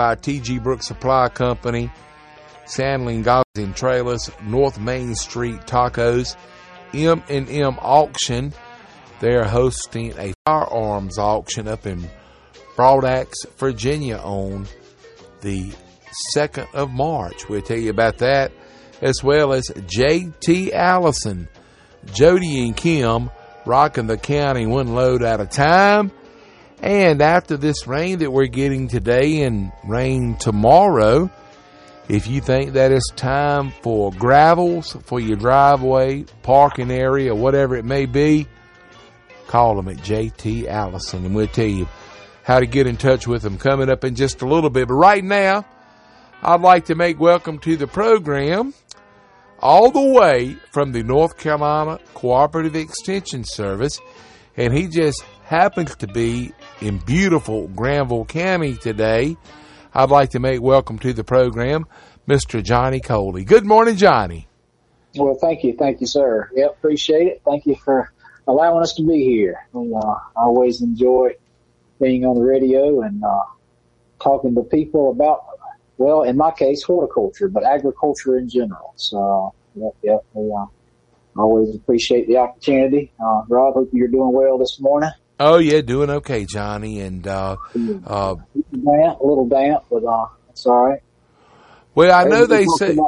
by 0.00 0.14
TG 0.14 0.62
Brook 0.62 0.82
Supply 0.82 1.28
Company, 1.28 1.92
Sandling 2.64 3.20
Golf 3.20 3.44
and 3.56 3.76
Trailers, 3.76 4.30
North 4.42 4.80
Main 4.80 5.14
Street 5.14 5.60
Tacos, 5.66 6.36
M&M 6.94 7.78
Auction. 7.82 8.54
They're 9.20 9.44
hosting 9.44 10.14
a 10.18 10.32
firearms 10.46 11.18
auction 11.18 11.68
up 11.68 11.86
in 11.86 12.08
Brodnax, 12.76 13.46
Virginia 13.58 14.16
on 14.16 14.66
the 15.42 15.70
2nd 16.34 16.74
of 16.74 16.90
March. 16.90 17.50
We'll 17.50 17.60
tell 17.60 17.76
you 17.76 17.90
about 17.90 18.16
that 18.18 18.52
as 19.02 19.22
well 19.22 19.52
as 19.52 19.68
JT 19.68 20.72
Allison, 20.72 21.46
Jody 22.14 22.64
and 22.64 22.74
Kim 22.74 23.28
rocking 23.66 24.06
the 24.06 24.16
county 24.16 24.64
one 24.64 24.94
load 24.94 25.22
at 25.22 25.42
a 25.42 25.46
time. 25.46 26.10
And 26.82 27.20
after 27.20 27.56
this 27.56 27.86
rain 27.86 28.20
that 28.20 28.32
we're 28.32 28.46
getting 28.46 28.88
today 28.88 29.42
and 29.42 29.70
rain 29.84 30.36
tomorrow, 30.36 31.30
if 32.08 32.26
you 32.26 32.40
think 32.40 32.72
that 32.72 32.90
it's 32.90 33.10
time 33.10 33.72
for 33.82 34.10
gravels 34.12 34.96
for 35.04 35.20
your 35.20 35.36
driveway, 35.36 36.24
parking 36.42 36.90
area, 36.90 37.34
whatever 37.34 37.76
it 37.76 37.84
may 37.84 38.06
be, 38.06 38.46
call 39.46 39.76
them 39.76 39.88
at 39.88 39.98
JT 39.98 40.66
Allison 40.68 41.26
and 41.26 41.34
we'll 41.34 41.46
tell 41.48 41.66
you 41.66 41.86
how 42.44 42.60
to 42.60 42.66
get 42.66 42.86
in 42.86 42.96
touch 42.96 43.26
with 43.26 43.42
them 43.42 43.58
coming 43.58 43.90
up 43.90 44.02
in 44.02 44.14
just 44.14 44.40
a 44.40 44.46
little 44.46 44.70
bit. 44.70 44.88
But 44.88 44.94
right 44.94 45.22
now, 45.22 45.66
I'd 46.42 46.62
like 46.62 46.86
to 46.86 46.94
make 46.94 47.20
welcome 47.20 47.58
to 47.60 47.76
the 47.76 47.86
program 47.86 48.72
all 49.58 49.90
the 49.90 50.18
way 50.18 50.56
from 50.72 50.92
the 50.92 51.02
North 51.02 51.36
Carolina 51.36 52.00
Cooperative 52.14 52.74
Extension 52.74 53.44
Service, 53.44 54.00
and 54.56 54.72
he 54.72 54.88
just 54.88 55.22
happens 55.44 55.94
to 55.96 56.06
be 56.06 56.52
in 56.80 56.98
beautiful 56.98 57.68
Granville 57.68 58.24
County 58.24 58.74
today. 58.74 59.36
I'd 59.92 60.10
like 60.10 60.30
to 60.30 60.40
make 60.40 60.60
welcome 60.60 60.98
to 61.00 61.12
the 61.12 61.24
program 61.24 61.86
Mr. 62.28 62.62
Johnny 62.62 63.00
Coley. 63.00 63.44
Good 63.44 63.66
morning, 63.66 63.96
Johnny. 63.96 64.48
Well, 65.16 65.34
thank 65.40 65.64
you. 65.64 65.74
Thank 65.78 66.00
you, 66.00 66.06
sir. 66.06 66.48
Yep, 66.54 66.70
appreciate 66.78 67.26
it. 67.26 67.42
Thank 67.44 67.66
you 67.66 67.74
for 67.76 68.12
allowing 68.46 68.82
us 68.82 68.94
to 68.94 69.02
be 69.02 69.24
here. 69.24 69.66
We, 69.72 69.92
uh, 69.94 69.98
I 70.00 70.42
always 70.42 70.80
enjoy 70.80 71.34
being 72.00 72.24
on 72.24 72.36
the 72.36 72.44
radio 72.44 73.02
and 73.02 73.22
uh, 73.22 73.44
talking 74.22 74.54
to 74.54 74.62
people 74.62 75.10
about 75.10 75.44
well, 75.98 76.22
in 76.22 76.38
my 76.38 76.50
case, 76.50 76.82
horticulture, 76.82 77.48
but 77.48 77.62
agriculture 77.62 78.38
in 78.38 78.48
general. 78.48 78.94
So, 78.96 79.52
yep, 79.74 79.92
yep. 80.02 80.24
We, 80.32 80.50
uh, 80.50 80.64
always 81.36 81.74
appreciate 81.74 82.26
the 82.26 82.38
opportunity. 82.38 83.12
Uh, 83.22 83.42
Rob, 83.48 83.74
hope 83.74 83.90
you're 83.92 84.08
doing 84.08 84.32
well 84.32 84.58
this 84.58 84.80
morning. 84.80 85.10
Oh 85.40 85.56
yeah, 85.56 85.80
doing 85.80 86.10
okay, 86.10 86.44
Johnny. 86.44 87.00
And 87.00 87.26
uh, 87.26 87.56
uh, 88.06 88.34
damp, 88.34 89.20
a 89.20 89.26
little 89.26 89.48
damp, 89.48 89.84
but 89.90 90.04
uh, 90.04 90.26
it's 90.50 90.66
all 90.66 90.88
right. 90.88 91.00
Well, 91.94 92.12
I 92.12 92.24
know 92.24 92.44
they 92.44 92.66
say. 92.76 92.98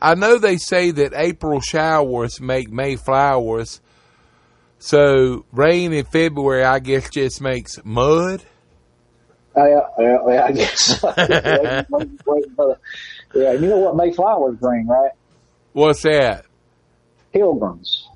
I 0.00 0.14
know 0.16 0.38
they 0.38 0.56
say 0.56 0.90
that 0.90 1.14
April 1.14 1.60
showers 1.60 2.40
make 2.40 2.70
May 2.70 2.96
flowers. 2.96 3.80
So 4.78 5.46
rain 5.52 5.92
in 5.92 6.04
February, 6.04 6.64
I 6.64 6.80
guess, 6.80 7.08
just 7.10 7.40
makes 7.40 7.78
mud. 7.84 8.42
Uh, 9.56 9.66
yeah, 9.66 9.80
yeah, 9.98 10.44
I 10.44 10.52
guess. 10.52 11.00
yeah, 13.34 13.52
you 13.52 13.68
know 13.68 13.78
what 13.78 13.96
May 13.96 14.12
flowers 14.12 14.56
bring, 14.56 14.86
right? 14.88 15.12
What's 15.72 16.02
that? 16.02 16.44
Pilgrims. 17.32 18.06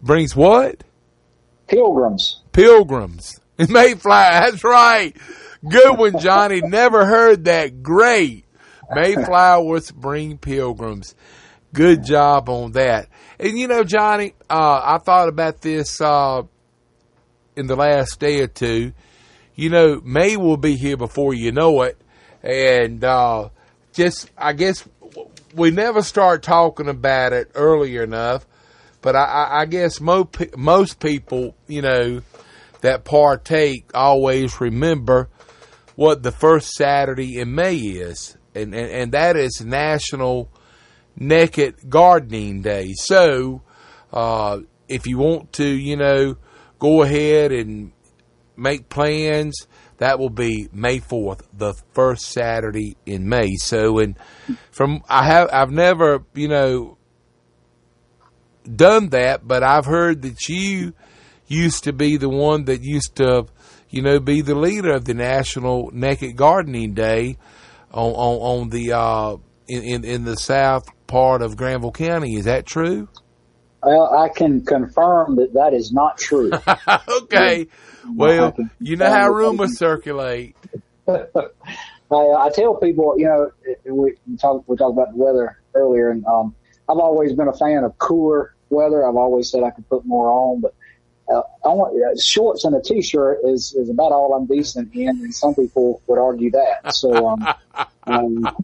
Brings 0.00 0.34
what? 0.34 0.82
Pilgrims. 1.66 2.42
Pilgrims. 2.52 3.40
Mayflower. 3.58 4.50
That's 4.50 4.64
right. 4.64 5.16
Good 5.66 5.98
one, 5.98 6.18
Johnny. 6.18 6.60
Never 6.60 7.06
heard 7.06 7.44
that. 7.46 7.82
Great. 7.82 8.44
Mayflowers 8.94 9.90
bring 9.90 10.38
pilgrims. 10.38 11.14
Good 11.72 12.04
job 12.04 12.48
on 12.48 12.72
that. 12.72 13.08
And 13.38 13.58
you 13.58 13.66
know, 13.66 13.82
Johnny, 13.82 14.34
uh, 14.50 14.80
I 14.84 14.98
thought 14.98 15.28
about 15.28 15.62
this 15.62 16.00
uh, 16.00 16.42
in 17.56 17.66
the 17.66 17.76
last 17.76 18.20
day 18.20 18.40
or 18.40 18.46
two 18.46 18.92
you 19.54 19.70
know, 19.70 20.00
May 20.04 20.36
will 20.36 20.56
be 20.56 20.76
here 20.76 20.96
before 20.96 21.34
you 21.34 21.52
know 21.52 21.82
it. 21.82 22.00
And 22.42 23.02
uh, 23.02 23.50
just, 23.92 24.30
I 24.36 24.52
guess, 24.52 24.86
we 25.54 25.70
never 25.70 26.02
start 26.02 26.42
talking 26.42 26.88
about 26.88 27.32
it 27.32 27.50
early 27.54 27.96
enough. 27.96 28.46
But 29.04 29.16
I, 29.16 29.60
I 29.60 29.66
guess 29.66 30.00
most 30.00 30.56
most 30.56 30.98
people, 30.98 31.54
you 31.68 31.82
know, 31.82 32.22
that 32.80 33.04
partake 33.04 33.90
always 33.92 34.62
remember 34.62 35.28
what 35.94 36.22
the 36.22 36.32
first 36.32 36.70
Saturday 36.70 37.38
in 37.38 37.54
May 37.54 37.76
is, 37.76 38.34
and 38.54 38.74
and, 38.74 38.90
and 38.90 39.12
that 39.12 39.36
is 39.36 39.60
National 39.60 40.50
Naked 41.18 41.90
Gardening 41.90 42.62
Day. 42.62 42.94
So, 42.94 43.60
uh, 44.10 44.60
if 44.88 45.06
you 45.06 45.18
want 45.18 45.52
to, 45.52 45.66
you 45.66 45.98
know, 45.98 46.38
go 46.78 47.02
ahead 47.02 47.52
and 47.52 47.92
make 48.56 48.88
plans. 48.88 49.66
That 49.98 50.18
will 50.18 50.30
be 50.30 50.68
May 50.72 50.98
4th, 50.98 51.42
the 51.52 51.74
first 51.92 52.24
Saturday 52.26 52.96
in 53.06 53.28
May. 53.28 53.54
So, 53.56 53.98
and 53.98 54.18
from, 54.72 55.02
I 55.08 55.24
have, 55.26 55.50
I've 55.52 55.70
never, 55.70 56.24
you 56.34 56.48
know, 56.48 56.98
done 58.64 59.08
that, 59.10 59.46
but 59.46 59.62
I've 59.62 59.86
heard 59.86 60.22
that 60.22 60.48
you 60.48 60.94
used 61.46 61.84
to 61.84 61.92
be 61.92 62.16
the 62.16 62.28
one 62.28 62.64
that 62.64 62.82
used 62.82 63.16
to, 63.16 63.46
you 63.90 64.02
know, 64.02 64.18
be 64.18 64.40
the 64.40 64.54
leader 64.54 64.92
of 64.92 65.04
the 65.04 65.14
National 65.14 65.90
Naked 65.92 66.36
Gardening 66.36 66.94
Day 66.94 67.36
on, 67.92 68.12
on, 68.12 68.62
on 68.62 68.68
the, 68.70 68.92
uh, 68.92 69.36
in, 69.68 69.82
in, 69.82 70.04
in 70.04 70.24
the 70.24 70.36
south 70.36 70.88
part 71.06 71.42
of 71.42 71.56
Granville 71.56 71.92
County. 71.92 72.34
Is 72.34 72.46
that 72.46 72.66
true? 72.66 73.08
Well, 73.82 74.14
I 74.14 74.30
can 74.30 74.64
confirm 74.64 75.36
that 75.36 75.52
that 75.54 75.74
is 75.74 75.92
not 75.92 76.16
true. 76.16 76.50
okay. 77.22 77.68
Well, 78.14 78.56
you 78.80 78.96
know 78.96 79.10
how 79.10 79.28
rumors 79.28 79.78
circulate. 79.78 80.56
I, 81.08 81.20
I 82.10 82.50
tell 82.54 82.76
people, 82.76 83.14
you 83.18 83.26
know, 83.26 83.50
we 83.84 84.14
talk 84.38 84.64
we 84.66 84.76
talked 84.76 84.92
about 84.92 85.12
the 85.12 85.18
weather 85.18 85.58
earlier, 85.74 86.10
and 86.10 86.24
um, 86.26 86.54
I've 86.88 86.98
always 86.98 87.34
been 87.34 87.48
a 87.48 87.52
fan 87.52 87.84
of 87.84 87.98
cooler 87.98 88.53
weather. 88.70 89.06
I've 89.06 89.16
always 89.16 89.50
said 89.50 89.62
I 89.62 89.70
could 89.70 89.88
put 89.88 90.04
more 90.04 90.30
on, 90.30 90.60
but 90.60 90.74
uh, 91.28 91.42
I 91.64 91.68
want, 91.68 91.94
uh, 91.96 92.20
shorts 92.20 92.64
and 92.64 92.76
a 92.76 92.82
t-shirt 92.82 93.40
is 93.44 93.74
is 93.74 93.88
about 93.88 94.12
all 94.12 94.34
I'm 94.34 94.46
decent 94.46 94.94
in, 94.94 95.08
and 95.08 95.34
some 95.34 95.54
people 95.54 96.02
would 96.06 96.18
argue 96.18 96.50
that. 96.50 96.94
So, 96.94 97.28
um, 97.28 97.48
um 98.04 98.42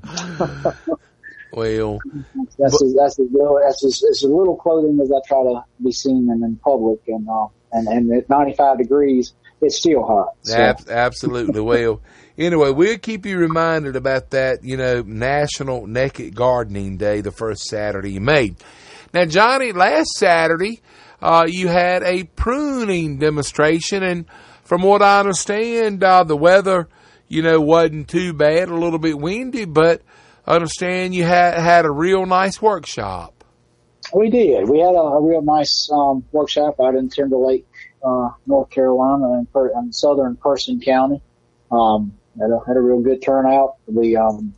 well, 1.52 2.00
that's 2.58 2.78
but, 2.78 2.86
as, 2.86 2.94
that's 2.94 3.18
as 3.18 3.28
that's 3.64 3.84
as, 3.84 4.02
as 4.10 4.22
little 4.24 4.56
clothing 4.56 5.00
as 5.00 5.10
I 5.10 5.20
try 5.26 5.42
to 5.42 5.64
be 5.82 5.92
seen 5.92 6.30
in, 6.30 6.42
in 6.44 6.56
public, 6.56 7.00
and 7.06 7.26
uh, 7.28 7.46
and 7.72 7.88
and 7.88 8.12
at 8.12 8.28
95 8.28 8.78
degrees, 8.78 9.32
it's 9.62 9.76
still 9.76 10.04
hot. 10.04 10.34
So. 10.42 10.56
Ab- 10.56 10.88
absolutely. 10.90 11.60
well, 11.60 12.02
anyway, 12.36 12.72
we'll 12.72 12.98
keep 12.98 13.24
you 13.24 13.38
reminded 13.38 13.96
about 13.96 14.30
that. 14.30 14.64
You 14.64 14.76
know, 14.76 15.00
National 15.00 15.86
Naked 15.86 16.34
Gardening 16.34 16.98
Day, 16.98 17.22
the 17.22 17.32
first 17.32 17.64
Saturday 17.64 18.16
in 18.16 18.24
May. 18.26 18.54
Now, 19.12 19.24
Johnny, 19.24 19.72
last 19.72 20.10
Saturday, 20.16 20.82
uh, 21.20 21.46
you 21.48 21.68
had 21.68 22.02
a 22.02 22.24
pruning 22.24 23.18
demonstration, 23.18 24.02
and 24.02 24.26
from 24.64 24.82
what 24.82 25.02
I 25.02 25.18
understand, 25.18 26.02
uh, 26.04 26.24
the 26.24 26.36
weather, 26.36 26.88
you 27.28 27.42
know, 27.42 27.60
wasn't 27.60 28.08
too 28.08 28.32
bad. 28.32 28.68
A 28.68 28.74
little 28.74 28.98
bit 28.98 29.18
windy, 29.18 29.64
but 29.64 30.02
I 30.46 30.54
understand 30.54 31.14
you 31.14 31.24
had 31.24 31.54
had 31.54 31.84
a 31.84 31.90
real 31.90 32.24
nice 32.24 32.62
workshop. 32.62 33.44
We 34.14 34.30
did. 34.30 34.68
We 34.68 34.78
had 34.78 34.94
a, 34.94 34.98
a 34.98 35.22
real 35.22 35.42
nice 35.42 35.88
um, 35.92 36.24
workshop 36.32 36.80
out 36.80 36.94
in 36.94 37.08
Timberlake, 37.08 37.66
uh, 38.04 38.30
North 38.46 38.70
Carolina, 38.70 39.38
in, 39.38 39.46
per, 39.46 39.68
in 39.76 39.92
southern 39.92 40.36
Person 40.36 40.80
County. 40.80 41.20
Um, 41.70 42.14
had 42.38 42.50
a, 42.50 42.58
had 42.66 42.76
a 42.76 42.80
real 42.80 43.00
good 43.00 43.22
turnout. 43.22 43.74
We, 43.86 44.16
um, 44.16 44.54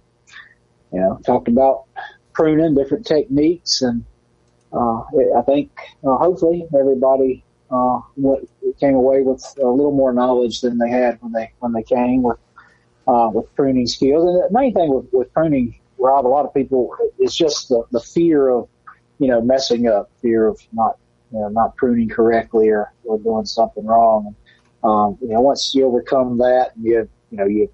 you 0.93 1.01
know, 1.01 1.21
talked 1.25 1.49
about 1.49 1.85
pruning, 2.33 2.75
different 2.75 3.07
techniques, 3.07 3.83
and 3.83 4.05
uh, 4.73 5.03
I 5.37 5.43
think 5.43 5.71
uh, 6.05 6.17
hopefully 6.17 6.67
everybody 6.79 7.45
uh, 7.71 8.01
went, 8.17 8.49
came 8.81 8.95
away 8.95 9.23
with 9.23 9.45
a 9.63 9.67
little 9.67 9.93
more 9.93 10.13
knowledge 10.13 10.61
than 10.61 10.79
they 10.79 10.91
had 10.91 11.21
when 11.23 11.33
they 11.33 11.53
when 11.61 11.73
they 11.73 11.83
came 11.83 12.23
with 12.23 12.39
uh, 13.07 13.31
with 13.33 13.55
pruning 13.55 13.87
skills. 13.87 14.25
And 14.25 14.43
the 14.43 14.49
main 14.51 14.73
thing 14.75 14.95
with, 14.95 15.07
with 15.13 15.33
pruning, 15.33 15.79
Rob, 15.99 16.27
a 16.27 16.29
lot 16.29 16.47
of 16.47 16.55
people, 16.55 16.95
it's 17.19 17.35
just 17.35 17.69
the, 17.69 17.85
the 17.91 18.01
fear 18.01 18.49
of 18.49 18.69
you 19.23 19.29
know, 19.29 19.41
messing 19.41 19.87
up, 19.87 20.11
fear 20.21 20.49
of 20.49 20.61
not, 20.73 20.99
you 21.33 21.39
know, 21.39 21.49
not 21.49 21.77
pruning 21.77 22.09
correctly 22.09 22.69
or, 22.71 22.93
or 23.05 23.21
doing 23.21 23.45
something 23.45 23.87
wrong. 23.87 24.35
Um, 24.83 25.17
you 25.23 25.29
know, 25.29 25.41
once 25.41 25.73
you 25.77 25.87
overcome 25.87 26.39
that, 26.39 26.73
you, 26.81 27.09
you 27.31 27.39
know, 27.39 27.47
you, 27.47 27.71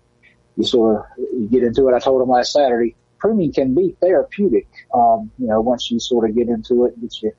you 0.57 0.65
sort 0.65 0.97
of, 0.97 1.05
you 1.17 1.49
get 1.51 1.63
into 1.63 1.89
it. 1.89 1.95
I 1.95 2.01
told 2.01 2.21
them 2.21 2.29
last 2.29 2.53
Saturday, 2.53 2.97
pruning 3.19 3.53
can 3.53 3.75
be 3.75 3.97
therapeutic. 4.01 4.69
Um, 4.95 5.31
you 5.39 5.49
know, 5.49 5.61
once 5.61 5.91
you 5.91 5.99
sort 6.01 6.29
of 6.29 6.37
get 6.37 6.49
into 6.49 6.87
it, 6.87 7.01
get 7.01 7.23
your, 7.23 7.33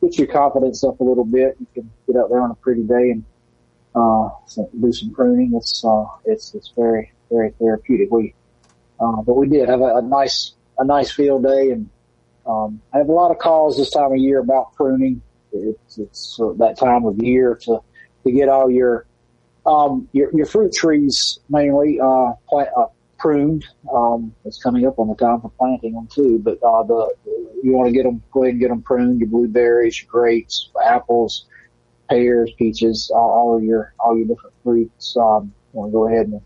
get 0.00 0.18
your 0.18 0.26
confidence 0.28 0.84
up 0.84 1.00
a 1.00 1.04
little 1.04 1.24
bit. 1.24 1.56
You 1.60 1.66
can 1.74 1.90
get 2.06 2.16
out 2.16 2.30
there 2.30 2.40
on 2.40 2.50
a 2.50 2.54
pretty 2.54 2.82
day 2.82 3.10
and, 3.10 3.24
uh, 3.94 4.28
do 4.80 4.92
some 4.92 5.10
pruning. 5.10 5.52
It's, 5.54 5.84
uh, 5.84 6.06
it's, 6.24 6.54
it's 6.54 6.72
very, 6.76 7.12
very 7.30 7.50
therapeutic. 7.58 8.10
We, 8.10 8.34
uh, 9.00 9.22
but 9.22 9.34
we 9.34 9.48
did 9.48 9.68
have 9.68 9.80
a, 9.80 9.96
a 9.96 10.02
nice 10.02 10.52
a 10.78 10.84
nice 10.84 11.10
field 11.12 11.44
day, 11.44 11.70
and 11.70 11.88
um, 12.46 12.80
I 12.92 12.98
have 12.98 13.08
a 13.08 13.12
lot 13.12 13.30
of 13.30 13.38
calls 13.38 13.76
this 13.76 13.90
time 13.90 14.12
of 14.12 14.18
year 14.18 14.40
about 14.40 14.74
pruning. 14.74 15.22
It's, 15.52 15.98
it's 15.98 16.40
uh, 16.40 16.52
that 16.58 16.78
time 16.78 17.04
of 17.04 17.18
year 17.22 17.54
to 17.62 17.80
to 18.24 18.32
get 18.32 18.48
all 18.48 18.70
your 18.70 19.06
um, 19.66 20.08
your, 20.12 20.34
your 20.36 20.46
fruit 20.46 20.72
trees 20.72 21.38
mainly 21.48 22.00
uh, 22.00 22.32
plant, 22.48 22.70
uh, 22.76 22.86
pruned. 23.24 23.64
Um, 23.90 24.34
it's 24.44 24.62
coming 24.62 24.86
up 24.86 24.98
on 24.98 25.08
the 25.08 25.14
time 25.14 25.40
for 25.40 25.50
planting 25.58 25.94
them 25.94 26.06
too. 26.08 26.38
But 26.40 26.62
uh, 26.62 26.82
the 26.82 27.10
you 27.62 27.72
want 27.72 27.88
to 27.88 27.92
get 27.92 28.02
them, 28.02 28.22
go 28.30 28.42
ahead 28.42 28.52
and 28.52 28.60
get 28.60 28.68
them 28.68 28.82
pruned. 28.82 29.18
Your 29.18 29.30
blueberries, 29.30 30.02
your 30.02 30.10
grapes, 30.10 30.68
apples, 30.84 31.46
pears, 32.10 32.50
peaches, 32.58 33.10
all, 33.14 33.30
all 33.30 33.56
of 33.56 33.64
your 33.64 33.94
all 33.98 34.14
your 34.14 34.26
different 34.26 34.54
fruits. 34.62 35.16
Um, 35.16 35.54
you 35.72 35.80
want 35.80 35.88
to 35.88 35.92
go 35.94 36.06
ahead 36.06 36.26
and 36.26 36.40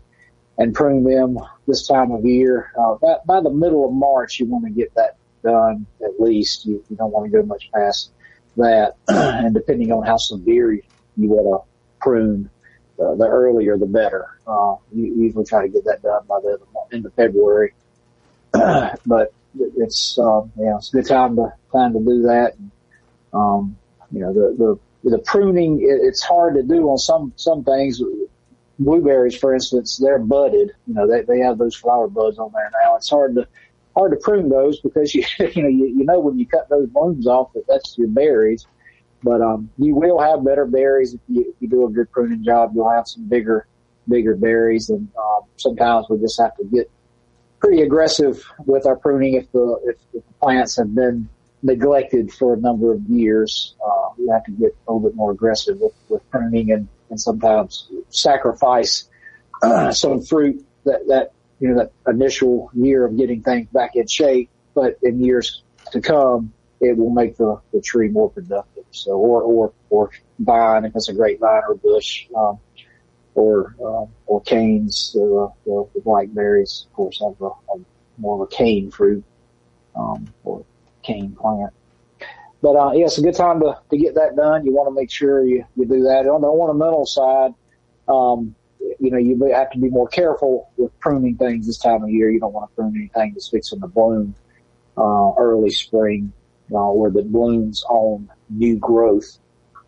and 0.57 0.73
prune 0.73 1.03
them 1.03 1.37
this 1.67 1.85
time 1.85 2.11
of 2.11 2.23
year. 2.23 2.71
Uh, 2.79 2.95
by, 2.95 3.15
by 3.25 3.41
the 3.41 3.49
middle 3.51 3.85
of 3.85 3.91
March, 3.91 4.39
you 4.39 4.45
want 4.45 4.63
to 4.63 4.71
get 4.71 4.95
that 4.95 5.17
done 5.43 5.85
at 6.01 6.17
least. 6.21 6.65
You, 6.65 6.81
you 6.89 6.95
don't 6.95 7.11
want 7.11 7.29
to 7.29 7.37
go 7.37 7.45
much 7.45 7.69
past 7.73 8.11
that. 8.55 8.95
and 9.09 9.53
depending 9.53 9.91
on 9.91 10.05
how 10.05 10.15
severe 10.15 10.71
you 10.71 10.81
want 11.17 11.61
to 11.61 11.99
prune, 11.99 12.49
uh, 12.99 13.15
the 13.15 13.25
earlier 13.25 13.77
the 13.77 13.85
better. 13.85 14.39
Uh, 14.45 14.75
you 14.93 15.13
usually 15.15 15.45
try 15.45 15.61
to 15.61 15.69
get 15.69 15.83
that 15.85 16.01
done 16.01 16.21
by 16.27 16.39
the 16.41 16.59
end 16.91 17.05
of 17.05 17.13
February. 17.13 17.73
but 18.51 19.33
it's, 19.77 20.17
um, 20.19 20.51
yeah, 20.57 20.75
it's 20.77 20.93
a 20.93 20.97
good 20.97 21.07
time 21.07 21.35
to, 21.35 21.53
time 21.71 21.93
to 21.93 21.99
do 21.99 22.23
that. 22.23 22.55
And, 22.57 22.71
um, 23.33 23.77
you 24.11 24.19
know, 24.19 24.33
the, 24.33 24.79
the, 25.03 25.09
the 25.09 25.19
pruning, 25.19 25.81
it, 25.81 25.99
it's 26.01 26.23
hard 26.23 26.55
to 26.55 26.63
do 26.63 26.89
on 26.89 26.97
some, 26.97 27.33
some 27.35 27.63
things. 27.63 28.01
Blueberries, 28.79 29.35
for 29.35 29.53
instance, 29.53 29.97
they're 29.97 30.19
budded. 30.19 30.71
You 30.87 30.93
know, 30.93 31.07
they, 31.07 31.21
they 31.21 31.39
have 31.39 31.57
those 31.57 31.75
flower 31.75 32.07
buds 32.07 32.39
on 32.39 32.51
there 32.53 32.71
now. 32.83 32.95
It's 32.95 33.09
hard 33.09 33.35
to, 33.35 33.47
hard 33.95 34.11
to 34.11 34.17
prune 34.17 34.49
those 34.49 34.79
because 34.79 35.13
you, 35.13 35.23
you 35.39 35.63
know, 35.63 35.69
you, 35.69 35.85
you 35.85 36.05
know, 36.05 36.19
when 36.19 36.39
you 36.39 36.45
cut 36.45 36.69
those 36.69 36.87
blooms 36.89 37.27
off 37.27 37.53
that 37.53 37.65
that's 37.67 37.97
your 37.97 38.07
berries 38.07 38.65
but 39.23 39.41
um, 39.41 39.69
you 39.77 39.95
will 39.95 40.19
have 40.19 40.43
better 40.43 40.65
berries 40.65 41.13
if 41.13 41.19
you, 41.27 41.41
if 41.41 41.55
you 41.59 41.67
do 41.67 41.85
a 41.85 41.89
good 41.89 42.11
pruning 42.11 42.43
job. 42.43 42.71
You'll 42.73 42.89
have 42.89 43.07
some 43.07 43.27
bigger, 43.27 43.67
bigger 44.07 44.35
berries, 44.35 44.89
and 44.89 45.09
um, 45.17 45.41
sometimes 45.57 46.07
we 46.09 46.19
just 46.19 46.39
have 46.39 46.55
to 46.57 46.63
get 46.65 46.89
pretty 47.59 47.81
aggressive 47.81 48.43
with 48.65 48.85
our 48.85 48.95
pruning 48.95 49.35
if 49.35 49.51
the 49.51 49.79
if, 49.85 49.97
if 50.13 50.25
the 50.25 50.33
plants 50.33 50.77
have 50.77 50.93
been 50.93 51.29
neglected 51.61 52.31
for 52.31 52.53
a 52.53 52.57
number 52.57 52.93
of 52.93 53.01
years. 53.03 53.75
Uh, 53.85 54.09
we 54.17 54.27
have 54.29 54.43
to 54.45 54.51
get 54.51 54.75
a 54.87 54.93
little 54.93 55.09
bit 55.09 55.15
more 55.15 55.31
aggressive 55.31 55.77
with, 55.79 55.93
with 56.07 56.29
pruning 56.29 56.71
and, 56.71 56.87
and 57.09 57.19
sometimes 57.19 57.89
sacrifice 58.09 59.09
uh, 59.61 59.91
some 59.91 60.21
fruit 60.21 60.65
that 60.85 61.05
that 61.07 61.33
you 61.59 61.69
know 61.69 61.75
that 61.75 61.91
initial 62.07 62.71
year 62.73 63.05
of 63.05 63.17
getting 63.17 63.41
things 63.41 63.67
back 63.73 63.95
in 63.95 64.07
shape, 64.07 64.49
but 64.73 64.97
in 65.03 65.23
years 65.23 65.63
to 65.91 66.01
come, 66.01 66.53
it 66.81 66.97
will 66.97 67.09
make 67.09 67.37
the, 67.37 67.59
the 67.73 67.81
tree 67.81 68.09
more 68.09 68.29
productive. 68.29 68.85
So, 68.91 69.11
or, 69.11 69.41
or, 69.41 69.73
or 69.89 70.11
vine 70.39 70.85
if 70.85 70.95
it's 70.95 71.09
a 71.09 71.13
grapevine 71.13 71.61
or 71.67 71.75
bush, 71.75 72.27
um, 72.35 72.59
or, 73.35 73.75
um, 73.83 74.07
or 74.25 74.41
canes, 74.41 75.11
the, 75.13 75.51
the, 75.65 75.87
the 75.93 76.01
blackberries, 76.01 76.85
of 76.87 76.93
course, 76.93 77.21
have 77.21 77.39
a, 77.41 77.45
a 77.45 77.79
more 78.17 78.35
of 78.35 78.41
a 78.41 78.47
cane 78.47 78.91
fruit, 78.91 79.23
um, 79.95 80.27
or 80.43 80.65
cane 81.03 81.35
plant. 81.39 81.73
But, 82.61 82.75
uh, 82.75 82.91
yeah, 82.93 83.05
it's 83.05 83.17
a 83.17 83.21
good 83.21 83.35
time 83.35 83.61
to, 83.61 83.79
to 83.89 83.97
get 83.97 84.15
that 84.15 84.35
done. 84.35 84.65
You 84.65 84.73
want 84.73 84.89
to 84.89 84.93
make 84.93 85.11
sure 85.11 85.45
you, 85.45 85.65
you 85.75 85.85
do 85.85 86.03
that. 86.03 86.27
On 86.27 86.41
the 86.41 86.47
ornamental 86.47 87.05
side, 87.05 87.53
um, 88.07 88.55
you 88.99 89.11
know, 89.11 89.17
you 89.17 89.41
have 89.53 89.71
to 89.71 89.79
be 89.79 89.89
more 89.89 90.07
careful 90.07 90.69
with 90.75 90.97
pruning 90.99 91.37
things 91.37 91.67
this 91.67 91.77
time 91.77 92.03
of 92.03 92.09
year. 92.09 92.29
You 92.29 92.39
don't 92.39 92.51
want 92.51 92.69
to 92.69 92.75
prune 92.75 92.95
anything 92.97 93.33
that's 93.33 93.49
fixing 93.49 93.79
to 93.79 93.87
bloom, 93.87 94.35
uh, 94.97 95.33
early 95.37 95.69
spring 95.69 96.33
uh, 96.73 96.91
where 96.91 97.11
the 97.11 97.23
blooms 97.23 97.83
on 97.89 98.29
new 98.49 98.77
growth, 98.77 99.37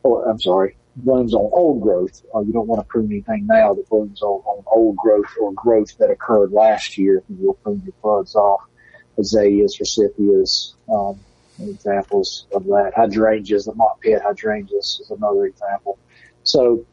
or 0.04 0.30
I'm 0.30 0.39
sorry, 0.39 0.75
blooms 0.95 1.33
on 1.33 1.50
old 1.54 1.81
growth. 1.81 2.22
Uh, 2.33 2.42
you 2.42 2.54
don't 2.54 2.68
want 2.68 2.81
to 2.81 2.88
prune 2.88 3.12
anything 3.12 3.45
now 3.48 3.74
that 3.74 3.88
blooms 3.89 4.22
on, 4.22 4.42
on 4.45 4.63
old 4.68 4.98
growth 4.98 5.25
or 5.39 5.54
growth 5.54 5.98
that 5.98 6.10
occurred 6.10 6.51
last 6.51 6.98
year. 6.98 7.24
You'll 7.30 7.54
prune 7.56 7.81
your 7.86 7.94
buds 8.04 8.36
off. 8.36 8.62
Azaleas, 9.18 9.78
forsythias, 9.78 10.74
um, 10.92 11.19
examples 11.62 12.48
of 12.54 12.63
that. 12.66 12.94
Hydrangeas, 12.95 13.66
the 13.66 13.74
mophead 13.74 14.22
hydrangeas 14.22 15.00
is 15.01 15.12
another 15.12 15.45
example. 15.45 16.00
So 16.44 16.86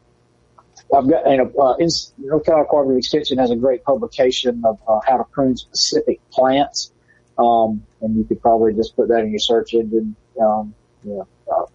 I've 0.95 1.09
got, 1.09 1.25
know, 1.25 1.51
uh, 1.61 1.75
North 2.17 2.45
Carolina 2.45 2.67
Cooperative 2.67 2.97
Extension 2.97 3.37
has 3.37 3.51
a 3.51 3.55
great 3.55 3.83
publication 3.83 4.63
of 4.65 4.79
uh, 4.87 4.99
how 5.05 5.17
to 5.17 5.23
prune 5.23 5.55
specific 5.57 6.19
plants. 6.29 6.91
Um, 7.39 7.83
and 8.01 8.17
you 8.17 8.25
could 8.25 8.41
probably 8.41 8.73
just 8.73 8.95
put 8.95 9.07
that 9.07 9.19
in 9.19 9.31
your 9.31 9.39
search 9.39 9.73
engine, 9.73 10.15
um, 10.41 10.73
you 11.05 11.11
know, 11.11 11.27
uh, 11.51 11.65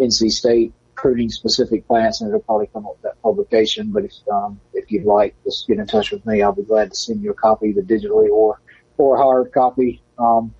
NC 0.00 0.30
State 0.30 0.72
pruning 0.94 1.28
specific 1.28 1.86
plants 1.86 2.20
and 2.20 2.30
it'll 2.30 2.40
probably 2.40 2.68
come 2.68 2.86
up 2.86 2.92
with 2.92 3.02
that 3.02 3.20
publication. 3.22 3.90
But 3.90 4.04
if, 4.04 4.12
um, 4.32 4.60
if 4.72 4.90
you'd 4.90 5.04
like, 5.04 5.34
just 5.44 5.66
get 5.66 5.78
in 5.78 5.86
touch 5.86 6.10
with 6.10 6.24
me. 6.24 6.42
I'll 6.42 6.52
be 6.52 6.62
glad 6.62 6.90
to 6.90 6.96
send 6.96 7.22
you 7.22 7.32
a 7.32 7.34
copy 7.34 7.68
either 7.68 7.82
digitally 7.82 8.30
or, 8.30 8.60
or 8.96 9.16
hard 9.18 9.52
copy. 9.52 10.00
Um, 10.18 10.54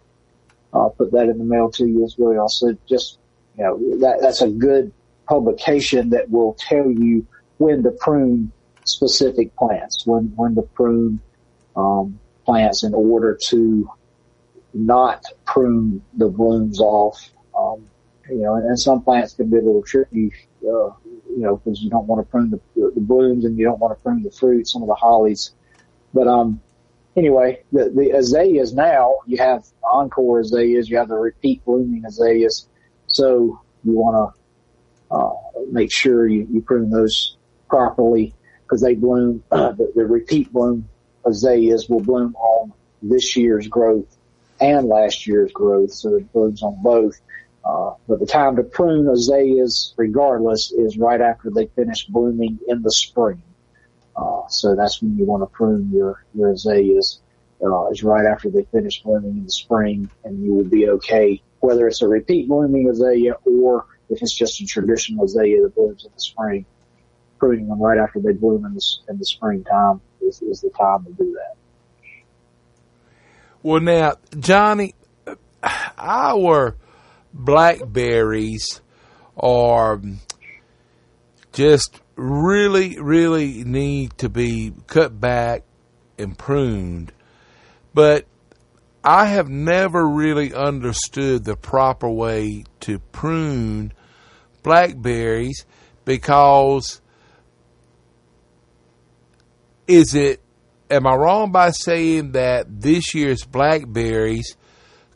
I'll 0.75 0.91
put 0.91 1.12
that 1.12 1.29
in 1.29 1.38
the 1.38 1.44
mail 1.44 1.70
to 1.73 1.87
you 1.87 2.05
as 2.05 2.17
well. 2.19 2.49
So 2.49 2.76
just, 2.88 3.19
you 3.56 3.64
know, 3.64 3.99
that, 4.00 4.19
that's 4.20 4.43
a 4.43 4.49
good 4.49 4.93
publication 5.26 6.11
that 6.11 6.31
will 6.31 6.55
tell 6.59 6.91
you 6.91 7.26
when 7.59 7.82
to 7.85 7.93
prune 7.93 8.53
specific 8.85 9.55
plants, 9.56 10.06
when, 10.06 10.32
when 10.37 10.55
to 10.56 10.62
prune, 10.62 11.20
um, 11.76 12.19
plants 12.44 12.82
in 12.82 12.94
order 12.94 13.38
to 13.49 13.88
not 14.75 15.25
prune 15.45 16.03
the 16.17 16.29
blooms 16.29 16.81
off. 16.81 17.31
Um, 17.57 17.87
you 18.29 18.39
know, 18.39 18.55
and, 18.55 18.67
and, 18.67 18.79
some 18.79 19.03
plants 19.03 19.35
can 19.35 19.51
be 19.51 19.59
a 19.59 19.61
little 19.61 19.83
tricky, 19.83 20.33
uh, 20.63 20.91
you 21.29 21.39
know, 21.39 21.57
because 21.57 21.83
you 21.83 21.91
don't 21.91 22.07
want 22.07 22.25
to 22.25 22.31
prune 22.31 22.51
the, 22.51 22.61
the, 22.77 23.01
blooms 23.01 23.45
and 23.45 23.59
you 23.59 23.65
don't 23.65 23.79
want 23.79 23.97
to 23.97 24.03
prune 24.03 24.23
the 24.23 24.31
fruit, 24.31 24.67
some 24.67 24.81
of 24.83 24.89
the 24.89 24.95
hollies. 24.95 25.53
But, 26.15 26.29
um, 26.29 26.61
anyway, 27.17 27.63
the, 27.73 27.91
the 27.91 28.11
azaleas 28.17 28.75
now, 28.75 29.17
you 29.27 29.39
have 29.39 29.67
encore 29.83 30.41
azaleas, 30.41 30.89
you 30.89 30.97
have 30.99 31.09
the 31.09 31.17
repeat 31.17 31.65
blooming 31.65 32.05
azaleas. 32.07 32.69
So 33.09 33.61
you 33.85 33.93
want 33.93 34.35
to, 34.35 35.15
uh, 35.15 35.33
make 35.71 35.93
sure 35.93 36.27
you, 36.27 36.47
you 36.51 36.63
prune 36.63 36.91
those 36.91 37.37
properly 37.69 38.35
because 38.63 38.81
they 38.81 38.95
bloom, 38.95 39.43
uh, 39.51 39.73
the, 39.73 39.93
the 39.95 40.07
repeat 40.07 40.53
bloom 40.53 40.89
azaleas 41.27 41.89
will 41.89 42.01
bloom 42.01 42.35
on 42.37 42.73
this 43.03 43.37
year's 43.37 43.67
growth 43.69 44.17
and 44.62 44.88
last 44.88 45.26
year's 45.26 45.52
growth, 45.52 45.92
so 45.92 46.14
it 46.16 46.33
blooms 46.33 46.62
on 46.62 46.81
both. 46.83 47.21
Uh, 47.64 47.95
but 48.09 48.21
the 48.21 48.26
time 48.26 48.57
to 48.57 48.62
prune 48.62 49.09
azaleas, 49.09 49.95
regardless, 49.97 50.73
is 50.73 50.97
right 50.97 51.21
after 51.21 51.50
they 51.50 51.66
finish 51.66 52.07
blooming 52.07 52.59
in 52.69 52.83
the 52.83 52.90
spring. 52.90 53.42
Uh, 54.16 54.47
so 54.49 54.75
that's 54.75 55.00
when 55.00 55.16
you 55.16 55.25
want 55.25 55.42
to 55.42 55.47
prune 55.47 55.90
your, 55.92 56.25
your 56.35 56.50
azaleas, 56.52 57.21
uh, 57.64 57.88
is 57.88 58.02
right 58.02 58.26
after 58.26 58.50
they 58.50 58.64
finish 58.64 59.02
blooming 59.02 59.38
in 59.38 59.45
the 59.45 59.50
spring 59.50 60.11
and 60.25 60.45
you 60.45 60.52
will 60.52 60.64
be 60.64 60.88
okay, 60.88 61.40
whether 61.61 61.87
it's 61.87 62.02
a 62.02 62.09
repeat 62.09 62.49
blooming 62.49 62.88
azalea 62.88 63.35
or 63.45 63.87
if 64.11 64.21
it's 64.21 64.35
just 64.35 64.61
a 64.61 64.66
traditional 64.66 65.25
azalea 65.25 65.62
that 65.62 65.75
blooms 65.75 66.04
in 66.04 66.11
the 66.14 66.21
spring. 66.21 66.66
Pruning 67.38 67.69
them 67.69 67.81
right 67.81 67.99
after 67.99 68.21
they 68.21 68.33
bloom 68.33 68.64
in 68.64 68.75
the, 68.75 68.85
in 69.09 69.19
the 69.19 69.25
springtime 69.25 70.00
is, 70.21 70.42
is 70.42 70.61
the 70.61 70.71
time 70.71 71.04
to 71.04 71.12
do 71.12 71.33
that. 71.33 71.57
Well, 73.62 73.81
now, 73.81 74.14
Johnny, 74.38 74.95
our 75.99 76.76
blackberries 77.33 78.81
are 79.37 80.00
just 81.52 82.00
really, 82.16 82.99
really 83.00 83.62
need 83.64 84.19
to 84.19 84.28
be 84.28 84.73
cut 84.88 85.21
back 85.21 85.62
and 86.19 86.37
pruned. 86.37 87.12
But 87.95 88.26
I 89.04 89.26
have 89.26 89.49
never 89.49 90.09
really 90.09 90.52
understood 90.52 91.45
the 91.45 91.57
proper 91.57 92.09
way 92.09 92.64
to 92.81 92.99
prune 92.99 93.92
blackberries 94.62 95.66
because 96.04 97.00
is 99.87 100.14
it 100.14 100.41
am 100.92 101.06
I 101.06 101.14
wrong 101.14 101.50
by 101.50 101.70
saying 101.70 102.32
that 102.32 102.66
this 102.80 103.14
year's 103.14 103.44
blackberries 103.44 104.56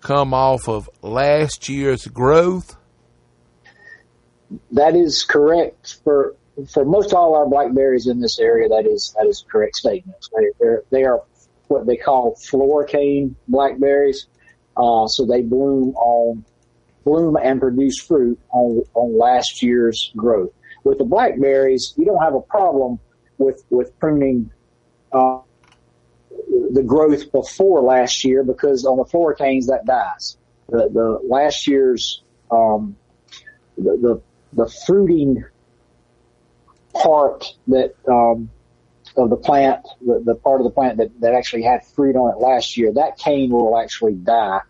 come 0.01 0.33
off 0.33 0.69
of 0.69 0.89
last 1.03 1.69
year's 1.69 2.07
growth? 2.07 2.77
That 4.73 4.97
is 4.97 5.25
correct 5.25 5.99
for 6.03 6.35
for 6.73 6.85
most 6.85 7.13
all 7.13 7.35
our 7.35 7.47
blackberries 7.47 8.07
in 8.07 8.21
this 8.21 8.39
area. 8.39 8.69
That 8.69 8.87
is 8.87 9.15
that 9.19 9.27
is 9.27 9.45
a 9.47 9.51
correct 9.51 9.77
statement. 9.77 10.17
They 10.35 10.77
they 10.91 11.05
are 11.05 11.23
what 11.69 11.87
they 11.87 11.97
call 11.97 12.37
floricane 12.37 13.35
blackberries. 13.49 14.27
Uh, 14.77 15.07
so 15.09 15.27
they 15.27 15.43
bloom 15.43 15.95
on 15.97 16.45
bloom 17.05 17.37
and 17.37 17.61
produce 17.61 17.99
fruit 18.01 18.39
on 18.51 18.83
on 18.95 19.19
last 19.19 19.63
year's 19.63 20.13
growth. 20.17 20.53
With 20.85 20.99
the 20.99 21.05
blackberries, 21.05 21.93
you 21.97 22.05
don't 22.07 22.23
have 22.23 22.35
a 22.35 22.41
problem 22.41 22.99
with 23.39 23.65
with 23.71 23.99
pruning 23.99 24.51
uh, 25.13 25.41
the 26.73 26.83
growth 26.83 27.31
before 27.33 27.83
last 27.83 28.25
year 28.25 28.43
because 28.43 28.85
on 28.85 28.99
the 28.99 29.05
floricanes 29.05 29.67
that 29.67 29.85
dies. 29.87 30.37
The, 30.69 30.89
the 30.93 31.21
last 31.29 31.67
year's 31.67 32.23
um, 32.51 32.97
the, 33.77 33.97
the 33.97 34.23
the 34.65 34.71
fruiting 34.87 35.45
part 36.95 37.45
that 37.69 37.95
um, 38.09 38.51
of 39.17 39.31
the 39.31 39.37
plant, 39.37 39.87
the, 40.05 40.23
the 40.25 40.35
part 40.35 40.61
of 40.61 40.65
the 40.65 40.71
plant 40.71 40.99
that, 40.99 41.21
that 41.21 41.35
actually 41.35 41.63
had 41.63 41.85
fruit 41.85 42.17
on 42.17 42.35
it 42.35 42.39
last 42.39 42.77
year, 42.77 42.93
that 42.93 43.19
cane 43.19 43.51
will 43.51 43.79
actually 43.79 44.15
die. 44.15 44.61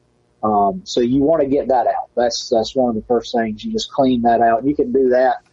Um, 0.42 0.82
so 0.84 1.00
you 1.00 1.22
want 1.22 1.42
to 1.42 1.48
get 1.48 1.68
that 1.68 1.86
out. 1.86 2.10
That's 2.14 2.50
that's 2.50 2.76
one 2.76 2.90
of 2.90 2.94
the 2.94 3.06
first 3.06 3.34
things. 3.34 3.64
You 3.64 3.72
just 3.72 3.90
clean 3.90 4.22
that 4.22 4.40
out. 4.40 4.64
You 4.64 4.74
can 4.74 4.92
do 4.92 5.08
that 5.10 5.45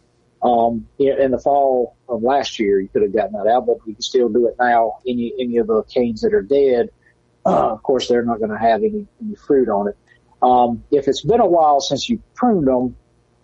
um, 0.43 0.87
in, 0.99 1.31
the 1.31 1.39
fall 1.39 1.95
of 2.09 2.21
last 2.21 2.59
year. 2.59 2.79
You 2.79 2.89
could 2.89 3.01
have 3.01 3.15
gotten 3.15 3.33
that 3.33 3.47
out, 3.47 3.65
but 3.65 3.77
you 3.85 3.93
can 3.93 4.01
still 4.01 4.29
do 4.29 4.47
it 4.47 4.55
now. 4.59 4.99
Any 5.07 5.33
any 5.39 5.57
of 5.57 5.67
the 5.67 5.83
canes 5.83 6.21
that 6.21 6.33
are 6.33 6.41
dead, 6.41 6.89
uh, 7.45 7.49
of 7.73 7.81
course, 7.81 8.07
they're 8.07 8.25
not 8.25 8.39
going 8.39 8.51
to 8.51 8.57
have 8.57 8.83
any 8.83 9.07
any 9.21 9.35
fruit 9.35 9.69
on 9.69 9.87
it. 9.87 9.97
Um, 10.41 10.83
if 10.91 11.07
it's 11.07 11.21
been 11.21 11.39
a 11.39 11.45
while 11.45 11.79
since 11.79 12.09
you 12.09 12.21
pruned 12.35 12.67
them, 12.67 12.97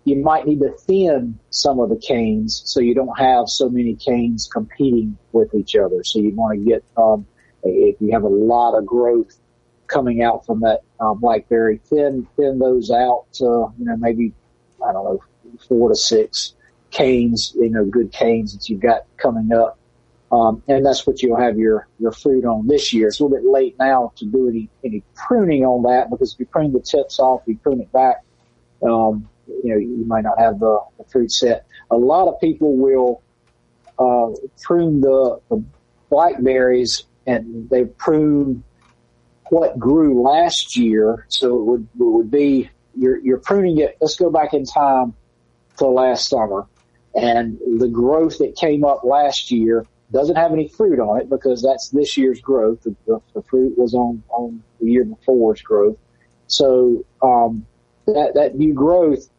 you 0.03 0.17
might 0.17 0.45
need 0.45 0.59
to 0.59 0.71
thin 0.71 1.39
some 1.49 1.79
of 1.79 1.89
the 1.89 1.95
canes 1.95 2.61
so 2.65 2.81
you 2.81 2.93
don't 2.93 3.17
have 3.17 3.47
so 3.47 3.69
many 3.69 3.95
canes 3.95 4.49
competing 4.51 5.17
with 5.31 5.53
each 5.55 5.75
other. 5.77 6.03
So 6.03 6.19
you 6.19 6.35
want 6.35 6.59
to 6.59 6.65
get, 6.65 6.83
um, 6.97 7.25
if 7.63 7.95
you 8.01 8.11
have 8.11 8.23
a 8.23 8.29
lot 8.29 8.77
of 8.77 8.85
growth 8.85 9.39
coming 9.87 10.21
out 10.21 10.45
from 10.45 10.59
that 10.61 10.81
uh, 10.99 11.13
blackberry, 11.13 11.79
thin 11.85 12.27
thin 12.35 12.59
those 12.59 12.91
out 12.91 13.25
to 13.33 13.71
you 13.77 13.85
know 13.85 13.95
maybe 13.95 14.33
I 14.85 14.91
don't 14.91 15.05
know 15.05 15.23
four 15.67 15.89
to 15.89 15.95
six 15.95 16.55
canes, 16.91 17.53
you 17.55 17.69
know, 17.69 17.85
good 17.85 18.11
canes 18.11 18.53
that 18.53 18.69
you've 18.69 18.81
got 18.81 19.05
coming 19.17 19.51
up. 19.51 19.77
Um, 20.31 20.61
and 20.67 20.85
that's 20.85 21.07
what 21.07 21.23
you'll 21.23 21.39
have 21.39 21.57
your, 21.57 21.87
your 21.99 22.11
fruit 22.11 22.45
on 22.45 22.67
this 22.67 22.93
year. 22.93 23.07
It's 23.07 23.19
a 23.19 23.23
little 23.23 23.37
bit 23.37 23.49
late 23.49 23.75
now 23.79 24.13
to 24.17 24.25
do 24.25 24.47
any, 24.47 24.69
any 24.83 25.03
pruning 25.15 25.65
on 25.65 25.83
that 25.83 26.09
because 26.09 26.33
if 26.33 26.39
you 26.39 26.45
prune 26.45 26.71
the 26.71 26.81
tips 26.81 27.19
off, 27.19 27.41
you 27.47 27.57
prune 27.57 27.81
it 27.81 27.91
back, 27.91 28.23
um, 28.83 29.27
you 29.47 29.71
know, 29.71 29.77
you 29.77 30.05
might 30.05 30.23
not 30.23 30.39
have 30.39 30.59
the, 30.59 30.79
the 30.97 31.03
fruit 31.05 31.31
set. 31.31 31.65
A 31.89 31.97
lot 31.97 32.27
of 32.27 32.39
people 32.39 32.77
will, 32.77 33.23
uh, 33.97 34.29
prune 34.61 35.01
the, 35.01 35.41
the 35.49 35.63
blackberries 36.09 37.05
and 37.25 37.67
they 37.69 37.85
prune 37.85 38.63
what 39.49 39.79
grew 39.79 40.21
last 40.21 40.77
year. 40.77 41.25
So 41.29 41.57
it 41.57 41.63
would, 41.63 41.87
it 41.99 42.03
would 42.03 42.29
be, 42.29 42.69
you're, 42.95 43.17
you're 43.17 43.39
pruning 43.39 43.79
it. 43.79 43.97
Let's 43.99 44.15
go 44.15 44.29
back 44.29 44.53
in 44.53 44.65
time 44.65 45.15
to 45.77 45.87
last 45.87 46.29
summer 46.29 46.67
and 47.15 47.59
the 47.79 47.87
growth 47.87 48.37
that 48.39 48.55
came 48.55 48.83
up 48.83 49.03
last 49.03 49.51
year 49.51 49.85
doesn't 50.11 50.35
have 50.35 50.51
any 50.51 50.67
fruit 50.67 50.99
on 50.99 51.21
it 51.21 51.29
because 51.29 51.61
that's 51.61 51.89
this 51.89 52.17
year's 52.17 52.41
growth. 52.41 52.81
The, 52.83 52.95
the, 53.05 53.21
the 53.35 53.41
fruit 53.43 53.77
was 53.77 53.93
on, 53.93 54.23
on 54.29 54.63
the 54.79 54.91
year 54.91 55.05
before's 55.05 55.61
growth. 55.61 55.97
So, 56.47 57.05
um, 57.21 57.65
that, 58.07 58.33
that 58.33 58.55
new 58.55 58.73
growth 58.73 59.29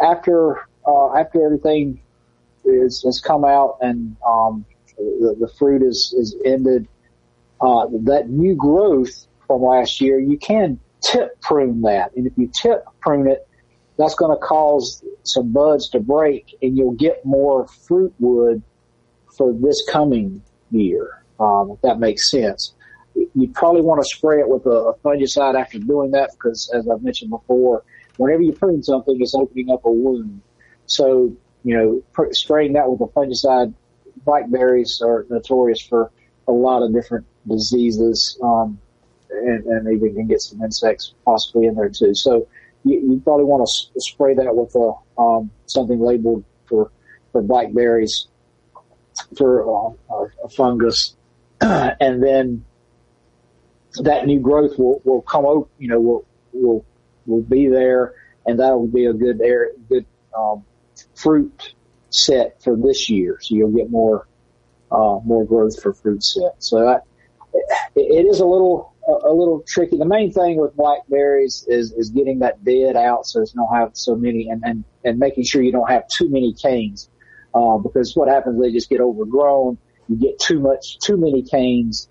after, 0.00 0.66
uh, 0.86 1.14
after 1.14 1.44
everything 1.44 2.00
is, 2.64 3.02
has 3.04 3.20
come 3.20 3.44
out 3.44 3.78
and, 3.80 4.16
um, 4.26 4.64
the, 4.96 5.36
the 5.38 5.48
fruit 5.48 5.82
is, 5.82 6.14
is 6.16 6.34
ended, 6.44 6.88
uh, 7.60 7.86
that 8.04 8.28
new 8.28 8.54
growth 8.56 9.28
from 9.46 9.62
last 9.62 10.00
year, 10.00 10.18
you 10.18 10.38
can 10.38 10.80
tip 11.00 11.40
prune 11.40 11.82
that. 11.82 12.14
And 12.16 12.26
if 12.26 12.32
you 12.36 12.50
tip 12.52 12.84
prune 13.00 13.28
it, 13.28 13.45
that's 13.98 14.14
going 14.14 14.36
to 14.36 14.40
cause 14.44 15.04
some 15.22 15.52
buds 15.52 15.88
to 15.90 16.00
break 16.00 16.56
and 16.62 16.76
you'll 16.76 16.92
get 16.92 17.24
more 17.24 17.66
fruit 17.66 18.14
wood 18.18 18.62
for 19.36 19.52
this 19.52 19.84
coming 19.90 20.42
year. 20.70 21.22
Um, 21.38 21.72
if 21.72 21.80
that 21.82 21.98
makes 21.98 22.30
sense. 22.30 22.74
You 23.14 23.48
probably 23.54 23.82
want 23.82 24.02
to 24.02 24.08
spray 24.16 24.40
it 24.40 24.48
with 24.48 24.66
a, 24.66 24.94
fungicide 25.04 25.58
after 25.58 25.78
doing 25.78 26.10
that 26.12 26.30
because 26.32 26.70
as 26.74 26.88
I've 26.88 27.02
mentioned 27.02 27.30
before, 27.30 27.82
whenever 28.16 28.42
you 28.42 28.52
prune 28.52 28.82
something, 28.82 29.16
it's 29.20 29.34
opening 29.34 29.70
up 29.70 29.84
a 29.84 29.90
wound. 29.90 30.40
So, 30.86 31.34
you 31.64 31.76
know, 31.76 32.02
pr- 32.12 32.32
spraying 32.32 32.74
that 32.74 32.90
with 32.90 33.00
a 33.00 33.12
fungicide, 33.12 33.74
blackberries 34.24 35.00
are 35.02 35.26
notorious 35.30 35.80
for 35.80 36.10
a 36.48 36.52
lot 36.52 36.82
of 36.82 36.92
different 36.92 37.26
diseases, 37.46 38.38
um, 38.42 38.78
and, 39.30 39.64
and 39.66 39.92
even 39.92 40.14
can 40.14 40.26
get 40.26 40.40
some 40.40 40.62
insects 40.62 41.14
possibly 41.24 41.66
in 41.66 41.74
there 41.74 41.88
too. 41.88 42.14
So, 42.14 42.46
you, 42.86 43.00
you 43.00 43.20
probably 43.24 43.44
want 43.44 43.68
to 43.68 44.00
spray 44.00 44.34
that 44.34 44.54
with 44.54 44.74
a, 44.76 45.20
um, 45.20 45.50
something 45.66 46.00
labeled 46.00 46.44
for, 46.66 46.92
for 47.32 47.42
blackberries 47.42 48.28
for 49.36 49.88
uh, 49.88 50.26
a 50.44 50.48
fungus. 50.48 51.16
and 51.60 52.22
then 52.22 52.64
that 54.02 54.26
new 54.26 54.38
growth 54.38 54.78
will, 54.78 55.00
will 55.04 55.22
come 55.22 55.44
out, 55.44 55.68
you 55.78 55.88
know, 55.88 56.00
will, 56.00 56.24
will, 56.52 56.84
will 57.26 57.42
be 57.42 57.66
there 57.68 58.14
and 58.46 58.60
that'll 58.60 58.86
be 58.86 59.06
a 59.06 59.12
good 59.12 59.40
air, 59.40 59.70
good, 59.88 60.06
um, 60.38 60.64
fruit 61.16 61.74
set 62.10 62.62
for 62.62 62.76
this 62.76 63.10
year. 63.10 63.38
So 63.40 63.56
you'll 63.56 63.72
get 63.72 63.90
more, 63.90 64.28
uh, 64.92 65.18
more 65.24 65.44
growth 65.44 65.82
for 65.82 65.92
fruit 65.92 66.22
set. 66.22 66.54
So 66.60 66.80
that, 66.84 67.02
it 67.96 68.26
is 68.26 68.38
a 68.38 68.46
little 68.46 68.92
a, 69.08 69.32
little 69.32 69.62
tricky. 69.66 69.96
The 69.96 70.04
main 70.04 70.32
thing 70.32 70.56
with 70.56 70.74
blackberries 70.76 71.64
is 71.68 71.92
is 71.92 72.10
getting 72.10 72.40
that 72.40 72.64
dead 72.64 72.96
out 72.96 73.26
so 73.26 73.40
it's 73.40 73.54
not 73.54 73.68
have 73.74 73.90
so 73.94 74.16
many 74.16 74.48
and 74.48 74.62
and 74.64 74.84
and 75.04 75.18
making 75.18 75.44
sure 75.44 75.62
you 75.62 75.72
don't 75.72 75.88
have 75.88 76.08
too 76.08 76.28
many 76.28 76.52
canes. 76.52 77.08
Uh, 77.54 77.78
because 77.78 78.14
what 78.14 78.28
happens, 78.28 78.60
they 78.60 78.70
just 78.70 78.90
get 78.90 79.00
overgrown. 79.00 79.78
You 80.08 80.16
get 80.16 80.38
too 80.38 80.60
much, 80.60 80.98
too 80.98 81.16
many 81.16 81.42
canes, 81.42 82.08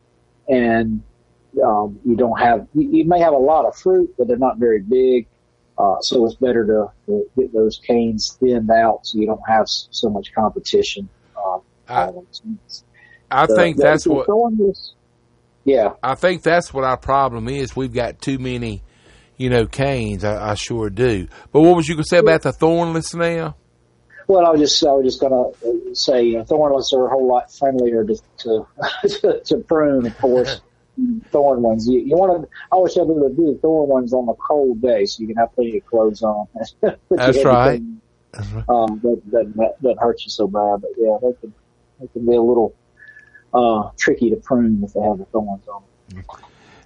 and 0.50 1.04
um, 1.64 2.00
you 2.04 2.16
don't 2.16 2.40
have. 2.40 2.68
You, 2.74 2.90
you 2.90 3.06
may 3.06 3.20
have 3.20 3.34
a 3.34 3.38
lot 3.38 3.66
of 3.66 3.76
fruit, 3.76 4.14
but 4.18 4.28
they're 4.28 4.38
not 4.38 4.58
very 4.58 4.82
big. 4.82 5.28
Uh, 5.78 6.00
so 6.00 6.26
it's 6.26 6.36
better 6.36 6.66
to, 6.66 6.92
to, 7.06 7.30
get 7.38 7.54
those 7.54 7.82
canes 7.86 8.38
thinned 8.40 8.72
out 8.72 9.06
so 9.06 9.20
you 9.20 9.28
don't 9.28 9.42
have 9.46 9.68
so 9.68 10.10
much 10.10 10.34
competition. 10.34 11.10
Um, 11.38 11.62
I, 11.90 12.12
I 13.30 13.46
think 13.46 13.76
that's 13.78 14.08
what. 14.08 14.26
Yeah. 15.66 15.94
I 16.02 16.16
think 16.16 16.44
that's 16.44 16.74
what 16.74 16.84
our 16.84 16.98
problem 16.98 17.50
is. 17.50 17.76
We've 17.76 17.94
got 17.94 18.22
too 18.22 18.38
many, 18.40 18.84
you 19.36 19.50
know, 19.50 19.66
canes. 19.66 20.24
I, 20.24 20.52
I 20.52 20.54
sure 20.54 20.90
do. 20.90 21.28
But 21.52 21.62
what 21.62 21.76
was 21.76 21.88
you 21.88 21.96
going 21.96 22.04
to 22.04 22.10
say 22.10 22.20
about 22.20 22.44
the 22.44 22.54
thornless 22.54 23.14
now? 23.14 23.56
Well, 24.28 24.46
I 24.46 24.50
was 24.52 24.62
just 24.62 24.84
I 24.84 24.92
was 24.94 25.06
just 25.06 25.20
going 25.20 25.34
to 25.34 25.96
say 25.96 26.36
uh, 26.36 26.46
thornless 26.46 26.94
are 26.94 27.06
a 27.06 27.10
whole 27.10 27.28
lot 27.28 27.52
friendlier 27.52 28.06
to 28.06 28.16
to, 28.38 29.42
to 29.46 29.58
prune, 29.68 30.06
of 30.08 30.18
course. 30.18 30.62
thorn 31.32 31.62
ones. 31.62 31.88
You, 31.88 32.00
you 32.00 32.16
want 32.16 32.44
to. 32.44 32.50
I 32.72 32.76
always 32.76 32.94
tell 32.94 33.06
people 33.06 33.30
to 33.30 33.36
do 33.36 33.54
the 33.54 33.60
thorn 33.60 33.90
ones 33.90 34.14
on 34.14 34.30
a 34.30 34.34
cold 34.36 34.82
day, 34.82 35.06
so 35.06 35.22
you 35.22 35.28
can 35.28 35.36
have 35.38 35.54
plenty 35.54 35.78
of 35.78 35.86
clothes 35.86 36.24
on. 36.24 36.48
That's 37.10 37.44
right. 37.44 37.82
Um, 38.68 39.00
that, 39.04 39.22
that 39.32 39.76
that 39.82 39.96
hurt 40.00 40.24
you 40.24 40.30
so 40.30 40.48
bad, 40.48 40.82
but 40.82 40.92
yeah, 40.98 41.18
they 41.22 41.34
can 41.40 41.54
they 42.00 42.08
can 42.08 42.26
be 42.26 42.36
a 42.36 42.42
little 42.42 42.74
uh, 43.56 43.90
tricky 43.98 44.30
to 44.30 44.36
prune 44.38 44.84
if 44.84 44.94
they 44.94 45.02
have 45.02 45.18
the 45.18 45.26
thorns 45.26 45.68
on 45.68 45.84
them. 46.10 46.24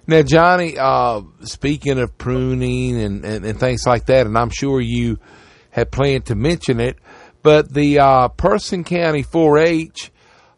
Now, 0.06 0.22
Johnny, 0.22 0.76
uh, 0.78 1.22
speaking 1.42 1.98
of 1.98 2.16
pruning 2.16 3.00
and, 3.00 3.24
and, 3.24 3.44
and, 3.44 3.60
things 3.60 3.86
like 3.86 4.06
that, 4.06 4.26
and 4.26 4.36
I'm 4.36 4.50
sure 4.50 4.80
you 4.80 5.18
had 5.70 5.92
planned 5.92 6.26
to 6.26 6.34
mention 6.34 6.80
it, 6.80 6.96
but 7.42 7.72
the 7.72 8.00
uh, 8.00 8.28
Person 8.28 8.82
County 8.82 9.22
4-H 9.22 10.10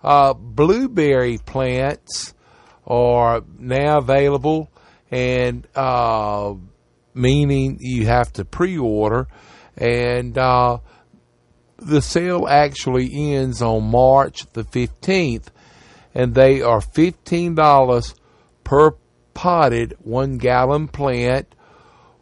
uh, 0.02 0.34
blueberry 0.34 1.38
plants 1.38 2.34
are 2.86 3.42
now 3.58 3.98
available, 3.98 4.70
and 5.10 5.66
uh, 5.74 6.54
meaning 7.14 7.78
you 7.80 8.06
have 8.06 8.32
to 8.34 8.44
pre-order, 8.44 9.28
and 9.76 10.36
uh, 10.38 10.78
the 11.78 12.00
sale 12.00 12.46
actually 12.48 13.34
ends 13.34 13.60
on 13.60 13.90
March 13.90 14.46
the 14.52 14.64
15th 14.64 15.48
and 16.14 16.34
they 16.34 16.60
are 16.62 16.80
$15 16.80 18.14
per 18.64 18.90
potted 19.34 19.94
one 20.00 20.38
gallon 20.38 20.88
plant, 20.88 21.54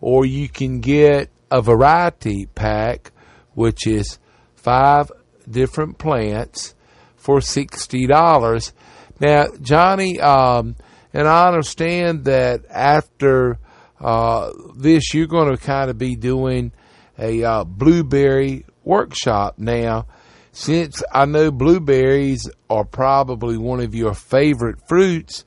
or 0.00 0.24
you 0.24 0.48
can 0.48 0.80
get 0.80 1.30
a 1.50 1.60
variety 1.60 2.46
pack, 2.54 3.12
which 3.54 3.86
is 3.86 4.18
five 4.54 5.10
different 5.48 5.98
plants 5.98 6.74
for 7.16 7.38
$60. 7.38 8.72
Now, 9.18 9.46
Johnny, 9.60 10.20
um, 10.20 10.76
and 11.12 11.26
I 11.28 11.48
understand 11.48 12.24
that 12.24 12.64
after 12.70 13.58
uh, 14.00 14.50
this, 14.76 15.12
you're 15.12 15.26
going 15.26 15.54
to 15.54 15.62
kind 15.62 15.90
of 15.90 15.98
be 15.98 16.16
doing 16.16 16.72
a 17.18 17.44
uh, 17.44 17.64
blueberry 17.64 18.64
workshop 18.84 19.58
now. 19.58 20.06
Since 20.52 21.02
I 21.12 21.26
know 21.26 21.50
blueberries 21.50 22.50
are 22.68 22.84
probably 22.84 23.56
one 23.56 23.80
of 23.80 23.94
your 23.94 24.14
favorite 24.14 24.78
fruits, 24.88 25.44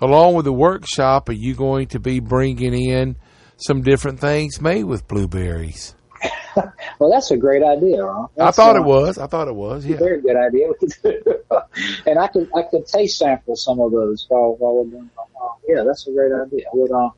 along 0.00 0.34
with 0.34 0.44
the 0.44 0.52
workshop, 0.52 1.28
are 1.28 1.32
you 1.32 1.54
going 1.54 1.88
to 1.88 1.98
be 1.98 2.20
bringing 2.20 2.74
in 2.74 3.16
some 3.56 3.82
different 3.82 4.20
things 4.20 4.60
made 4.60 4.84
with 4.84 5.08
blueberries? 5.08 5.96
well, 6.98 7.10
that's 7.10 7.30
a 7.30 7.36
great 7.36 7.62
idea. 7.62 8.02
Huh? 8.02 8.26
I 8.38 8.50
thought 8.50 8.76
uh, 8.76 8.80
it 8.80 8.84
was. 8.84 9.18
I 9.18 9.26
thought 9.26 9.48
it 9.48 9.54
was. 9.54 9.84
Yeah, 9.84 9.96
very 9.96 10.20
good 10.20 10.36
idea. 10.36 10.68
and 12.06 12.18
I 12.18 12.26
could 12.28 12.48
I 12.56 12.62
could 12.62 12.86
taste 12.86 13.18
sample 13.18 13.56
some 13.56 13.80
of 13.80 13.92
those 13.92 14.26
while 14.28 14.56
while 14.58 14.84
we're 14.84 14.90
doing. 14.90 15.10
Uh, 15.18 15.48
yeah, 15.68 15.82
that's 15.84 16.06
a 16.06 16.12
great 16.12 16.32
idea. 16.32 16.64
Would, 16.72 16.90
uh, 16.90 17.10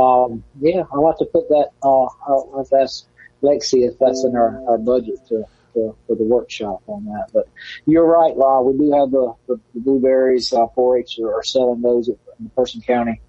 um, 0.00 0.44
yeah, 0.60 0.82
I'll 0.92 1.06
have 1.06 1.18
to 1.18 1.26
put 1.26 1.48
that. 1.48 1.70
Uh, 1.82 2.06
I'll 2.26 2.54
have 2.58 2.68
to 2.70 2.76
ask 2.76 3.06
Lexi 3.42 3.88
if 3.88 3.98
that's 3.98 4.24
in 4.24 4.36
our, 4.36 4.62
our 4.68 4.78
budget 4.78 5.16
to, 5.28 5.44
to 5.74 5.96
for 6.06 6.16
the 6.16 6.24
workshop 6.24 6.82
on 6.86 7.04
that. 7.06 7.28
But 7.32 7.48
you're 7.86 8.06
right, 8.06 8.36
La. 8.36 8.60
We 8.60 8.78
do 8.78 8.92
have 8.92 9.10
the, 9.10 9.34
the, 9.46 9.60
the 9.74 9.80
blueberries. 9.80 10.52
Uh, 10.52 10.66
4-H 10.76 11.18
are, 11.20 11.34
are 11.34 11.42
selling 11.42 11.82
those 11.82 12.08
in 12.08 12.16
the 12.40 12.50
Person 12.50 12.80
County. 12.80 13.20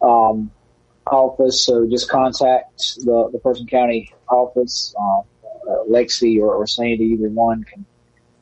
Um, 0.00 0.50
office. 1.06 1.64
So 1.64 1.86
just 1.86 2.08
contact 2.08 2.96
the, 3.04 3.28
the 3.32 3.38
Person 3.38 3.66
County 3.66 4.12
office. 4.28 4.94
Uh, 4.98 5.20
uh, 5.68 5.84
Lexi 5.88 6.38
or, 6.40 6.54
or 6.54 6.66
Sandy, 6.66 7.04
either 7.04 7.28
one 7.28 7.64
can 7.64 7.84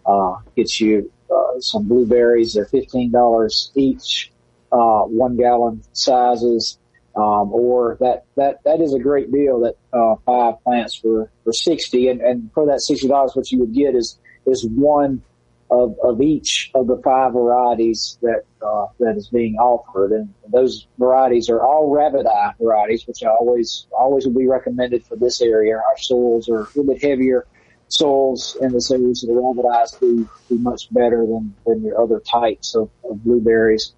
uh, 0.06 0.36
get 0.56 0.80
you 0.80 1.10
uh, 1.32 1.60
some 1.60 1.86
blueberries. 1.86 2.54
They're 2.54 2.66
fifteen 2.66 3.10
dollars 3.10 3.70
each, 3.74 4.32
uh, 4.72 5.02
one 5.02 5.36
gallon 5.36 5.82
sizes. 5.92 6.78
Um, 7.14 7.52
or 7.52 7.98
that, 8.00 8.24
that, 8.36 8.60
that 8.64 8.80
is 8.80 8.94
a 8.94 8.98
great 8.98 9.30
deal 9.30 9.60
that, 9.60 9.74
uh, 9.92 10.16
five 10.24 10.62
plants 10.64 10.96
for, 10.96 11.30
for 11.44 11.52
60 11.52 12.08
and, 12.08 12.20
and 12.22 12.50
for 12.54 12.66
that 12.66 12.80
$60, 12.90 13.36
what 13.36 13.52
you 13.52 13.58
would 13.58 13.74
get 13.74 13.94
is, 13.94 14.18
is 14.46 14.66
one 14.66 15.22
of, 15.72 15.96
of 16.02 16.20
each 16.20 16.70
of 16.74 16.86
the 16.86 17.00
five 17.02 17.32
varieties 17.32 18.18
that 18.20 18.42
uh, 18.64 18.86
that 19.00 19.16
is 19.16 19.28
being 19.28 19.56
offered, 19.56 20.12
and 20.12 20.32
those 20.52 20.86
varieties 20.98 21.48
are 21.48 21.64
all 21.64 21.90
rabbit 21.90 22.26
varieties, 22.60 23.06
which 23.06 23.22
I 23.22 23.28
always 23.28 23.86
always 23.90 24.26
would 24.26 24.36
be 24.36 24.46
recommended 24.46 25.04
for 25.06 25.16
this 25.16 25.40
area. 25.40 25.76
Our 25.76 25.96
soils 25.96 26.48
are 26.48 26.60
a 26.60 26.68
little 26.74 26.84
bit 26.84 27.02
heavier 27.02 27.46
soils 27.88 28.56
in 28.60 28.72
this 28.72 28.90
area, 28.90 29.14
so 29.14 29.26
the 29.28 29.34
rabbit 29.34 29.64
do 29.98 30.28
do 30.48 30.58
much 30.58 30.92
better 30.92 31.26
than 31.26 31.54
than 31.66 31.82
your 31.82 32.00
other 32.00 32.20
types 32.20 32.74
of, 32.74 32.90
of 33.08 33.24
blueberries. 33.24 33.94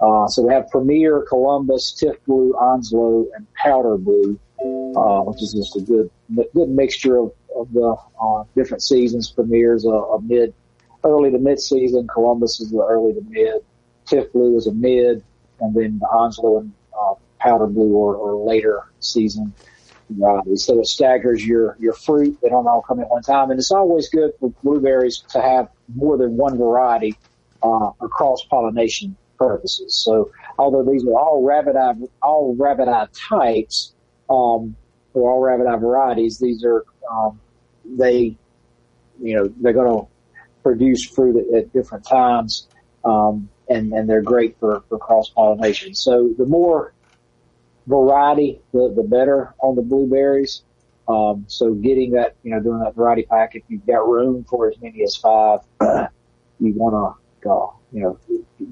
Uh, 0.00 0.26
so 0.26 0.42
we 0.42 0.52
have 0.52 0.68
Premier, 0.70 1.24
Columbus, 1.28 1.92
Tiff 1.92 2.16
Blue, 2.26 2.54
Onslow, 2.54 3.26
and 3.34 3.46
Powder 3.54 3.98
Blue, 3.98 4.38
uh, 4.96 5.20
which 5.22 5.42
is 5.42 5.52
just 5.52 5.76
a 5.76 5.80
good 5.80 6.10
good 6.54 6.68
mixture 6.70 7.18
of, 7.18 7.32
of 7.54 7.70
the 7.72 7.96
uh, 8.20 8.44
different 8.54 8.82
seasons. 8.82 9.30
Premier's 9.30 9.84
a, 9.84 9.90
a 9.90 10.22
mid 10.22 10.54
early 11.04 11.30
to 11.30 11.38
mid 11.38 11.60
season. 11.60 12.08
Columbus 12.08 12.60
is 12.60 12.70
the 12.70 12.78
early 12.78 13.12
to 13.12 13.20
mid. 13.28 13.62
Tifblue 14.06 14.56
is 14.56 14.66
a 14.66 14.72
mid, 14.72 15.22
and 15.60 15.74
then 15.74 15.98
the 15.98 16.06
Onslow 16.06 16.58
and 16.58 16.72
uh, 16.98 17.14
Powder 17.38 17.66
Blue 17.66 17.92
or 17.92 18.46
later 18.46 18.84
season. 19.00 19.52
So 20.56 20.80
it 20.80 20.86
staggers 20.86 21.46
your 21.46 21.76
your 21.78 21.92
fruit. 21.92 22.38
They 22.42 22.48
don't 22.48 22.66
all 22.66 22.82
come 22.82 23.00
at 23.00 23.08
one 23.10 23.22
time, 23.22 23.50
and 23.50 23.60
it's 23.60 23.70
always 23.70 24.08
good 24.08 24.32
for 24.40 24.50
blueberries 24.62 25.22
to 25.30 25.42
have 25.42 25.68
more 25.94 26.16
than 26.16 26.36
one 26.36 26.56
variety 26.56 27.16
uh, 27.62 27.90
cross 28.08 28.42
pollination 28.44 29.16
purposes. 29.40 29.94
So 29.94 30.30
although 30.58 30.84
these 30.84 31.04
are 31.04 31.18
all 31.18 31.42
rabbit 31.42 31.74
eye 31.74 31.94
all 32.22 32.54
rabbit 32.56 32.88
eye 32.88 33.08
types, 33.28 33.94
um, 34.28 34.76
or 35.14 35.32
all 35.32 35.40
rabbit 35.40 35.66
eye 35.66 35.76
varieties, 35.76 36.38
these 36.38 36.62
are 36.64 36.84
um, 37.10 37.40
they 37.84 38.36
you 39.20 39.36
know 39.36 39.52
they're 39.60 39.72
going 39.72 40.02
to 40.02 40.06
produce 40.62 41.04
fruit 41.04 41.36
at, 41.36 41.58
at 41.58 41.72
different 41.72 42.06
times, 42.06 42.68
um, 43.04 43.48
and 43.68 43.92
and 43.92 44.08
they're 44.08 44.22
great 44.22 44.56
for 44.60 44.84
for 44.88 44.98
cross 44.98 45.30
pollination. 45.30 45.94
So 45.94 46.32
the 46.38 46.46
more 46.46 46.92
variety, 47.86 48.60
the 48.72 48.92
the 48.94 49.02
better 49.02 49.54
on 49.60 49.74
the 49.74 49.82
blueberries. 49.82 50.62
Um, 51.08 51.44
so 51.48 51.74
getting 51.74 52.12
that, 52.12 52.36
you 52.44 52.52
know, 52.52 52.60
doing 52.60 52.78
that 52.84 52.94
variety 52.94 53.24
pack, 53.24 53.56
if 53.56 53.64
you've 53.66 53.84
got 53.84 54.06
room 54.06 54.44
for 54.48 54.68
as 54.68 54.80
many 54.80 55.02
as 55.02 55.16
five, 55.16 55.58
you 55.80 56.72
want 56.74 57.18
to, 57.42 57.50
uh, 57.50 57.66
you 57.90 58.02
know, 58.02 58.18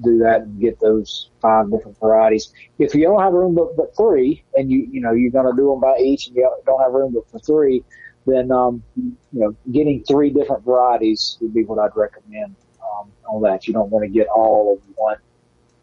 do 0.01 0.19
that 0.19 0.41
and 0.41 0.59
get 0.59 0.79
those 0.79 1.29
five 1.41 1.71
different 1.71 1.99
varieties. 1.99 2.53
If 2.77 2.95
you 2.95 3.03
don't 3.03 3.21
have 3.21 3.33
room 3.33 3.55
but, 3.55 3.75
but 3.75 3.95
three, 3.95 4.43
and 4.55 4.71
you, 4.71 4.87
you 4.91 5.01
know, 5.01 5.13
you're 5.13 5.31
going 5.31 5.45
to 5.45 5.55
do 5.55 5.69
them 5.69 5.79
by 5.79 5.97
each, 5.97 6.27
and 6.27 6.35
you 6.35 6.49
don't 6.65 6.81
have 6.81 6.93
room 6.93 7.13
but 7.13 7.29
for 7.29 7.39
three, 7.39 7.83
then 8.25 8.51
um, 8.51 8.83
you 8.95 9.15
know 9.33 9.55
getting 9.71 10.03
three 10.03 10.29
different 10.29 10.63
varieties 10.63 11.37
would 11.41 11.53
be 11.53 11.63
what 11.63 11.79
I'd 11.79 11.95
recommend 11.95 12.55
um, 12.81 13.11
on 13.27 13.41
that. 13.43 13.67
You 13.67 13.73
don't 13.73 13.89
want 13.89 14.03
to 14.03 14.09
get 14.09 14.27
all 14.27 14.73
of 14.73 14.95
one 14.95 15.17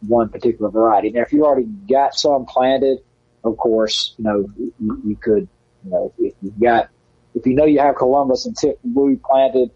one 0.07 0.29
particular 0.29 0.71
variety. 0.71 1.11
Now, 1.11 1.23
if 1.23 1.33
you 1.33 1.45
already 1.45 1.67
got 1.89 2.15
some 2.15 2.45
planted, 2.45 2.99
of 3.45 3.57
course, 3.57 4.15
you 4.19 4.25
know 4.25 4.47
you, 4.59 5.03
you 5.05 5.17
could 5.17 5.49
you 5.85 5.91
know 5.91 6.13
if 6.19 6.35
you've 6.43 6.61
got 6.61 6.91
if 7.35 7.47
you 7.47 7.55
know 7.55 7.65
you 7.65 7.79
have 7.81 7.97
Columbus 7.97 8.47
and 8.47 8.57
Tifblue 8.57 9.21
planted 9.23 9.71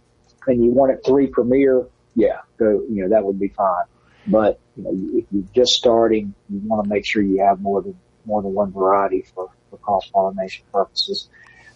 and 0.47 0.65
you 0.65 0.71
want 0.71 0.93
it 0.93 1.01
three 1.07 1.27
Premier, 1.27 1.87
yeah, 2.15 2.41
go 2.59 2.83
you 2.89 3.03
know 3.03 3.09
that 3.09 3.25
would 3.25 3.39
be 3.39 3.49
fine. 3.49 3.85
But 4.27 4.61
you 4.77 4.85
know 4.85 4.91
if 5.19 5.25
you're 5.31 5.45
just 5.55 5.73
starting, 5.73 6.35
you 6.49 6.61
want 6.65 6.85
to 6.85 6.89
make 6.89 7.07
sure 7.07 7.23
you 7.23 7.43
have 7.43 7.61
more 7.61 7.83
than 7.83 7.97
more 8.27 8.43
than 8.43 8.53
one 8.53 8.73
variety 8.73 9.25
for 9.35 9.51
for 9.71 9.79
cross 9.79 10.09
pollination 10.11 10.65
purposes. 10.73 11.29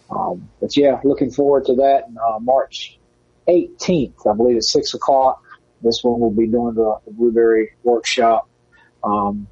Um, 0.09 0.49
but 0.61 0.75
yeah, 0.77 0.99
looking 1.03 1.31
forward 1.31 1.65
to 1.65 1.75
that. 1.75 2.03
Uh, 2.23 2.39
March 2.39 2.99
18th, 3.47 4.31
I 4.31 4.35
believe 4.35 4.57
at 4.57 4.63
six 4.63 4.93
o'clock. 4.93 5.41
This 5.81 6.03
one 6.03 6.19
will 6.19 6.31
be 6.31 6.47
doing 6.47 6.75
the, 6.75 6.99
the 7.05 7.11
blueberry 7.11 7.71
workshop. 7.83 8.49
Um, 9.03 9.47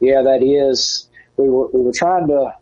yeah, 0.00 0.22
that 0.22 0.42
is. 0.42 1.08
We 1.36 1.48
were 1.48 1.68
we 1.68 1.80
were 1.80 1.92
trying 1.92 2.28
to 2.28 2.52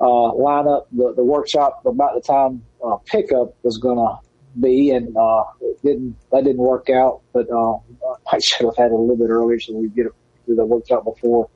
uh, 0.00 0.34
line 0.34 0.68
up 0.68 0.88
the, 0.92 1.14
the 1.16 1.24
workshop 1.24 1.82
about 1.84 2.14
the 2.14 2.20
time 2.20 2.64
uh, 2.84 2.96
pickup 3.06 3.54
was 3.62 3.78
going 3.78 3.96
to 3.96 4.27
be, 4.60 4.90
and 4.90 5.16
uh, 5.16 5.44
didn't 5.82 6.16
that 6.30 6.44
didn't 6.44 6.58
work 6.58 6.90
out. 6.90 7.22
But 7.32 7.50
uh, 7.50 7.74
I 8.32 8.38
should 8.38 8.66
have 8.66 8.76
had 8.76 8.86
it 8.86 8.92
a 8.92 8.96
little 8.96 9.16
bit 9.16 9.30
earlier 9.30 9.60
so 9.60 9.74
we 9.74 9.88
get 9.88 10.06
it 10.06 10.12
through 10.44 10.56
the 10.56 10.66
workshop 10.66 11.04
before 11.04 11.48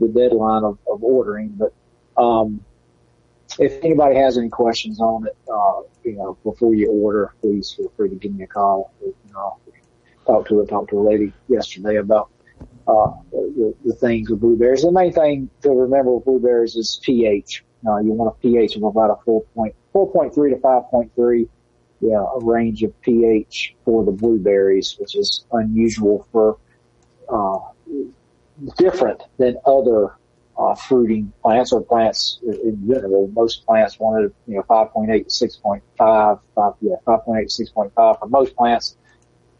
the 0.00 0.08
deadline 0.08 0.64
of, 0.64 0.78
of 0.90 1.02
ordering. 1.02 1.56
But 1.56 1.72
um, 2.22 2.64
if 3.58 3.82
anybody 3.84 4.16
has 4.16 4.38
any 4.38 4.48
questions 4.48 5.00
on 5.00 5.26
it, 5.26 5.36
uh, 5.52 5.82
you 6.04 6.16
know, 6.16 6.36
before 6.42 6.74
you 6.74 6.90
order, 6.90 7.34
please 7.40 7.74
feel 7.76 7.92
free 7.96 8.08
to 8.08 8.16
give 8.16 8.34
me 8.34 8.44
a 8.44 8.46
call. 8.46 8.92
You 9.00 9.14
know, 9.32 9.58
talk 10.26 10.48
to 10.48 10.60
a 10.60 10.66
talk 10.66 10.88
to 10.90 10.98
a 10.98 11.02
lady 11.02 11.32
yesterday 11.48 11.96
about 11.96 12.30
uh, 12.86 13.12
the, 13.30 13.74
the 13.84 13.94
things 13.94 14.30
with 14.30 14.40
blueberries. 14.40 14.82
The 14.82 14.92
main 14.92 15.12
thing 15.12 15.50
to 15.62 15.70
remember 15.70 16.12
with 16.12 16.24
blueberries 16.24 16.76
is 16.76 17.00
pH. 17.02 17.64
Uh, 17.86 17.98
you 17.98 18.12
want 18.12 18.34
a 18.36 18.40
pH 18.40 18.76
of 18.76 18.84
about 18.84 19.10
a 19.10 19.30
4.4.3 19.30 20.32
to 20.34 20.56
5.3. 20.56 21.48
Yeah, 22.02 22.24
a 22.34 22.40
range 22.44 22.82
of 22.82 23.00
pH 23.00 23.76
for 23.84 24.04
the 24.04 24.10
blueberries, 24.10 24.96
which 24.98 25.14
is 25.14 25.44
unusual 25.52 26.26
for 26.32 26.58
uh, 27.28 27.60
different 28.76 29.22
than 29.38 29.56
other 29.64 30.16
uh, 30.58 30.74
fruiting 30.74 31.32
plants 31.42 31.72
or 31.72 31.80
plants 31.80 32.40
in 32.42 32.86
general. 32.86 33.28
Most 33.28 33.64
plants 33.64 34.00
wanted, 34.00 34.34
you 34.48 34.56
know, 34.56 34.62
5.8 34.62 35.06
to 35.06 35.46
6.5, 35.46 36.40
5, 36.54 36.72
yeah, 36.80 36.94
5.8 37.06 37.56
to 37.56 37.64
6.5 37.64 38.18
for 38.18 38.28
most 38.28 38.56
plants, 38.56 38.96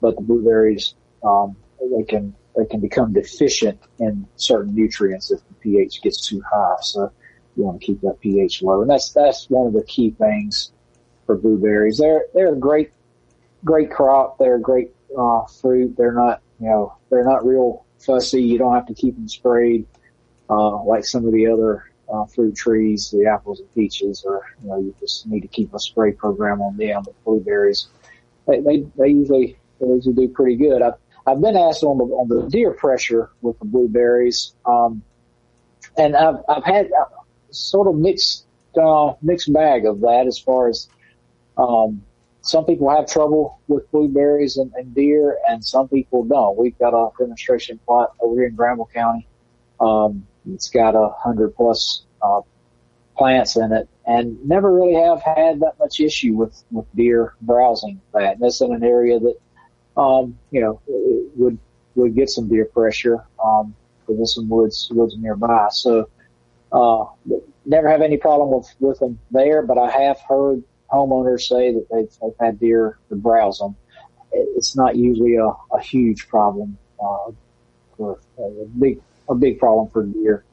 but 0.00 0.16
the 0.16 0.22
blueberries, 0.22 0.94
um, 1.22 1.56
they 1.96 2.02
can, 2.02 2.34
they 2.56 2.66
can 2.66 2.80
become 2.80 3.12
deficient 3.12 3.80
in 4.00 4.26
certain 4.36 4.74
nutrients 4.74 5.30
if 5.30 5.40
the 5.48 5.54
pH 5.54 6.02
gets 6.02 6.26
too 6.26 6.42
high. 6.52 6.76
So 6.82 7.12
you 7.56 7.62
want 7.62 7.80
to 7.80 7.86
keep 7.86 8.00
that 8.00 8.20
pH 8.20 8.62
low. 8.62 8.82
And 8.82 8.90
that's, 8.90 9.12
that's 9.12 9.48
one 9.48 9.68
of 9.68 9.72
the 9.72 9.84
key 9.84 10.10
things 10.10 10.72
for 11.26 11.36
blueberries. 11.36 11.98
They're, 11.98 12.24
they're 12.34 12.52
a 12.52 12.56
great, 12.56 12.92
great 13.64 13.90
crop. 13.90 14.38
They're 14.38 14.56
a 14.56 14.60
great, 14.60 14.92
uh, 15.16 15.44
fruit. 15.60 15.96
They're 15.96 16.12
not, 16.12 16.40
you 16.60 16.68
know, 16.68 16.96
they're 17.10 17.24
not 17.24 17.44
real 17.46 17.84
fussy. 17.98 18.42
You 18.42 18.58
don't 18.58 18.74
have 18.74 18.86
to 18.86 18.94
keep 18.94 19.14
them 19.14 19.28
sprayed 19.28 19.86
uh, 20.50 20.82
like 20.84 21.04
some 21.04 21.26
of 21.26 21.32
the 21.32 21.46
other 21.46 21.90
uh, 22.12 22.26
fruit 22.26 22.54
trees, 22.54 23.10
the 23.10 23.26
apples 23.26 23.60
and 23.60 23.74
peaches, 23.74 24.24
or 24.26 24.44
you 24.62 24.68
know, 24.68 24.78
you 24.78 24.94
just 25.00 25.26
need 25.26 25.40
to 25.40 25.48
keep 25.48 25.72
a 25.72 25.78
spray 25.78 26.12
program 26.12 26.60
on 26.60 26.76
them. 26.76 27.02
The 27.04 27.12
blueberries, 27.24 27.88
they 28.46 28.60
they, 28.60 28.86
they 28.98 29.08
usually 29.08 29.56
they 29.80 29.86
usually 29.86 30.14
do 30.14 30.28
pretty 30.28 30.56
good. 30.56 30.82
I've 30.82 30.94
I've 31.26 31.40
been 31.40 31.56
asked 31.56 31.82
on 31.84 31.98
the 31.98 32.04
on 32.04 32.28
the 32.28 32.48
deer 32.48 32.72
pressure 32.72 33.30
with 33.40 33.58
the 33.60 33.64
blueberries, 33.64 34.54
um, 34.66 35.02
and 35.96 36.14
I've 36.14 36.36
I've 36.48 36.64
had 36.64 36.90
sort 37.50 37.88
of 37.88 37.94
mixed 37.96 38.44
uh, 38.80 39.14
mixed 39.22 39.52
bag 39.52 39.86
of 39.86 40.00
that 40.00 40.26
as 40.26 40.38
far 40.38 40.68
as 40.68 40.88
um, 41.56 42.02
some 42.42 42.64
people 42.64 42.90
have 42.90 43.06
trouble 43.06 43.60
with 43.68 43.90
blueberries 43.92 44.56
and, 44.56 44.72
and 44.74 44.94
deer, 44.94 45.38
and 45.48 45.64
some 45.64 45.88
people 45.88 46.24
don't. 46.24 46.58
We've 46.58 46.76
got 46.78 46.92
a 46.92 47.10
demonstration 47.18 47.78
plot 47.86 48.14
over 48.20 48.34
here 48.34 48.48
in 48.48 48.56
Granville 48.56 48.90
County. 48.92 49.26
Um, 49.80 50.26
it's 50.52 50.68
got 50.68 50.96
a 50.96 51.08
hundred 51.10 51.54
plus 51.54 52.02
uh, 52.20 52.40
plants 53.16 53.56
in 53.56 53.72
it, 53.72 53.88
and 54.06 54.44
never 54.44 54.72
really 54.72 54.94
have 54.94 55.22
had 55.22 55.60
that 55.60 55.78
much 55.78 56.00
issue 56.00 56.34
with 56.34 56.64
with 56.72 56.86
deer 56.96 57.34
browsing 57.42 58.00
that. 58.12 58.34
And 58.34 58.40
that's 58.40 58.60
in 58.60 58.72
an 58.72 58.82
area 58.82 59.20
that, 59.20 59.36
um, 59.96 60.36
you 60.50 60.60
know, 60.60 60.80
would 61.36 61.58
would 61.94 62.14
get 62.16 62.28
some 62.28 62.48
deer 62.48 62.64
pressure 62.64 63.24
um, 63.44 63.74
with 64.08 64.28
some 64.28 64.48
woods 64.48 64.88
woods 64.90 65.16
nearby. 65.16 65.68
So, 65.70 66.08
uh, 66.72 67.04
never 67.66 67.88
have 67.88 68.02
any 68.02 68.16
problem 68.16 68.50
with 68.50 68.74
with 68.80 68.98
them 68.98 69.20
there, 69.30 69.62
but 69.62 69.78
I 69.78 69.90
have 69.90 70.20
heard 70.20 70.64
homeowners 70.92 71.42
say 71.42 71.72
that 71.72 71.86
they've, 71.90 72.12
they've 72.20 72.38
had 72.40 72.60
deer 72.60 72.98
to 73.08 73.16
browse 73.16 73.58
them. 73.58 73.74
It's 74.32 74.76
not 74.76 74.96
usually 74.96 75.36
a, 75.36 75.46
a 75.46 75.80
huge 75.80 76.28
problem, 76.28 76.76
uh, 77.02 77.32
for 77.96 78.18
a 78.38 78.64
big 78.78 79.00
a 79.28 79.34
big 79.34 79.58
problem 79.58 79.88
for 79.88 80.04
deer 80.04 80.44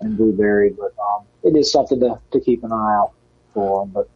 and 0.00 0.16
blueberry, 0.16 0.70
but 0.70 0.92
um, 1.02 1.24
it 1.42 1.56
is 1.56 1.70
something 1.70 2.00
to, 2.00 2.18
to 2.32 2.40
keep 2.40 2.64
an 2.64 2.72
eye 2.72 2.96
out 2.98 3.12
for 3.54 3.84
them. 3.84 3.90
But 3.94 4.08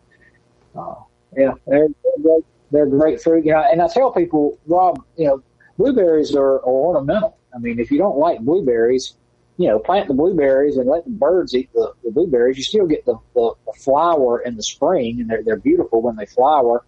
uh, 0.79 0.95
yeah, 1.37 1.55
they're, 1.67 1.89
they're 1.89 2.23
great. 2.23 2.45
They're 2.73 2.87
great 2.87 3.23
fruit. 3.23 3.45
You 3.45 3.53
know, 3.53 3.65
and 3.71 3.83
I 3.83 3.89
tell 3.89 4.13
people, 4.13 4.59
Rob, 4.67 5.03
you 5.17 5.27
know, 5.27 5.43
blueberries 5.79 6.35
are, 6.35 6.57
are 6.57 6.65
ornamental. 6.65 7.37
I 7.55 7.59
mean, 7.59 7.81
if 7.81 7.91
you 7.91 7.99
don't 7.99 8.19
like 8.19 8.41
blueberries, 8.41 9.15
you 9.61 9.69
know, 9.69 9.79
plant 9.79 10.09
the 10.09 10.15
blueberries 10.15 10.79
and 10.79 10.89
let 10.89 11.05
the 11.05 11.11
birds 11.11 11.55
eat 11.55 11.71
the, 11.75 11.93
the 12.03 12.11
blueberries. 12.11 12.57
You 12.57 12.63
still 12.63 12.87
get 12.87 13.05
the, 13.05 13.17
the, 13.35 13.53
the 13.67 13.73
flower 13.79 14.41
in 14.41 14.57
the 14.57 14.63
spring, 14.63 15.21
and 15.21 15.29
they're 15.29 15.43
they're 15.43 15.57
beautiful 15.57 16.01
when 16.01 16.17
they 16.17 16.25
flower. 16.25 16.83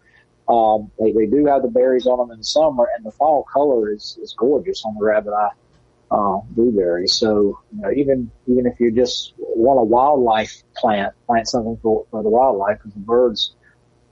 Um, 0.48 0.90
they, 0.98 1.12
they 1.12 1.26
do 1.26 1.44
have 1.46 1.60
the 1.60 1.68
berries 1.68 2.06
on 2.06 2.16
them 2.16 2.30
in 2.30 2.38
the 2.38 2.44
summer, 2.44 2.88
and 2.96 3.04
the 3.04 3.10
fall 3.10 3.44
color 3.52 3.92
is, 3.92 4.18
is 4.22 4.34
gorgeous 4.36 4.84
on 4.86 4.94
the 4.94 5.04
rabbit 5.04 5.34
eye 5.34 5.50
uh, 6.10 6.40
blueberries. 6.48 7.12
So 7.14 7.60
you 7.76 7.82
know, 7.82 7.90
even 7.92 8.30
even 8.46 8.64
if 8.64 8.80
you 8.80 8.90
just 8.90 9.34
want 9.38 9.78
a 9.78 9.84
wildlife 9.84 10.62
plant, 10.74 11.12
plant 11.26 11.48
something 11.48 11.78
for, 11.82 12.06
for 12.10 12.22
the 12.22 12.30
wildlife 12.30 12.78
because 12.78 12.94
the 12.94 13.00
birds 13.00 13.54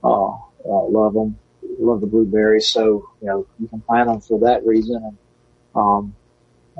uh, 0.03 0.33
uh, 0.33 0.37
love 0.65 1.15
them, 1.15 1.39
love 1.79 2.01
the 2.01 2.07
blueberries. 2.07 2.69
So 2.69 3.09
you 3.21 3.27
know, 3.27 3.47
you 3.59 3.67
can 3.69 3.81
plant 3.81 4.07
them 4.07 4.21
for 4.21 4.39
that 4.41 4.63
reason, 4.67 4.97
and 5.03 5.17
um, 5.73 6.15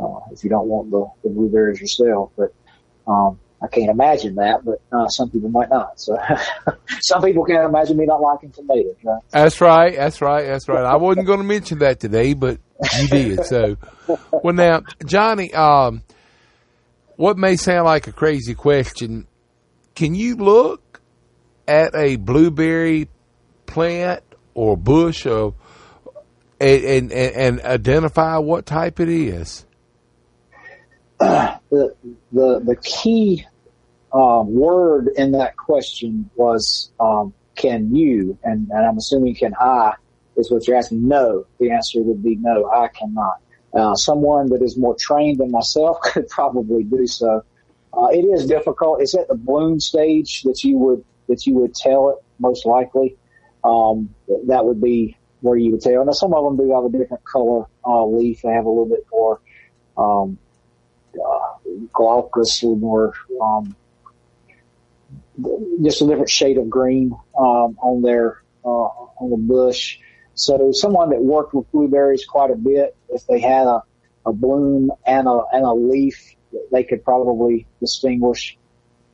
uh, 0.02 0.20
if 0.32 0.44
you 0.44 0.50
don't 0.50 0.68
want 0.68 0.92
the, 0.92 1.06
the 1.24 1.30
blueberries 1.30 1.80
yourself. 1.80 2.32
But 2.38 2.54
um, 3.08 3.40
I 3.62 3.68
can't 3.68 3.92
imagine 3.92 4.36
that, 4.36 4.66
but 4.66 4.82
uh, 4.92 5.08
some 5.08 5.30
people 5.30 5.50
might 5.50 5.70
not. 5.70 6.00
So 6.00 6.18
some 7.02 7.22
people 7.22 7.46
can't 7.46 7.64
imagine 7.64 7.98
me 7.98 8.06
not 8.06 8.22
liking 8.22 8.52
tomatoes. 8.52 8.96
Right? 9.04 9.22
That's 9.30 9.62
right. 9.62 9.96
That's 9.96 10.22
right. 10.22 10.46
That's 10.46 10.68
right. 10.68 10.84
I 10.84 10.96
wasn't 10.98 11.28
going 11.28 11.40
to 11.40 11.46
mention 11.46 11.80
that 11.80 12.00
today, 12.00 12.34
but 12.34 12.60
you 13.00 13.08
did. 13.08 13.46
So, 13.46 13.78
well, 14.32 14.56
now, 14.56 14.82
Johnny, 15.06 15.54
um, 15.54 16.02
what 17.18 17.38
may 17.38 17.56
sound 17.56 17.86
like 17.86 18.08
a 18.08 18.12
crazy 18.12 18.56
question, 18.56 19.28
can 19.94 20.16
you 20.16 20.36
look 20.38 21.02
at 21.68 21.94
a 21.96 22.16
blueberry 22.16 23.08
plant 23.68 24.24
or 24.56 24.76
bush 24.76 25.28
or 25.28 25.54
and, 26.60 27.12
and, 27.12 27.12
and 27.12 27.62
identify 27.62 28.38
what 28.38 28.66
type 28.66 29.00
it 29.00 29.10
is? 29.10 29.66
The 31.70 31.96
the 32.32 32.62
the 32.64 32.76
key 32.84 33.46
um, 34.14 34.54
word 34.54 35.10
in 35.16 35.32
that 35.34 35.56
question 35.58 36.30
was 36.36 36.92
um, 37.00 37.34
can 37.56 37.96
you 37.96 38.38
and, 38.44 38.70
and 38.70 38.86
I'm 38.86 38.98
assuming 38.98 39.36
can 39.36 39.54
I 39.60 39.94
is 40.38 40.52
what 40.52 40.68
you're 40.68 40.78
asking. 40.78 41.08
No, 41.08 41.46
the 41.60 41.72
answer 41.72 42.02
would 42.02 42.24
be 42.24 42.36
no. 42.36 42.70
I 42.70 42.88
cannot. 42.88 43.40
Uh, 43.74 43.96
someone 43.96 44.50
that 44.50 44.62
is 44.62 44.78
more 44.78 44.96
trained 44.96 45.40
than 45.40 45.52
myself 45.52 45.98
could 46.04 46.28
probably 46.28 46.84
do 46.84 47.08
so. 47.08 47.44
Uh, 47.94 48.08
it 48.08 48.24
is 48.24 48.46
difficult. 48.46 49.02
It's 49.02 49.16
at 49.16 49.28
the 49.28 49.36
bloom 49.36 49.80
stage 49.80 50.44
that 50.44 50.64
you 50.64 50.78
would 50.78 51.04
that 51.28 51.46
you 51.46 51.56
would 51.56 51.76
tell 51.76 52.10
it 52.10 52.18
most 52.40 52.66
likely. 52.66 53.18
Um, 53.64 54.14
that 54.48 54.66
would 54.66 54.82
be 54.82 55.18
where 55.42 55.58
you 55.58 55.72
would 55.72 55.82
tell. 55.82 56.04
Now 56.04 56.12
some 56.12 56.34
of 56.34 56.44
them 56.44 56.58
do 56.58 56.74
have 56.74 56.86
a 56.86 56.90
different 56.90 57.24
color 57.24 57.66
uh, 57.86 58.06
leaf. 58.06 58.42
They 58.42 58.50
have 58.50 58.66
a 58.66 58.70
little 58.70 58.88
bit 58.88 59.06
more 59.12 59.40
um, 59.98 60.38
uh, 61.15 61.69
glaucous, 61.93 62.62
a 62.62 62.67
little 62.67 62.80
more, 62.80 63.13
um, 63.41 63.76
just 65.84 66.02
a 66.02 66.08
different 66.08 66.30
shade 66.30 66.58
of 66.58 66.69
green, 66.69 67.12
um, 67.38 67.78
on 67.82 68.02
their, 68.02 68.41
uh, 68.63 68.67
on 68.67 69.30
the 69.30 69.38
bush. 69.38 70.00
So 70.36 70.71
someone 70.71 71.10
that 71.10 71.21
worked 71.21 71.54
with 71.54 71.71
blueberries 71.71 72.26
quite 72.26 72.52
a 72.52 72.56
bit, 72.56 72.95
if 73.10 73.26
they 73.28 73.39
had 73.39 73.67
a, 73.67 73.84
a 74.26 74.34
bloom 74.34 74.91
and 75.06 75.28
a, 75.28 75.41
and 75.52 75.65
a 75.65 75.74
leaf, 75.74 76.36
they 76.71 76.84
could 76.84 77.04
probably 77.04 77.65
distinguish, 77.80 78.58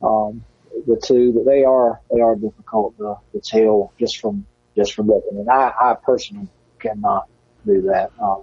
um, 0.02 0.44
the 0.86 1.00
two, 1.02 1.32
but 1.32 1.44
they 1.44 1.64
are, 1.64 2.00
they 2.12 2.20
are 2.20 2.36
difficult 2.36 2.96
to, 2.98 3.16
to 3.32 3.40
tell 3.40 3.92
just 3.98 4.18
from, 4.18 4.46
just 4.76 4.94
from 4.94 5.08
looking. 5.08 5.38
And 5.38 5.50
I, 5.50 5.72
I 5.80 5.94
personally 5.94 6.48
cannot 6.78 7.28
do 7.66 7.82
that. 7.82 8.12
Um, 8.22 8.42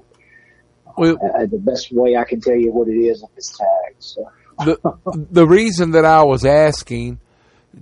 well, 0.97 1.17
uh, 1.21 1.45
the 1.45 1.57
best 1.57 1.91
way 1.91 2.15
I 2.15 2.23
can 2.23 2.39
tell 2.41 2.55
you 2.55 2.71
what 2.71 2.87
it 2.87 2.97
is 2.97 3.23
if 3.23 3.29
it's 3.35 3.57
tagged. 3.57 3.95
So. 3.99 4.29
the 4.59 5.25
the 5.31 5.47
reason 5.47 5.91
that 5.91 6.05
I 6.05 6.23
was 6.23 6.45
asking, 6.45 7.19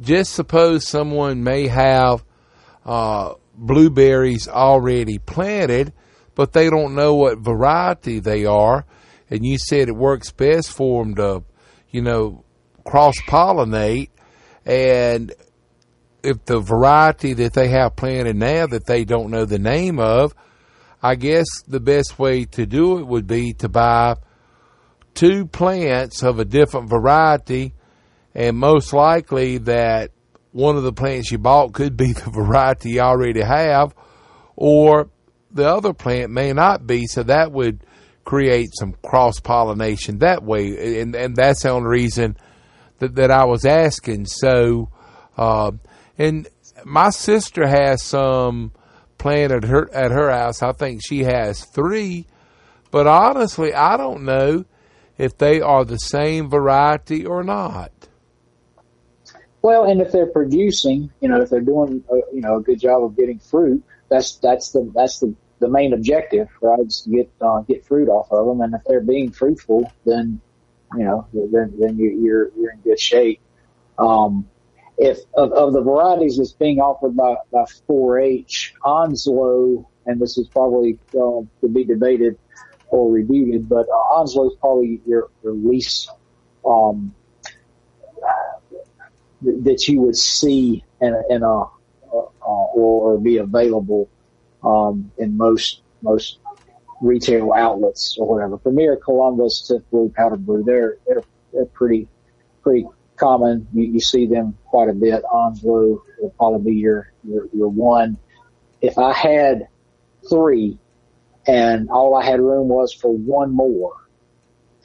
just 0.02 0.34
suppose 0.34 0.88
someone 0.88 1.43
may 1.43 1.67
have 1.67 2.23
uh, 2.86 3.34
blueberries 3.56 4.47
already 4.47 5.19
planted, 5.19 5.93
but 6.36 6.54
they 6.54 6.69
don't 6.69 6.95
know 6.95 7.15
what 7.15 7.39
variety 7.39 8.19
they 8.19 8.45
are, 8.45 8.86
and 9.30 9.45
you 9.45 9.58
said 9.58 9.88
it 9.88 9.95
works 9.95 10.32
best 10.32 10.71
for 10.71 11.04
them 11.04 11.15
to, 11.15 11.43
you 11.91 12.02
know, 12.02 12.43
cross 12.84 13.15
pollinate, 13.28 14.10
and 14.65 15.34
if 16.23 16.43
the 16.45 16.60
variety 16.60 17.34
that 17.34 17.54
they 17.54 17.67
have 17.67 17.95
planted 17.95 18.36
now 18.36 18.65
that 18.65 18.86
they 18.86 19.04
don't 19.04 19.30
know 19.30 19.45
the 19.45 19.60
name 19.60 19.99
of 19.99 20.34
I 21.05 21.15
guess 21.15 21.45
the 21.67 21.81
best 21.81 22.17
way 22.17 22.45
to 22.45 22.65
do 22.65 22.97
it 22.97 23.05
would 23.05 23.27
be 23.27 23.51
to 23.55 23.67
buy 23.67 24.15
two 25.13 25.45
plants 25.45 26.23
of 26.23 26.39
a 26.39 26.45
different 26.45 26.89
variety, 26.89 27.73
and 28.33 28.57
most 28.57 28.93
likely 28.93 29.57
that 29.59 30.11
one 30.53 30.77
of 30.77 30.83
the 30.83 30.93
plants 30.93 31.29
you 31.29 31.37
bought 31.37 31.73
could 31.73 31.97
be 31.97 32.13
the 32.13 32.31
variety 32.31 32.91
you 32.91 33.01
already 33.01 33.41
have, 33.41 33.93
or 34.55 35.09
the 35.51 35.67
other 35.67 35.93
plant 35.93 36.31
may 36.31 36.53
not 36.53 36.87
be, 36.87 37.05
so 37.05 37.21
that 37.23 37.51
would 37.51 37.85
create 38.23 38.69
some 38.73 38.93
cross 39.03 39.41
pollination 39.41 40.19
that 40.19 40.41
way, 40.41 41.01
and 41.01 41.13
and 41.15 41.35
that's 41.35 41.63
the 41.63 41.69
only 41.69 41.89
reason 41.89 42.37
that 42.99 43.15
that 43.15 43.29
I 43.29 43.43
was 43.43 43.65
asking. 43.65 44.27
So, 44.27 44.89
uh, 45.37 45.73
and 46.17 46.47
my 46.85 47.09
sister 47.09 47.67
has 47.67 48.01
some 48.01 48.71
plant 49.23 49.53
at 49.53 49.63
her 49.63 49.89
at 49.93 50.12
her 50.12 50.29
house. 50.29 50.62
I 50.62 50.73
think 50.73 51.01
she 51.03 51.23
has 51.23 51.63
three, 51.63 52.27
but 52.91 53.07
honestly, 53.07 53.73
I 53.73 53.95
don't 53.95 54.25
know 54.25 54.65
if 55.17 55.38
they 55.38 55.62
are 55.62 55.86
the 55.86 55.97
same 55.97 56.49
variety 56.49 57.25
or 57.25 57.41
not. 57.41 57.91
Well, 59.62 59.86
and 59.86 60.01
if 60.01 60.12
they're 60.12 60.27
producing, 60.27 61.09
you 61.21 61.29
know, 61.29 61.41
if 61.41 61.49
they're 61.49 61.62
doing, 61.62 62.03
a, 62.12 62.15
you 62.33 62.41
know, 62.41 62.57
a 62.57 62.62
good 62.62 62.81
job 62.81 63.01
of 63.01 63.15
getting 63.15 63.39
fruit, 63.39 63.81
that's 64.09 64.36
that's 64.36 64.71
the 64.71 64.91
that's 64.93 65.19
the 65.19 65.33
the 65.59 65.69
main 65.69 65.93
objective, 65.93 66.49
right? 66.62 66.79
Is 66.86 67.01
to 67.03 67.09
get 67.09 67.31
uh, 67.39 67.62
get 67.62 67.86
fruit 67.86 68.09
off 68.09 68.29
of 68.29 68.45
them, 68.45 68.59
and 68.59 68.75
if 68.75 68.81
they're 68.86 68.99
being 68.99 69.31
fruitful, 69.31 69.89
then 70.05 70.41
you 70.97 71.05
know, 71.05 71.25
then 71.33 71.73
then 71.79 71.97
you're 71.97 72.49
you're 72.57 72.71
in 72.71 72.79
good 72.83 72.99
shape. 72.99 73.39
Um, 73.97 74.49
if 74.97 75.19
of, 75.36 75.51
of 75.53 75.73
the 75.73 75.82
varieties 75.82 76.38
that's 76.38 76.53
being 76.53 76.79
offered 76.79 77.15
by, 77.15 77.36
by 77.51 77.65
4-H, 77.89 78.73
Onslow, 78.84 79.89
and 80.06 80.19
this 80.19 80.38
is 80.38 80.47
probably 80.47 80.99
uh, 81.15 81.41
to 81.62 81.67
be 81.71 81.84
debated 81.84 82.38
or 82.89 83.12
reviewed, 83.12 83.67
but 83.67 83.88
uh, 83.89 84.15
Onslow 84.15 84.51
is 84.51 84.58
probably 84.60 85.01
your, 85.06 85.29
your 85.43 85.53
least 85.53 86.10
um, 86.65 87.13
that 89.41 89.88
you 89.88 90.01
would 90.01 90.15
see 90.15 90.84
in, 91.01 91.13
a, 91.13 91.34
in 91.34 91.43
a 91.43 91.63
uh, 92.13 92.25
or, 92.45 93.17
be 93.17 93.38
available 93.38 94.10
um, 94.63 95.12
in 95.17 95.36
most 95.38 95.82
most 96.01 96.39
retail 97.01 97.53
outlets 97.53 98.17
or 98.19 98.27
whatever. 98.27 98.58
Premier, 98.58 98.97
Columbus, 98.97 99.69
Tifblue, 99.69 100.13
Powder 100.13 100.38
Blue, 100.38 100.63
they're 100.63 100.97
they're 101.08 101.23
they're 101.51 101.65
pretty 101.65 102.08
pretty 102.62 102.86
common. 103.23 103.67
You, 103.73 103.83
you 103.83 103.99
see 103.99 104.27
them 104.27 104.57
quite 104.65 104.89
a 104.89 104.93
bit. 104.93 105.23
Onslow 105.31 106.03
will 106.19 106.29
probably 106.38 106.71
be 106.71 106.77
your, 106.77 107.12
your, 107.23 107.47
your 107.53 107.69
one. 107.69 108.17
If 108.81 108.97
I 108.97 109.13
had 109.13 109.67
three 110.29 110.77
and 111.47 111.89
all 111.89 112.15
I 112.15 112.25
had 112.25 112.39
room 112.39 112.67
was 112.67 112.93
for 112.93 113.12
one 113.12 113.55
more 113.55 113.93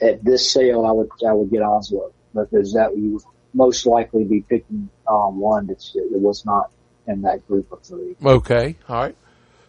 at 0.01 0.23
this 0.23 0.51
sale, 0.51 0.85
I 0.85 0.91
would, 0.91 1.09
I 1.27 1.33
would 1.33 1.51
get 1.51 1.61
Onslow 1.61 2.11
because 2.33 2.73
that 2.73 2.97
you 2.97 3.13
would 3.13 3.23
most 3.53 3.85
likely 3.85 4.23
be 4.23 4.41
picking, 4.41 4.89
um, 5.07 5.39
one 5.39 5.67
that 5.67 5.81
was 6.11 6.45
not 6.45 6.71
in 7.07 7.23
that 7.23 7.45
group 7.47 7.71
of 7.71 7.81
three. 7.83 8.15
Okay. 8.23 8.75
All 8.87 8.95
right. 8.95 9.15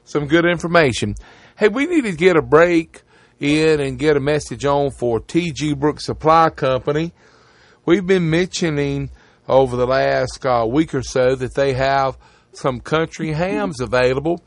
Some 0.04 0.26
good 0.26 0.44
information. 0.44 1.14
Hey, 1.56 1.68
we 1.68 1.87
need 1.87 2.04
to 2.04 2.12
get 2.12 2.37
a 2.37 2.42
break 2.42 3.02
in 3.38 3.80
and 3.80 3.98
get 3.98 4.16
a 4.16 4.20
message 4.20 4.64
on 4.64 4.90
for 4.90 5.20
TG 5.20 5.78
Brooks 5.78 6.04
Supply 6.04 6.50
Company. 6.50 7.12
We've 7.85 8.07
been 8.07 8.29
mentioning 8.29 9.11
over 9.49 9.77
the 9.77 9.87
last 9.87 10.45
uh, 10.45 10.66
week 10.69 10.95
or 10.95 11.03
so 11.03 11.35
that 11.35 11.55
they 11.55 11.73
have 11.73 12.19
some 12.53 12.81
country 12.81 13.33
hams 13.33 13.81
available. 13.81 14.45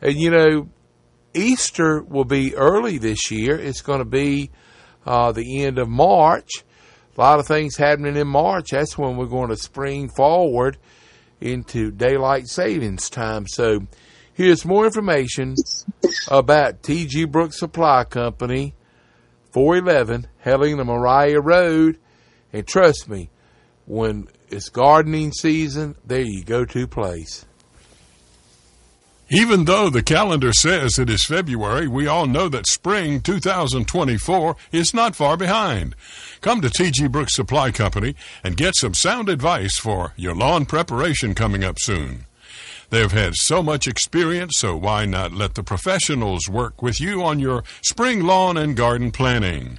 And 0.00 0.16
you 0.16 0.30
know, 0.30 0.68
Easter 1.34 2.02
will 2.02 2.24
be 2.24 2.54
early 2.54 2.98
this 2.98 3.30
year. 3.30 3.56
It's 3.58 3.80
going 3.80 3.98
to 3.98 4.04
be 4.04 4.50
uh, 5.06 5.32
the 5.32 5.64
end 5.64 5.78
of 5.78 5.88
March. 5.88 6.50
a 7.16 7.20
lot 7.20 7.38
of 7.38 7.46
things 7.46 7.76
happening 7.76 8.16
in 8.16 8.28
March. 8.28 8.70
That's 8.70 8.96
when 8.96 9.16
we're 9.16 9.26
going 9.26 9.50
to 9.50 9.56
spring 9.56 10.08
forward 10.08 10.78
into 11.40 11.90
daylight 11.90 12.48
savings 12.48 13.10
time. 13.10 13.46
So 13.48 13.80
here's 14.32 14.64
more 14.64 14.84
information 14.84 15.54
about 16.30 16.82
TG 16.82 17.30
Brooks 17.30 17.58
Supply 17.58 18.04
Company, 18.04 18.74
411 19.52 20.28
Helena 20.38 20.84
Moriah 20.84 21.40
Road. 21.40 21.98
And 22.52 22.66
trust 22.66 23.08
me, 23.08 23.30
when 23.86 24.28
it's 24.48 24.68
gardening 24.68 25.32
season, 25.32 25.96
there 26.04 26.20
you 26.20 26.44
go 26.44 26.64
to 26.64 26.86
place. 26.86 27.44
Even 29.30 29.66
though 29.66 29.90
the 29.90 30.02
calendar 30.02 30.54
says 30.54 30.98
it 30.98 31.10
is 31.10 31.26
February, 31.26 31.86
we 31.86 32.06
all 32.06 32.26
know 32.26 32.48
that 32.48 32.66
spring 32.66 33.20
2024 33.20 34.56
is 34.72 34.94
not 34.94 35.14
far 35.14 35.36
behind. 35.36 35.94
Come 36.40 36.62
to 36.62 36.68
TG 36.68 37.12
Brooks 37.12 37.34
Supply 37.34 37.70
Company 37.70 38.14
and 38.42 38.56
get 38.56 38.74
some 38.74 38.94
sound 38.94 39.28
advice 39.28 39.76
for 39.76 40.14
your 40.16 40.34
lawn 40.34 40.64
preparation 40.64 41.34
coming 41.34 41.62
up 41.62 41.78
soon. 41.78 42.24
They've 42.90 43.12
had 43.12 43.34
so 43.34 43.62
much 43.62 43.86
experience, 43.86 44.54
so 44.56 44.74
why 44.74 45.04
not 45.04 45.32
let 45.32 45.54
the 45.54 45.62
professionals 45.62 46.48
work 46.48 46.80
with 46.80 47.02
you 47.02 47.22
on 47.22 47.38
your 47.38 47.62
spring 47.82 48.22
lawn 48.22 48.56
and 48.56 48.74
garden 48.74 49.10
planning? 49.10 49.78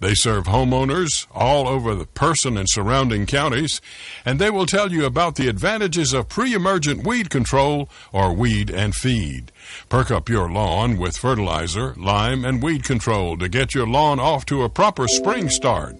They 0.00 0.14
serve 0.14 0.44
homeowners 0.44 1.26
all 1.32 1.66
over 1.66 1.94
the 1.94 2.04
Person 2.04 2.58
and 2.58 2.68
surrounding 2.68 3.24
counties, 3.24 3.80
and 4.26 4.38
they 4.38 4.50
will 4.50 4.66
tell 4.66 4.92
you 4.92 5.06
about 5.06 5.36
the 5.36 5.48
advantages 5.48 6.12
of 6.12 6.28
pre-emergent 6.28 7.06
weed 7.06 7.30
control 7.30 7.88
or 8.12 8.34
weed 8.34 8.68
and 8.68 8.94
feed. 8.94 9.52
Perk 9.88 10.10
up 10.10 10.28
your 10.28 10.50
lawn 10.50 10.98
with 10.98 11.16
fertilizer, 11.16 11.94
lime, 11.96 12.44
and 12.44 12.62
weed 12.62 12.84
control 12.84 13.38
to 13.38 13.48
get 13.48 13.74
your 13.74 13.86
lawn 13.86 14.20
off 14.20 14.44
to 14.46 14.64
a 14.64 14.68
proper 14.68 15.08
spring 15.08 15.48
start. 15.48 15.96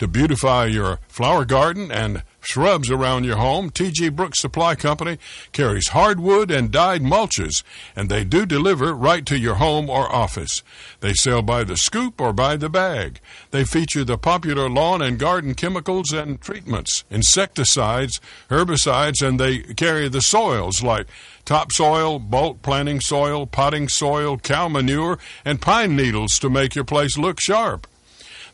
To 0.00 0.08
beautify 0.08 0.66
your 0.66 0.98
flower 1.06 1.44
garden 1.44 1.92
and 1.92 2.24
shrubs 2.46 2.90
around 2.90 3.24
your 3.24 3.36
home, 3.36 3.70
TG 3.70 4.14
Brooks 4.14 4.40
Supply 4.40 4.74
Company 4.74 5.18
carries 5.52 5.88
hardwood 5.88 6.50
and 6.50 6.70
dyed 6.70 7.02
mulches, 7.02 7.62
and 7.96 8.08
they 8.08 8.24
do 8.24 8.46
deliver 8.46 8.94
right 8.94 9.24
to 9.26 9.38
your 9.38 9.56
home 9.56 9.88
or 9.88 10.12
office. 10.14 10.62
They 11.00 11.14
sell 11.14 11.42
by 11.42 11.64
the 11.64 11.76
scoop 11.76 12.20
or 12.20 12.32
by 12.32 12.56
the 12.56 12.68
bag. 12.68 13.20
They 13.50 13.64
feature 13.64 14.04
the 14.04 14.18
popular 14.18 14.68
lawn 14.68 15.02
and 15.02 15.18
garden 15.18 15.54
chemicals 15.54 16.12
and 16.12 16.40
treatments, 16.40 17.04
insecticides, 17.10 18.20
herbicides, 18.50 19.26
and 19.26 19.40
they 19.40 19.58
carry 19.58 20.08
the 20.08 20.22
soils 20.22 20.82
like 20.82 21.06
topsoil, 21.44 22.18
bulk 22.18 22.62
planting 22.62 23.00
soil, 23.00 23.46
potting 23.46 23.88
soil, 23.88 24.38
cow 24.38 24.68
manure, 24.68 25.18
and 25.44 25.60
pine 25.60 25.96
needles 25.96 26.38
to 26.38 26.50
make 26.50 26.74
your 26.74 26.84
place 26.84 27.18
look 27.18 27.40
sharp. 27.40 27.86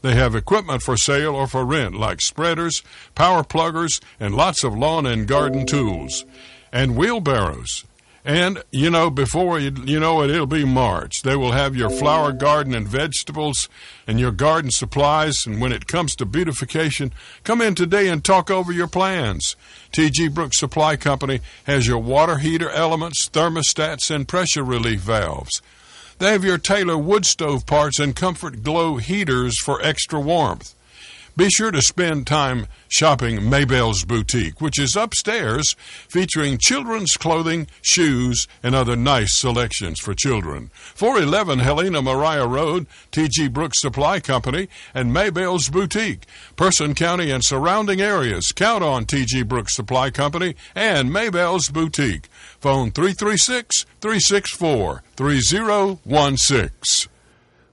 They 0.03 0.15
have 0.15 0.35
equipment 0.35 0.83
for 0.83 0.97
sale 0.97 1.35
or 1.35 1.47
for 1.47 1.65
rent, 1.65 1.95
like 1.95 2.21
spreaders, 2.21 2.83
power 3.15 3.43
pluggers, 3.45 4.01
and 4.19 4.35
lots 4.35 4.65
of 4.65 4.77
lawn 4.77 5.07
and 5.07 5.27
garden 5.27 5.67
tools, 5.67 6.25
and 6.73 6.97
wheelbarrows. 6.97 7.85
And, 8.25 8.63
you 8.71 8.91
know, 8.91 9.09
before 9.09 9.59
you, 9.59 9.73
you 9.85 9.99
know 9.99 10.23
it, 10.23 10.31
it'll 10.31 10.47
be 10.47 10.65
March. 10.67 11.23
They 11.23 11.37
will 11.37 11.53
have 11.53 11.75
your 11.75 11.89
flower 11.89 12.33
garden 12.33 12.75
and 12.75 12.87
vegetables 12.87 13.69
and 14.07 14.21
your 14.21 14.31
garden 14.31 14.71
supplies. 14.71 15.47
And 15.47 15.59
when 15.59 15.73
it 15.73 15.87
comes 15.87 16.15
to 16.17 16.27
beautification, 16.27 17.13
come 17.45 17.63
in 17.63 17.75
today 17.75 18.09
and 18.09 18.23
talk 18.23 18.51
over 18.51 18.73
your 18.73 18.89
plans. 18.89 19.57
TG 19.93 20.35
Brooks 20.35 20.59
Supply 20.59 20.97
Company 20.97 21.41
has 21.65 21.87
your 21.87 21.99
water 21.99 22.39
heater 22.39 22.69
elements, 22.71 23.27
thermostats, 23.31 24.15
and 24.15 24.29
pressure 24.29 24.65
relief 24.65 25.01
valves. 25.01 25.63
They 26.21 26.33
have 26.33 26.45
your 26.45 26.59
Taylor 26.59 26.99
wood 26.99 27.25
stove 27.25 27.65
parts 27.65 27.99
and 27.99 28.15
Comfort 28.15 28.63
Glow 28.63 28.99
heaters 28.99 29.59
for 29.59 29.81
extra 29.81 30.21
warmth. 30.21 30.75
Be 31.35 31.49
sure 31.49 31.71
to 31.71 31.81
spend 31.81 32.27
time 32.27 32.67
shopping 32.89 33.39
Maybell's 33.39 34.05
Boutique, 34.05 34.61
which 34.61 34.79
is 34.79 34.97
upstairs, 34.97 35.75
featuring 36.09 36.59
children's 36.59 37.17
clothing, 37.17 37.69
shoes, 37.81 38.47
and 38.63 38.75
other 38.75 38.97
nice 38.97 39.35
selections 39.35 39.99
for 39.99 40.13
children. 40.13 40.71
411 40.75 41.61
Helena 41.61 42.03
Moriah 42.03 42.47
Road, 42.47 42.87
TG 43.13 43.51
Brooks 43.51 43.81
Supply 43.81 44.21
Company, 44.21 44.69
and 44.93 45.13
Maybell's 45.13 45.71
Boutique. 45.71 46.27
Person 46.57 46.95
County 46.95 47.31
and 47.31 47.43
surrounding 47.43 48.03
areas 48.03 48.53
count 48.53 48.85
on 48.85 49.07
TG 49.07 49.49
Brooks 49.49 49.75
Supply 49.75 50.11
Company 50.11 50.55
and 50.75 51.11
Maybell's 51.11 51.71
Boutique. 51.71 52.29
Phone 52.61 52.91
336 52.91 53.85
364 54.03 55.03
3016. 55.17 57.11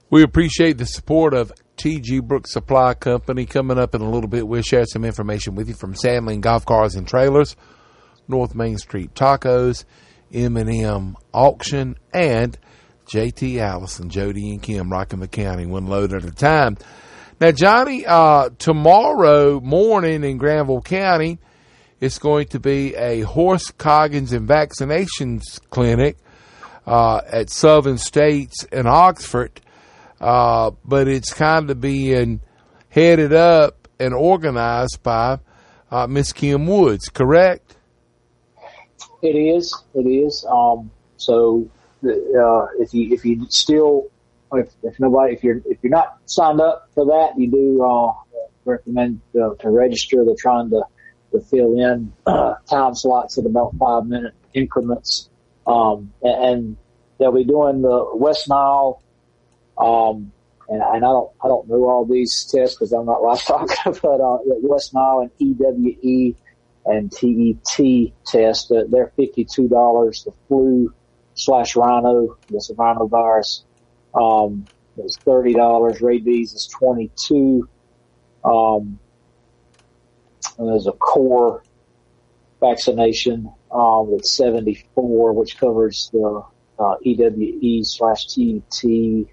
We 0.08 0.22
appreciate 0.22 0.78
the 0.78 0.86
support 0.86 1.34
of 1.34 1.52
TG 1.76 2.22
Brooks 2.22 2.54
Supply 2.54 2.94
Company. 2.94 3.44
Coming 3.44 3.78
up 3.78 3.94
in 3.94 4.00
a 4.00 4.10
little 4.10 4.30
bit, 4.30 4.48
we'll 4.48 4.62
share 4.62 4.86
some 4.86 5.04
information 5.04 5.54
with 5.54 5.68
you 5.68 5.74
from 5.74 5.94
Sandling 5.94 6.40
Golf 6.40 6.64
Cars 6.64 6.94
and 6.94 7.06
Trailers, 7.06 7.54
North 8.28 8.54
Main 8.54 8.78
Street 8.78 9.14
Tacos, 9.14 9.84
M&M 10.32 11.16
Auction, 11.34 11.98
and 12.14 12.56
JT 13.12 13.58
Allison, 13.58 14.08
Jody 14.08 14.52
and 14.52 14.62
Kim 14.62 14.90
rocking 14.90 15.20
the 15.20 15.28
county 15.28 15.66
one 15.66 15.86
load 15.86 16.14
at 16.14 16.24
a 16.24 16.30
time. 16.30 16.78
Now, 17.38 17.52
Johnny, 17.52 18.06
uh, 18.06 18.48
tomorrow 18.58 19.60
morning 19.60 20.24
in 20.24 20.38
Granville 20.38 20.80
County, 20.80 21.38
it's 22.00 22.18
going 22.18 22.46
to 22.48 22.60
be 22.60 22.94
a 22.94 23.22
horse 23.22 23.70
coggins 23.70 24.32
and 24.32 24.48
vaccinations 24.48 25.42
clinic 25.70 26.16
uh, 26.86 27.20
at 27.30 27.50
Southern 27.50 27.98
States 27.98 28.64
in 28.64 28.86
Oxford 28.86 29.60
uh, 30.20 30.72
but 30.84 31.08
it's 31.08 31.32
kind 31.32 31.70
of 31.70 31.80
being 31.80 32.40
headed 32.88 33.32
up 33.32 33.88
and 34.00 34.14
organized 34.14 35.02
by 35.02 35.38
uh, 35.90 36.06
Miss 36.06 36.32
Kim 36.32 36.66
Woods, 36.66 37.08
correct? 37.08 37.76
It 39.22 39.36
is. 39.36 39.74
It 39.94 40.06
is. 40.06 40.46
Um, 40.50 40.90
so 41.16 41.68
uh, 42.04 42.66
if 42.78 42.92
you 42.94 43.12
if 43.12 43.24
you 43.24 43.46
still 43.48 44.08
if, 44.52 44.70
if 44.82 44.98
nobody 45.00 45.34
if 45.34 45.42
you're 45.42 45.60
if 45.64 45.78
you're 45.82 45.90
not 45.90 46.18
signed 46.26 46.60
up 46.60 46.88
for 46.94 47.04
that, 47.06 47.32
you 47.36 47.50
do 47.50 47.84
uh, 47.84 48.12
recommend 48.64 49.20
to, 49.32 49.56
to 49.60 49.70
register. 49.70 50.24
They're 50.24 50.34
trying 50.38 50.70
to 50.70 50.82
to 51.32 51.40
fill 51.40 51.78
in 51.78 52.12
uh, 52.26 52.54
time 52.68 52.94
slots 52.94 53.38
at 53.38 53.46
about 53.46 53.74
five 53.78 54.06
minute 54.06 54.34
increments, 54.54 55.28
um, 55.66 56.12
and, 56.22 56.44
and 56.44 56.76
they'll 57.18 57.32
be 57.32 57.44
doing 57.44 57.82
the 57.82 58.10
West 58.14 58.48
Nile 58.48 59.02
um, 59.78 60.32
and, 60.68 60.82
and, 60.82 61.04
I 61.04 61.08
don't, 61.08 61.30
I 61.42 61.48
don't 61.48 61.68
know 61.68 61.88
all 61.88 62.04
these 62.04 62.44
tests 62.44 62.76
because 62.76 62.92
I'm 62.92 63.06
not 63.06 63.22
livestock, 63.22 63.68
but, 63.84 64.20
uh, 64.20 64.38
West 64.44 64.92
Nile 64.92 65.20
and 65.20 65.30
EWE 65.38 66.34
and 66.84 67.12
TET 67.12 68.12
test, 68.26 68.72
uh, 68.72 68.84
they're 68.88 69.12
$52. 69.18 70.24
The 70.24 70.32
flu 70.48 70.92
slash 71.34 71.76
rhino, 71.76 72.36
the 72.48 72.74
rhinovirus, 72.76 73.62
um, 74.14 74.66
is 74.96 75.18
$30. 75.18 76.00
Rabies 76.00 76.54
is 76.54 76.66
22. 76.66 77.68
Um, 78.44 78.98
there's 80.66 80.86
a 80.86 80.92
core 80.92 81.62
vaccination, 82.60 83.52
um, 83.70 84.10
that's 84.10 84.30
74, 84.32 85.32
which 85.32 85.58
covers 85.58 86.10
the, 86.12 86.42
uh, 86.78 86.96
EWE 87.04 87.84
slash 87.84 88.26
TET, 88.26 89.26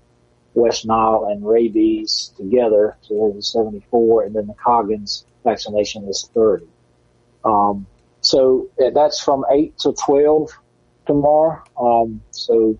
West 0.54 0.86
Nile 0.86 1.28
and 1.30 1.46
rabies 1.46 2.32
together, 2.38 2.98
so 3.02 3.30
there's 3.34 3.52
74, 3.52 4.24
and 4.24 4.36
then 4.36 4.48
the 4.48 4.54
Coggins 4.54 5.26
vaccination 5.44 6.08
is 6.08 6.30
30. 6.34 6.66
Um, 7.44 7.86
so 8.22 8.70
that's 8.94 9.22
from 9.22 9.46
8 9.52 9.78
to 9.80 9.94
12 9.94 10.52
tomorrow. 11.06 11.62
Um, 11.80 12.22
so 12.32 12.78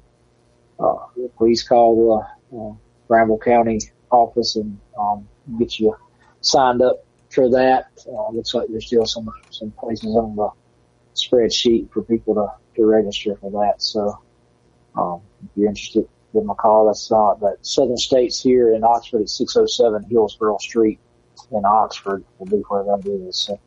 uh, 0.80 0.96
please 1.38 1.64
call 1.64 2.28
the 2.50 3.16
uh, 3.16 3.38
County 3.38 3.80
office 4.12 4.56
and 4.56 4.80
um, 4.98 5.28
get 5.60 5.80
you 5.80 5.96
signed 6.42 6.82
up 6.82 7.05
for 7.36 7.50
that. 7.52 7.91
Uh, 8.08 8.32
looks 8.32 8.54
like 8.54 8.67
there's 8.69 8.88
still 8.88 9.06
some 9.06 9.30
some 9.52 9.71
places 9.71 10.15
on 10.15 10.36
the 10.36 10.50
spreadsheet 11.13 11.91
for 11.91 12.02
people 12.02 12.36
to, 12.36 12.48
to 12.76 12.86
register 12.86 13.36
for 13.36 13.52
that. 13.52 13.82
So 13.82 14.19
um, 14.95 15.21
if 15.43 15.50
you're 15.56 15.69
interested, 15.69 16.08
give 16.34 16.41
them 16.41 16.50
a 16.50 16.56
call. 16.56 16.88
That's 16.88 17.12
uh, 17.12 17.36
that 17.41 17.58
Southern 17.62 17.98
States 17.98 18.41
here 18.41 18.74
in 18.74 18.84
Oxford 18.84 19.21
at 19.21 19.30
607 19.30 20.10
Hillsborough 20.10 20.58
Street 20.58 21.00
in 21.52 21.65
Oxford 21.65 22.24
will 22.39 22.48
be 22.48 22.63
where 22.67 22.84
that 22.84 23.06
is. 23.06 23.38
So, 23.38 23.60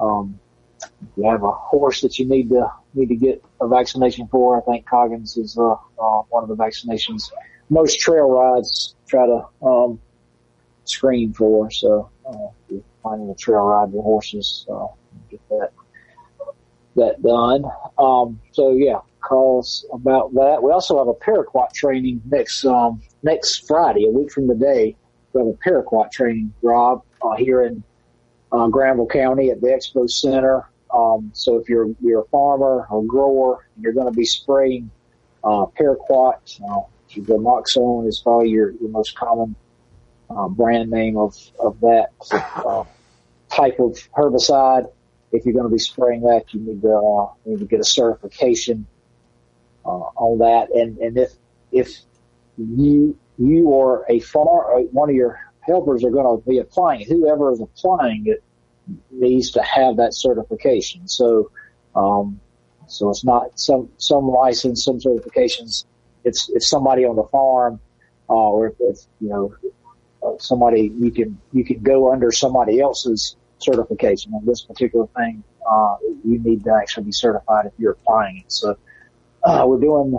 um, 0.00 0.38
if 0.82 1.08
you 1.16 1.30
have 1.30 1.42
a 1.42 1.50
horse 1.50 2.00
that 2.02 2.18
you 2.18 2.26
need 2.26 2.50
to 2.50 2.70
need 2.94 3.08
to 3.08 3.16
get 3.16 3.44
a 3.60 3.68
vaccination 3.68 4.28
for, 4.28 4.60
I 4.60 4.64
think 4.64 4.86
Coggins 4.86 5.36
is 5.36 5.58
uh, 5.58 5.72
uh, 5.72 6.22
one 6.28 6.42
of 6.42 6.48
the 6.48 6.56
vaccinations 6.56 7.30
most 7.70 7.98
trail 8.00 8.28
rides 8.28 8.94
try 9.06 9.26
to 9.26 9.46
um, 9.62 10.00
screen 10.84 11.32
for. 11.32 11.70
So 11.70 12.10
uh, 12.26 12.76
finding 13.02 13.30
a 13.30 13.34
trail 13.34 13.64
ride 13.64 13.92
with 13.92 14.02
horses, 14.02 14.66
uh, 14.72 14.86
get 15.30 15.40
that 15.48 15.70
that 16.96 17.22
done. 17.22 17.64
Um, 17.98 18.40
so 18.52 18.72
yeah, 18.72 19.00
calls 19.20 19.84
about 19.92 20.32
that. 20.34 20.62
We 20.62 20.70
also 20.70 20.98
have 20.98 21.08
a 21.08 21.14
paraquat 21.14 21.72
training 21.72 22.22
next 22.26 22.64
um, 22.64 23.02
next 23.22 23.66
Friday, 23.66 24.06
a 24.06 24.10
week 24.10 24.30
from 24.30 24.48
today. 24.48 24.96
We 25.32 25.40
have 25.40 25.48
a 25.48 25.58
paraquat 25.68 26.12
training, 26.12 26.54
Rob. 26.62 27.02
uh, 27.24 27.36
here 27.36 27.62
in 27.62 27.82
uh, 28.52 28.68
Granville 28.68 29.06
County 29.06 29.50
at 29.50 29.60
the 29.60 29.68
Expo 29.68 30.08
Center. 30.08 30.68
Um, 30.92 31.30
so 31.34 31.56
if 31.58 31.68
you're 31.68 31.88
you're 32.00 32.22
a 32.22 32.26
farmer 32.26 32.86
or 32.90 33.04
grower, 33.04 33.66
you're 33.80 33.92
going 33.92 34.06
to 34.06 34.16
be 34.16 34.24
spraying 34.24 34.90
uh, 35.42 35.66
paraquat. 35.78 36.60
Uh, 36.62 36.82
the 37.16 37.34
Moxone 37.34 38.08
is 38.08 38.20
probably 38.20 38.50
your, 38.50 38.72
your 38.72 38.90
most 38.90 39.14
common 39.14 39.54
uh, 40.36 40.48
brand 40.48 40.90
name 40.90 41.16
of 41.16 41.36
of 41.58 41.80
that 41.80 42.10
uh, 42.32 42.84
type 43.50 43.78
of 43.80 43.98
herbicide. 44.16 44.90
If 45.32 45.44
you're 45.44 45.54
going 45.54 45.66
to 45.66 45.72
be 45.72 45.78
spraying 45.78 46.22
that, 46.22 46.52
you 46.52 46.60
need 46.60 46.82
to 46.82 46.94
uh, 46.94 47.32
need 47.44 47.58
to 47.58 47.66
get 47.66 47.80
a 47.80 47.84
certification 47.84 48.86
uh, 49.84 49.88
on 49.88 50.38
that. 50.38 50.70
And 50.74 50.98
and 50.98 51.18
if 51.18 51.32
if 51.72 51.98
you 52.56 53.18
you 53.38 53.68
or 53.68 54.06
a 54.08 54.20
farmer, 54.20 54.80
one 54.92 55.10
of 55.10 55.16
your 55.16 55.40
helpers 55.60 56.04
are 56.04 56.10
going 56.10 56.40
to 56.40 56.48
be 56.48 56.58
applying 56.58 57.06
whoever 57.06 57.52
is 57.52 57.60
applying 57.60 58.26
it 58.26 58.42
needs 59.10 59.50
to 59.52 59.62
have 59.62 59.96
that 59.96 60.14
certification. 60.14 61.08
So, 61.08 61.50
um, 61.94 62.40
so 62.86 63.10
it's 63.10 63.24
not 63.24 63.58
some, 63.58 63.88
some 63.96 64.28
license, 64.28 64.84
some 64.84 64.98
certifications. 64.98 65.84
It's, 66.24 66.48
it's 66.50 66.68
somebody 66.68 67.04
on 67.04 67.16
the 67.16 67.24
farm, 67.24 67.80
uh, 68.28 68.32
or 68.34 68.68
if 68.68 68.74
it's, 68.80 69.08
you 69.20 69.28
know, 69.28 69.54
uh, 69.64 69.83
somebody 70.38 70.92
you 70.98 71.10
can, 71.10 71.38
you 71.52 71.64
can 71.64 71.80
go 71.82 72.12
under 72.12 72.30
somebody 72.32 72.80
else's 72.80 73.36
certification 73.58 74.32
on 74.34 74.44
this 74.44 74.62
particular 74.62 75.06
thing. 75.16 75.42
Uh, 75.70 75.96
you 76.24 76.38
need 76.38 76.64
to 76.64 76.74
actually 76.74 77.04
be 77.04 77.12
certified 77.12 77.66
if 77.66 77.72
you're 77.78 77.92
applying 77.92 78.38
it. 78.38 78.52
So, 78.52 78.76
uh, 79.44 79.64
we're 79.66 79.80
doing 79.80 80.18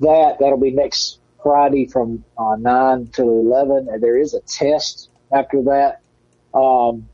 that. 0.00 0.36
That'll 0.40 0.60
be 0.60 0.70
next 0.70 1.20
Friday 1.42 1.86
from, 1.86 2.24
uh, 2.38 2.56
9 2.56 3.08
to 3.14 3.22
11. 3.22 3.88
And 3.90 4.02
there 4.02 4.18
is 4.18 4.34
a 4.34 4.40
test 4.40 5.10
after 5.32 5.62
that. 5.62 6.00
Um, 6.54 7.08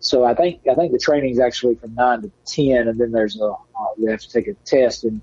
so 0.00 0.24
I 0.24 0.34
think 0.34 0.62
I 0.68 0.74
think 0.74 0.92
the 0.92 0.98
training 0.98 1.30
is 1.30 1.40
actually 1.40 1.74
from 1.76 1.94
nine 1.94 2.22
to 2.22 2.30
ten, 2.46 2.88
and 2.88 2.98
then 2.98 3.12
there's 3.12 3.38
a 3.38 3.44
uh, 3.44 3.86
you 3.98 4.10
have 4.10 4.20
to 4.20 4.30
take 4.30 4.48
a 4.48 4.54
test, 4.64 5.04
and 5.04 5.20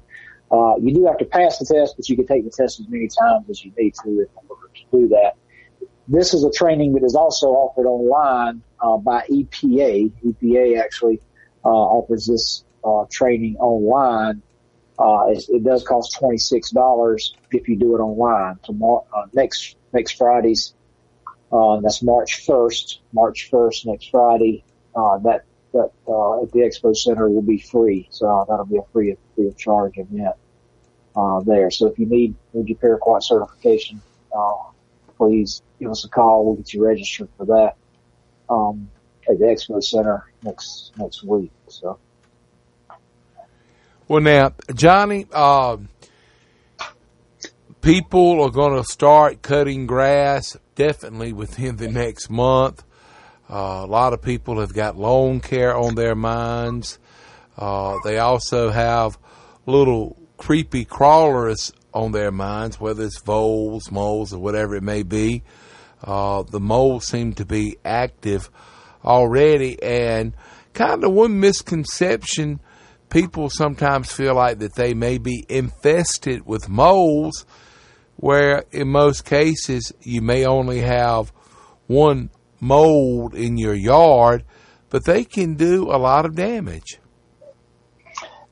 uh, 0.52 0.76
you 0.80 0.94
do 0.94 1.06
have 1.08 1.18
to 1.18 1.26
pass 1.26 1.58
the 1.58 1.66
test, 1.66 1.96
but 1.98 2.08
you 2.08 2.16
can 2.16 2.28
take 2.28 2.46
the 2.46 2.52
test 2.52 2.80
as 2.80 2.88
many 2.88 3.08
times 3.08 3.50
as 3.50 3.66
you 3.66 3.72
need 3.78 3.96
to 4.04 4.10
in 4.10 4.28
order 4.48 4.70
to 4.76 4.82
do 4.92 5.08
that. 5.10 5.36
This 6.08 6.34
is 6.34 6.44
a 6.44 6.52
training 6.52 6.94
that 6.94 7.04
is 7.04 7.16
also 7.16 7.48
offered 7.48 7.86
online 7.88 8.62
uh, 8.80 8.98
by 8.98 9.24
EPA. 9.30 10.12
EPA 10.26 10.82
actually 10.82 11.20
uh, 11.66 11.70
offers 11.70 12.28
this 12.28 12.64
uh, 12.84 13.06
training 13.12 13.58
online. 13.58 14.42
Uh, 14.98 15.26
it, 15.30 15.44
it, 15.50 15.64
does 15.64 15.84
cost 15.84 16.18
twenty 16.18 16.38
six 16.38 16.72
dollars 16.72 17.36
if 17.52 17.68
you 17.68 17.76
do 17.76 17.96
it 17.96 18.00
online. 18.00 18.58
Tomorrow, 18.64 19.06
uh, 19.14 19.26
next 19.34 19.76
next 19.94 20.14
Friday's 20.14 20.74
uh, 21.52 21.80
that's 21.80 22.04
March 22.04 22.46
1st, 22.46 23.00
March 23.14 23.50
1st, 23.52 23.86
next 23.86 24.10
Friday. 24.10 24.64
Uh, 24.96 25.18
that, 25.20 25.46
that, 25.74 25.92
uh, 26.08 26.44
at 26.44 26.52
the 26.52 26.60
Expo 26.60 26.96
Center 26.96 27.30
will 27.30 27.42
be 27.42 27.60
free. 27.60 28.08
So 28.12 28.46
that'll 28.50 28.66
be 28.66 28.78
a 28.78 28.84
free, 28.92 29.16
free 29.36 29.48
of 29.48 29.58
charge 29.58 29.98
event, 29.98 30.36
uh, 31.16 31.40
there. 31.42 31.72
So 31.72 31.88
if 31.88 32.00
you 32.00 32.06
need, 32.06 32.36
need 32.54 32.68
your 32.68 32.78
paraquat 32.78 33.24
certification, 33.24 34.02
uh, 34.36 34.67
please 35.18 35.62
give 35.80 35.92
us 35.92 36.06
a 36.06 36.10
call. 36.10 36.46
We'll 36.46 36.56
get 36.56 36.74
you 36.74 36.86
registered 36.86 37.30
for 37.38 37.46
that, 37.46 37.76
um, 38.50 38.90
at 39.30 39.40
the 39.40 39.46
Expo 39.46 39.84
Center 39.84 40.32
next, 40.44 40.92
next 40.98 41.24
week. 41.24 41.52
So. 41.68 42.00
Well, 44.08 44.22
now, 44.22 44.54
Johnny, 44.74 45.28
uh, 45.34 45.78
people 47.82 48.42
are 48.42 48.52
going 48.52 48.76
to 48.76 48.84
start 48.84 49.42
cutting 49.42 49.86
grass 49.86 50.56
definitely 50.76 51.34
within 51.34 51.78
the 51.78 51.88
next 51.88 52.30
month. 52.30 52.84
Uh, 53.50 53.82
a 53.84 53.88
lot 53.88 54.14
of 54.14 54.22
people 54.22 54.60
have 54.60 54.74
got 54.74 54.98
lawn 54.98 55.40
care 55.40 55.76
on 55.76 55.96
their 55.96 56.16
minds. 56.16 57.00
Uh, 57.58 57.96
they 58.04 58.18
also 58.20 58.70
have 58.70 59.18
little 59.66 60.18
creepy 60.38 60.86
crawlers 60.86 61.74
on 61.94 62.12
their 62.12 62.32
minds, 62.32 62.80
whether 62.80 63.04
it's 63.04 63.22
voles, 63.22 63.92
moles, 63.92 64.34
or 64.34 64.40
whatever 64.40 64.76
it 64.76 64.84
may 64.84 65.04
be. 65.04 65.44
Uh, 66.04 66.44
the 66.44 66.60
moles 66.60 67.06
seem 67.06 67.34
to 67.34 67.46
be 67.46 67.78
active 67.84 68.50
already, 69.04 69.82
and 69.82 70.34
kind 70.74 71.04
of 71.04 71.12
one 71.12 71.40
misconception 71.40 72.60
people 73.10 73.50
sometimes 73.50 74.12
feel 74.12 74.36
like 74.36 74.60
that 74.60 74.76
they 74.76 74.94
may 74.94 75.18
be 75.18 75.46
infested 75.50 76.46
with 76.46 76.70
moles 76.70 77.46
where 78.18 78.64
in 78.72 78.88
most 78.88 79.24
cases 79.26 79.94
you 80.02 80.22
may 80.22 80.46
only 80.46 80.80
have 80.80 81.32
one 81.86 82.30
mold 82.60 83.34
in 83.34 83.58
your 83.58 83.76
yard, 83.76 84.44
but 84.90 85.06
they 85.06 85.24
can 85.24 85.54
do 85.54 85.84
a 85.84 85.98
lot 85.98 86.26
of 86.26 86.36
damage. 86.36 87.00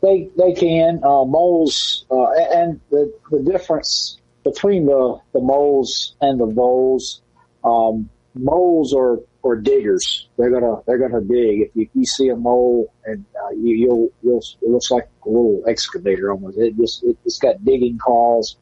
They 0.06 0.30
they 0.38 0.54
can 0.54 1.02
uh, 1.04 1.26
moles, 1.26 2.06
uh, 2.12 2.32
and 2.60 2.80
the 2.92 3.04
the 3.32 3.42
difference 3.52 4.20
between 4.44 4.86
the 4.86 5.20
the 5.34 5.42
moles 5.42 6.16
and 6.22 6.40
the 6.40 6.46
voles, 6.46 7.22
um, 7.64 8.10
moles 8.36 8.94
are 8.94 9.20
or 9.42 9.56
diggers. 9.56 10.28
They're 10.38 10.52
gonna 10.52 10.82
they're 10.86 10.98
gonna 11.06 11.22
dig. 11.22 11.62
If 11.62 11.70
you, 11.76 11.90
you 11.94 12.06
see 12.06 12.30
a 12.30 12.36
mole 12.36 12.94
and 13.06 13.26
uh, 13.44 13.52
you, 13.52 13.76
you'll 13.76 14.10
you'll 14.22 14.44
it 14.62 14.70
looks 14.70 14.92
like 14.92 15.08
a 15.26 15.30
little 15.30 15.64
excavator 15.68 16.32
almost. 16.32 16.58
It 16.58 16.78
just 16.78 17.04
it, 17.04 17.18
it's 17.26 17.40
got 17.40 17.64
digging 17.66 17.98
claws 17.98 18.58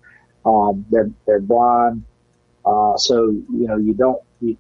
um, 0.46 0.86
they're 0.90 1.10
they're 1.26 1.40
blind, 1.40 2.04
uh, 2.66 2.98
so 2.98 3.30
you 3.30 3.68
know 3.68 3.78
you 3.78 3.94
don't. 3.94 4.22
You, 4.42 4.58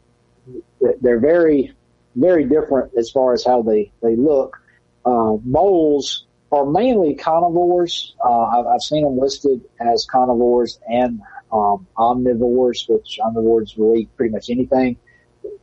they're 1.01 1.19
very 1.19 1.73
very 2.15 2.45
different 2.45 2.93
as 2.97 3.09
far 3.09 3.33
as 3.33 3.43
how 3.43 3.61
they 3.61 3.91
they 4.01 4.15
look. 4.15 4.59
Uh, 5.05 5.35
moles 5.43 6.25
are 6.53 6.65
mainly 6.65 7.15
carnivores. 7.15 8.15
Uh, 8.23 8.43
I've, 8.43 8.67
I've 8.67 8.81
seen 8.81 9.03
them 9.03 9.17
listed 9.17 9.61
as 9.79 10.05
carnivores 10.05 10.79
and 10.87 11.19
um, 11.51 11.87
omnivores, 11.97 12.87
which 12.87 13.19
omnivores 13.21 13.75
will 13.77 13.95
eat 13.95 14.15
pretty 14.15 14.31
much 14.31 14.49
anything. 14.49 14.97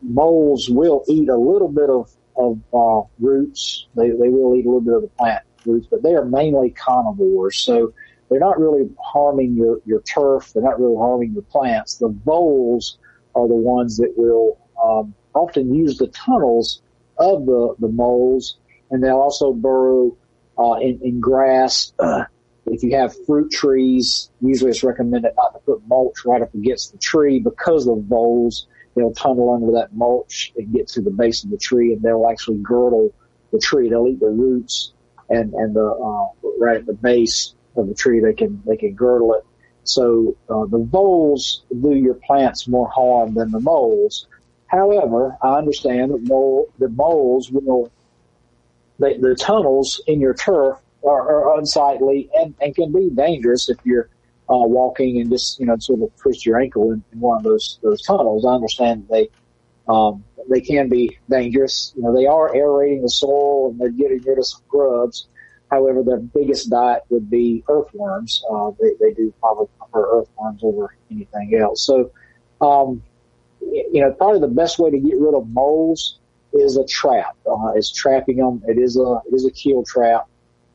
Moles 0.02 0.68
will 0.68 1.04
eat 1.08 1.28
a 1.28 1.36
little 1.36 1.68
bit 1.68 1.88
of 1.88 2.10
of 2.36 2.58
uh, 2.74 3.06
roots. 3.20 3.86
They 3.94 4.10
they 4.10 4.28
will 4.28 4.56
eat 4.56 4.66
a 4.66 4.68
little 4.68 4.80
bit 4.80 4.94
of 4.94 5.02
the 5.02 5.08
plant 5.08 5.44
roots, 5.64 5.86
but 5.90 6.02
they 6.02 6.14
are 6.14 6.24
mainly 6.24 6.70
carnivores. 6.70 7.58
So 7.58 7.92
they're 8.28 8.40
not 8.40 8.58
really 8.58 8.88
harming 9.02 9.54
your, 9.54 9.80
your 9.84 10.00
turf. 10.02 10.52
They're 10.52 10.62
not 10.62 10.80
really 10.80 10.96
harming 10.96 11.32
your 11.32 11.42
plants. 11.42 11.96
The 11.96 12.08
voles 12.08 12.98
are 13.34 13.48
the 13.48 13.54
ones 13.54 13.96
that 13.98 14.14
will 14.16 14.58
um, 14.82 15.14
often 15.34 15.74
use 15.74 15.98
the 15.98 16.06
tunnels 16.08 16.82
of 17.18 17.44
the, 17.46 17.74
the 17.80 17.88
moles, 17.88 18.58
and 18.90 19.02
they'll 19.02 19.18
also 19.18 19.52
burrow 19.52 20.16
uh, 20.60 20.74
in, 20.74 21.00
in 21.02 21.20
grass. 21.20 21.92
Uh, 21.98 22.24
if 22.66 22.82
you 22.82 22.96
have 22.96 23.14
fruit 23.26 23.50
trees, 23.50 24.30
usually 24.40 24.70
it's 24.70 24.84
recommended 24.84 25.32
not 25.36 25.54
to 25.54 25.58
put 25.60 25.86
mulch 25.88 26.24
right 26.24 26.42
up 26.42 26.54
against 26.54 26.92
the 26.92 26.98
tree 26.98 27.40
because 27.40 27.88
of 27.88 28.04
voles. 28.04 28.66
They'll 28.94 29.14
tunnel 29.14 29.52
under 29.54 29.72
that 29.72 29.94
mulch 29.94 30.52
and 30.56 30.72
get 30.72 30.88
to 30.88 31.00
the 31.00 31.10
base 31.10 31.42
of 31.44 31.50
the 31.50 31.56
tree, 31.56 31.92
and 31.92 32.02
they'll 32.02 32.28
actually 32.30 32.58
girdle 32.58 33.14
the 33.52 33.58
tree. 33.58 33.88
They'll 33.88 34.08
eat 34.08 34.20
the 34.20 34.26
roots 34.26 34.92
and 35.30 35.54
and 35.54 35.74
the 35.74 35.86
uh, 35.86 36.48
right 36.58 36.76
at 36.76 36.86
the 36.86 36.92
base 36.92 37.54
of 37.76 37.88
the 37.88 37.94
tree, 37.94 38.20
they 38.20 38.34
can 38.34 38.62
they 38.66 38.76
can 38.76 38.94
girdle 38.94 39.34
it. 39.34 39.44
So 39.84 40.36
uh, 40.48 40.66
the 40.66 40.78
voles 40.78 41.62
do 41.70 41.94
your 41.94 42.14
plants 42.14 42.68
more 42.68 42.88
harm 42.88 43.34
than 43.34 43.50
the 43.50 43.60
moles. 43.60 44.26
However, 44.66 45.36
I 45.42 45.54
understand 45.54 46.12
that 46.12 46.22
mole, 46.24 46.68
the 46.78 46.88
moles 46.88 47.50
will 47.50 47.90
the, 49.00 49.16
the 49.18 49.34
tunnels 49.34 50.00
in 50.06 50.20
your 50.20 50.34
turf 50.34 50.78
are, 51.04 51.20
are 51.20 51.58
unsightly 51.58 52.30
and, 52.34 52.54
and 52.60 52.74
can 52.74 52.92
be 52.92 53.10
dangerous 53.10 53.68
if 53.68 53.78
you're 53.84 54.08
uh, 54.50 54.66
walking 54.66 55.20
and 55.20 55.30
just 55.30 55.58
you 55.58 55.66
know 55.66 55.76
sort 55.78 56.02
of 56.02 56.14
twist 56.16 56.44
your 56.44 56.60
ankle 56.60 56.92
in, 56.92 57.02
in 57.12 57.20
one 57.20 57.38
of 57.38 57.42
those 57.42 57.78
those 57.82 58.02
tunnels. 58.02 58.44
I 58.44 58.50
understand 58.50 59.06
they 59.08 59.28
um, 59.88 60.24
they 60.48 60.60
can 60.60 60.88
be 60.88 61.18
dangerous. 61.28 61.92
You 61.96 62.02
know, 62.02 62.14
they 62.14 62.26
are 62.26 62.54
aerating 62.54 63.02
the 63.02 63.08
soil 63.08 63.70
and 63.70 63.80
they're 63.80 63.90
getting 63.90 64.20
rid 64.22 64.38
of 64.38 64.46
some 64.46 64.62
grubs. 64.68 65.28
However, 65.70 66.02
their 66.02 66.18
biggest 66.18 66.68
diet 66.68 67.04
would 67.10 67.30
be 67.30 67.64
earthworms. 67.68 68.42
Uh, 68.50 68.72
they, 68.80 68.94
they 69.00 69.14
do 69.14 69.32
probably 69.40 69.68
prefer 69.78 70.20
earthworms 70.20 70.60
over 70.64 70.94
anything 71.10 71.58
else. 71.60 71.86
So, 71.86 72.10
um, 72.60 73.02
you 73.60 74.00
know, 74.00 74.12
probably 74.12 74.40
the 74.40 74.48
best 74.48 74.78
way 74.78 74.90
to 74.90 74.98
get 74.98 75.18
rid 75.18 75.34
of 75.34 75.48
moles 75.48 76.19
is 76.52 76.76
a 76.76 76.84
trap. 76.84 77.36
Uh, 77.46 77.72
is 77.76 77.92
trapping 77.92 78.36
them. 78.36 78.62
It 78.66 78.78
is 78.78 78.96
a 78.96 79.20
it 79.26 79.34
is 79.34 79.46
a 79.46 79.50
kill 79.50 79.84
trap, 79.84 80.28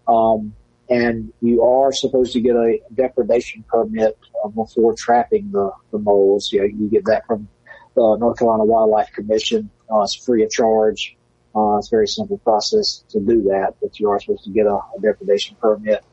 um, 0.07 0.53
and 0.89 1.33
you 1.41 1.63
are 1.63 1.91
supposed 1.91 2.33
to 2.33 2.41
get 2.41 2.55
a 2.55 2.79
depredation 2.93 3.63
permit 3.67 4.17
uh, 4.43 4.49
before 4.49 4.95
trapping 4.97 5.51
the 5.51 5.71
the 5.91 5.99
moles. 5.99 6.51
You, 6.51 6.61
know, 6.61 6.65
you 6.65 6.89
get 6.89 7.05
that 7.05 7.25
from 7.25 7.47
the 7.95 8.17
North 8.17 8.39
Carolina 8.39 8.65
Wildlife 8.65 9.11
Commission. 9.13 9.69
Uh, 9.91 10.01
it's 10.01 10.15
free 10.15 10.43
of 10.43 10.51
charge. 10.51 11.15
Uh, 11.55 11.77
it's 11.77 11.87
a 11.87 11.91
very 11.91 12.07
simple 12.07 12.37
process 12.39 13.03
to 13.09 13.19
do 13.19 13.43
that, 13.43 13.75
but 13.81 13.97
you 13.97 14.09
are 14.09 14.19
supposed 14.19 14.43
to 14.43 14.49
get 14.49 14.65
a, 14.65 14.75
a 14.75 15.01
depredation 15.01 15.55
permit. 15.61 16.03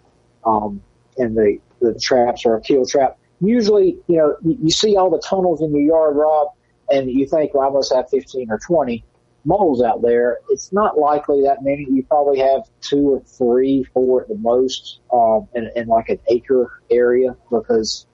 Um, 0.45 0.81
and 1.19 1.37
the, 1.37 1.59
the 1.81 1.99
traps 2.01 2.47
are 2.47 2.57
a 2.57 2.61
kill 2.61 2.87
trap. 2.87 3.19
Usually, 3.41 3.99
you 4.07 4.19
know, 4.19 4.37
you, 4.43 4.57
you 4.63 4.71
see 4.71 4.97
all 4.97 5.11
the 5.11 5.21
tunnels 5.21 5.61
in 5.61 5.73
your 5.73 5.83
yard, 5.83 6.17
Rob, 6.17 6.49
and 6.91 7.11
you 7.11 7.27
think, 7.27 7.55
well, 7.55 7.69
I 7.69 7.73
must 7.73 7.93
have 7.93 8.09
15 8.09 8.53
or 8.53 8.59
20 8.59 9.05
moles 9.45 9.83
out 9.83 10.03
there. 10.03 10.39
It's 10.51 10.73
not 10.73 10.99
likely 10.99 11.43
that 11.43 11.63
many. 11.63 11.87
You 11.91 12.05
probably 12.05 12.39
have 12.39 12.63
two 12.81 13.15
or 13.15 13.21
three, 13.21 13.85
four 13.93 14.23
at 14.23 14.29
the 14.29 14.37
most, 14.37 15.01
um, 15.13 15.49
in, 15.55 15.71
in 15.75 15.89
like 15.89 16.09
an 16.09 16.19
acre 16.29 16.81
area 16.91 17.37
because 17.51 18.07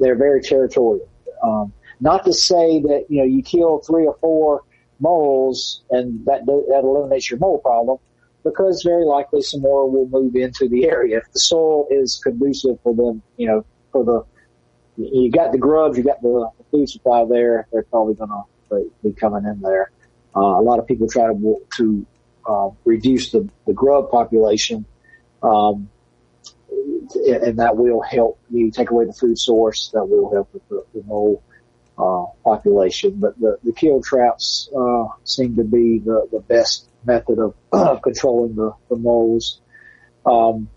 they're 0.00 0.16
very 0.16 0.42
territorial. 0.42 1.08
Um, 1.42 1.72
not 2.00 2.24
to 2.24 2.32
say 2.32 2.80
that, 2.80 3.06
you 3.08 3.18
know, 3.18 3.24
you 3.24 3.42
kill 3.42 3.78
three 3.78 4.06
or 4.06 4.16
four 4.20 4.62
moles 5.00 5.82
and 5.90 6.24
that, 6.26 6.46
that 6.46 6.80
eliminates 6.82 7.30
your 7.30 7.38
mole 7.38 7.58
problem 7.58 7.98
because 8.42 8.82
very 8.82 9.04
likely 9.04 9.40
some 9.40 9.60
more 9.60 9.90
will 9.90 10.08
move 10.08 10.36
into 10.36 10.68
the 10.68 10.84
area. 10.86 11.18
If 11.18 11.32
the 11.32 11.38
soil 11.38 11.86
is 11.90 12.20
conducive 12.22 12.78
for 12.82 12.94
them, 12.94 13.22
you 13.36 13.46
know, 13.46 13.64
for 13.92 14.04
the, 14.04 14.24
you 14.96 15.30
got 15.30 15.52
the 15.52 15.58
grubs, 15.58 15.96
you 15.96 16.04
got 16.04 16.20
the, 16.22 16.48
food 16.70 16.88
supply 16.88 17.24
there, 17.28 17.68
they're 17.72 17.84
probably 17.84 18.14
going 18.14 18.30
to 18.30 18.90
be 19.02 19.12
coming 19.12 19.44
in 19.44 19.60
there. 19.60 19.92
Uh, 20.36 20.40
a 20.40 20.62
lot 20.62 20.78
of 20.78 20.86
people 20.86 21.08
try 21.08 21.26
to, 21.26 21.62
to 21.76 22.06
uh, 22.48 22.70
reduce 22.84 23.30
the, 23.30 23.48
the 23.66 23.72
grub 23.72 24.10
population, 24.10 24.84
um, 25.42 25.88
and 27.26 27.58
that 27.58 27.76
will 27.76 28.00
help 28.00 28.38
you 28.50 28.70
take 28.70 28.90
away 28.90 29.04
the 29.04 29.12
food 29.12 29.38
source. 29.38 29.90
That 29.92 30.04
will 30.04 30.32
help 30.32 30.52
with 30.52 30.68
the, 30.68 30.84
the 30.94 31.02
mole 31.04 31.42
uh, 31.98 32.24
population. 32.42 33.14
But 33.16 33.38
the, 33.38 33.58
the 33.62 33.72
kill 33.72 34.02
traps 34.02 34.68
uh, 34.76 35.06
seem 35.24 35.56
to 35.56 35.64
be 35.64 35.98
the, 35.98 36.28
the 36.32 36.40
best 36.40 36.88
method 37.04 37.38
of, 37.38 38.02
controlling 38.02 38.56
the, 38.56 38.72
the 38.88 38.96
moles. 38.96 39.60
Um, 40.26 40.68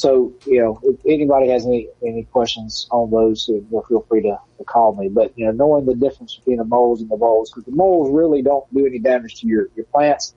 so, 0.00 0.32
you 0.46 0.60
know, 0.60 0.80
if 0.82 0.96
anybody 1.06 1.48
has 1.48 1.66
any, 1.66 1.88
any 2.02 2.24
questions 2.24 2.88
on 2.90 3.10
those, 3.10 3.44
feel 3.46 4.06
free 4.08 4.22
to, 4.22 4.38
to 4.56 4.64
call 4.64 4.94
me. 4.96 5.10
But, 5.10 5.36
you 5.36 5.44
know, 5.44 5.52
knowing 5.52 5.84
the 5.84 5.94
difference 5.94 6.36
between 6.36 6.56
the 6.56 6.64
moles 6.64 7.02
and 7.02 7.10
the 7.10 7.18
voles, 7.18 7.50
because 7.50 7.66
the 7.66 7.76
moles 7.76 8.10
really 8.10 8.40
don't 8.40 8.64
do 8.72 8.86
any 8.86 8.98
damage 8.98 9.40
to 9.40 9.46
your, 9.46 9.68
your 9.76 9.84
plants 9.86 10.34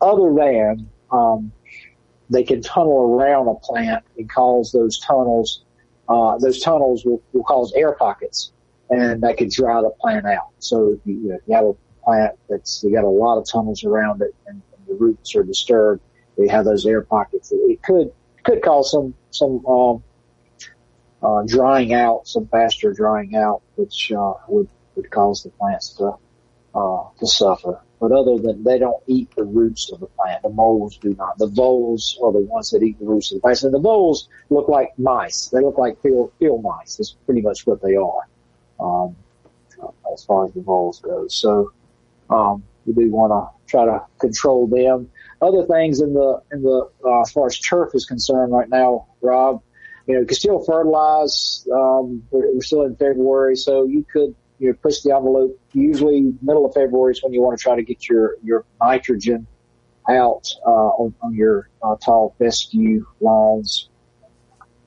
other 0.00 0.32
than, 0.32 0.88
um, 1.10 1.50
they 2.30 2.44
can 2.44 2.62
tunnel 2.62 3.18
around 3.18 3.48
a 3.48 3.54
plant 3.54 4.04
and 4.16 4.30
cause 4.30 4.70
those 4.70 5.00
tunnels, 5.00 5.64
uh, 6.08 6.38
those 6.38 6.60
tunnels 6.60 7.04
will, 7.04 7.20
will 7.32 7.42
cause 7.42 7.72
air 7.74 7.92
pockets 7.92 8.52
and 8.90 9.24
that 9.24 9.38
could 9.38 9.50
dry 9.50 9.82
the 9.82 9.90
plant 10.00 10.24
out. 10.24 10.50
So 10.60 10.92
if 10.92 11.00
you, 11.04 11.14
you, 11.14 11.28
know, 11.30 11.34
if 11.34 11.42
you 11.48 11.54
have 11.56 11.64
a 11.64 11.74
plant 12.04 12.38
that's 12.48 12.84
you 12.84 12.94
got 12.94 13.02
a 13.02 13.08
lot 13.08 13.38
of 13.38 13.48
tunnels 13.50 13.82
around 13.82 14.22
it 14.22 14.36
and, 14.46 14.62
and 14.76 14.86
the 14.86 14.94
roots 14.94 15.34
are 15.34 15.42
disturbed, 15.42 16.00
they 16.38 16.46
have 16.46 16.64
those 16.64 16.86
air 16.86 17.02
pockets. 17.02 17.52
It 17.52 17.82
could 17.82 18.12
could 18.44 18.62
cause 18.62 18.90
some 18.90 19.14
some 19.30 19.64
um, 19.66 20.02
uh, 21.22 21.42
drying 21.46 21.92
out, 21.92 22.26
some 22.26 22.46
faster 22.46 22.92
drying 22.92 23.36
out, 23.36 23.62
which 23.76 24.12
uh, 24.12 24.34
would 24.48 24.68
would 24.96 25.10
cause 25.10 25.42
the 25.42 25.50
plants 25.50 25.90
to 25.94 26.14
uh, 26.74 27.04
to 27.18 27.26
suffer. 27.26 27.80
But 28.00 28.12
other 28.12 28.38
than 28.38 28.64
they 28.64 28.78
don't 28.78 29.02
eat 29.06 29.30
the 29.36 29.44
roots 29.44 29.92
of 29.92 30.00
the 30.00 30.06
plant, 30.06 30.42
the 30.42 30.48
moles 30.48 30.96
do 30.96 31.14
not. 31.16 31.36
The 31.36 31.48
voles 31.48 32.18
are 32.22 32.32
the 32.32 32.40
ones 32.40 32.70
that 32.70 32.82
eat 32.82 32.98
the 32.98 33.04
roots 33.04 33.30
of 33.30 33.36
the 33.36 33.40
plant. 33.42 33.62
And 33.62 33.74
the 33.74 33.78
voles 33.78 34.28
look 34.48 34.68
like 34.68 34.98
mice. 34.98 35.48
They 35.48 35.60
look 35.60 35.76
like 35.76 36.00
field 36.00 36.32
field 36.38 36.62
mice. 36.62 36.96
That's 36.96 37.12
pretty 37.26 37.42
much 37.42 37.66
what 37.66 37.82
they 37.82 37.96
are, 37.96 38.26
um, 38.80 39.16
as 40.12 40.24
far 40.24 40.46
as 40.46 40.52
the 40.52 40.62
voles 40.62 41.00
goes. 41.00 41.34
So 41.34 41.72
um, 42.30 42.62
we 42.86 42.94
do 42.94 43.10
want 43.10 43.32
to 43.32 43.59
try 43.70 43.84
to 43.84 44.02
control 44.18 44.66
them. 44.66 45.08
Other 45.40 45.64
things 45.64 46.00
in 46.00 46.12
the 46.12 46.42
in 46.52 46.62
the 46.62 46.88
uh, 47.04 47.20
as 47.22 47.32
far 47.32 47.46
as 47.46 47.58
turf 47.58 47.94
is 47.94 48.04
concerned 48.04 48.52
right 48.52 48.68
now, 48.68 49.06
Rob, 49.22 49.62
you 50.06 50.14
know, 50.14 50.20
you 50.20 50.26
can 50.26 50.36
still 50.36 50.62
fertilize. 50.64 51.66
Um, 51.72 52.22
we're, 52.30 52.54
we're 52.54 52.62
still 52.62 52.82
in 52.82 52.96
February, 52.96 53.56
so 53.56 53.84
you 53.84 54.04
could 54.12 54.34
you 54.58 54.68
know 54.68 54.74
push 54.82 55.00
the 55.00 55.14
envelope. 55.14 55.58
Usually, 55.72 56.32
middle 56.42 56.66
of 56.66 56.74
February 56.74 57.12
is 57.12 57.22
when 57.22 57.32
you 57.32 57.40
want 57.40 57.58
to 57.58 57.62
try 57.62 57.76
to 57.76 57.82
get 57.82 58.08
your 58.08 58.36
your 58.42 58.64
nitrogen 58.80 59.46
out 60.08 60.48
uh, 60.66 60.70
on, 60.70 61.14
on 61.22 61.34
your 61.34 61.68
uh, 61.82 61.96
tall 61.96 62.34
fescue 62.38 63.06
lawns. 63.20 63.88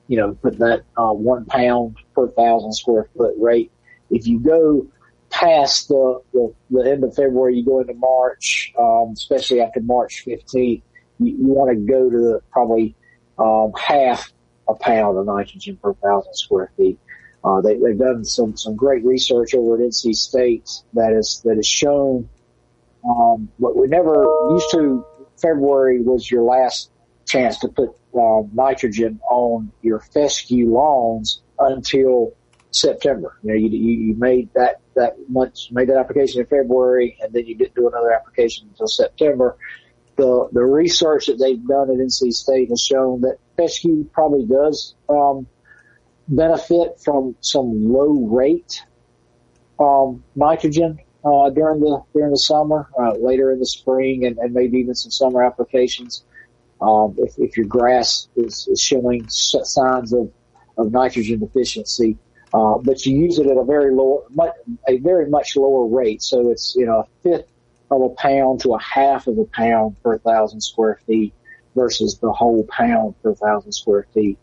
You 0.06 0.18
know, 0.18 0.34
put 0.34 0.58
that 0.58 0.84
uh, 0.96 1.12
one 1.12 1.46
pound 1.46 1.96
per 2.14 2.28
thousand 2.28 2.74
square 2.74 3.08
foot 3.16 3.34
rate. 3.38 3.72
If 4.10 4.26
you 4.26 4.38
go 4.38 4.86
past 5.34 5.88
the, 5.88 6.20
the, 6.32 6.54
the 6.70 6.90
end 6.90 7.02
of 7.02 7.14
February, 7.14 7.56
you 7.56 7.64
go 7.64 7.80
into 7.80 7.94
March, 7.94 8.72
um, 8.78 9.10
especially 9.12 9.60
after 9.60 9.80
March 9.80 10.24
15th, 10.24 10.52
you, 10.54 10.82
you 11.18 11.46
want 11.46 11.70
to 11.70 11.76
go 11.76 12.08
to 12.08 12.16
the, 12.16 12.40
probably 12.52 12.94
um, 13.38 13.72
half 13.76 14.32
a 14.68 14.74
pound 14.74 15.18
of 15.18 15.26
nitrogen 15.26 15.76
per 15.82 15.92
thousand 15.94 16.34
square 16.34 16.70
feet. 16.76 16.98
Uh, 17.44 17.60
they, 17.60 17.76
they've 17.76 17.98
done 17.98 18.24
some, 18.24 18.56
some 18.56 18.76
great 18.76 19.04
research 19.04 19.54
over 19.54 19.74
at 19.74 19.80
NC 19.80 20.14
State 20.14 20.70
that 20.94 21.12
is, 21.12 21.42
that 21.44 21.56
has 21.56 21.66
shown, 21.66 22.28
um, 23.04 23.48
what 23.58 23.76
we 23.76 23.88
never 23.88 24.24
used 24.50 24.70
to, 24.70 25.04
February 25.42 26.00
was 26.00 26.30
your 26.30 26.44
last 26.44 26.90
chance 27.26 27.58
to 27.58 27.68
put, 27.68 27.90
uh, 28.16 28.42
nitrogen 28.52 29.18
on 29.28 29.72
your 29.82 29.98
fescue 29.98 30.72
lawns 30.72 31.42
until 31.58 32.32
September. 32.70 33.36
You 33.42 33.50
know, 33.50 33.56
you, 33.56 33.68
you, 33.68 34.06
you 34.06 34.14
made 34.14 34.48
that, 34.54 34.80
that 34.94 35.16
much, 35.28 35.68
made 35.70 35.88
that 35.88 35.96
application 35.96 36.40
in 36.40 36.46
February 36.46 37.16
and 37.22 37.32
then 37.32 37.46
you 37.46 37.54
didn't 37.54 37.74
do 37.74 37.88
another 37.88 38.12
application 38.12 38.68
until 38.70 38.86
September. 38.86 39.56
The, 40.16 40.48
the 40.52 40.62
research 40.64 41.26
that 41.26 41.38
they've 41.38 41.64
done 41.66 41.90
at 41.90 41.96
NC 41.96 42.32
State 42.32 42.68
has 42.70 42.80
shown 42.80 43.22
that 43.22 43.38
fescue 43.56 44.04
probably 44.12 44.46
does, 44.46 44.94
um, 45.08 45.46
benefit 46.28 47.00
from 47.00 47.34
some 47.40 47.92
low 47.92 48.26
rate, 48.30 48.82
um, 49.78 50.22
nitrogen, 50.36 50.98
uh, 51.24 51.50
during 51.50 51.80
the, 51.80 52.02
during 52.14 52.30
the 52.30 52.38
summer, 52.38 52.88
uh, 52.98 53.12
later 53.14 53.50
in 53.52 53.58
the 53.58 53.66
spring 53.66 54.24
and, 54.26 54.38
and 54.38 54.54
maybe 54.54 54.78
even 54.78 54.94
some 54.94 55.10
summer 55.10 55.42
applications. 55.42 56.24
Um, 56.80 57.14
if, 57.18 57.38
if 57.38 57.56
your 57.56 57.66
grass 57.66 58.28
is, 58.36 58.68
is 58.70 58.80
showing 58.80 59.28
signs 59.28 60.12
of, 60.12 60.30
of 60.76 60.92
nitrogen 60.92 61.40
deficiency, 61.40 62.18
uh, 62.54 62.78
but 62.78 63.04
you 63.04 63.18
use 63.18 63.40
it 63.40 63.48
at 63.48 63.56
a 63.56 63.64
very 63.64 63.92
low, 63.92 64.22
a 64.88 64.98
very 64.98 65.28
much 65.28 65.56
lower 65.56 65.86
rate. 65.86 66.22
So 66.22 66.50
it's, 66.50 66.76
you 66.76 66.86
know, 66.86 67.00
a 67.00 67.06
fifth 67.22 67.48
of 67.90 68.00
a 68.02 68.10
pound 68.10 68.60
to 68.60 68.74
a 68.74 68.80
half 68.80 69.26
of 69.26 69.36
a 69.38 69.44
pound 69.44 70.00
per 70.02 70.18
thousand 70.18 70.60
square 70.60 71.00
feet 71.04 71.34
versus 71.74 72.18
the 72.18 72.32
whole 72.32 72.64
pound 72.70 73.20
per 73.22 73.34
thousand 73.34 73.72
square 73.72 74.06
feet, 74.14 74.38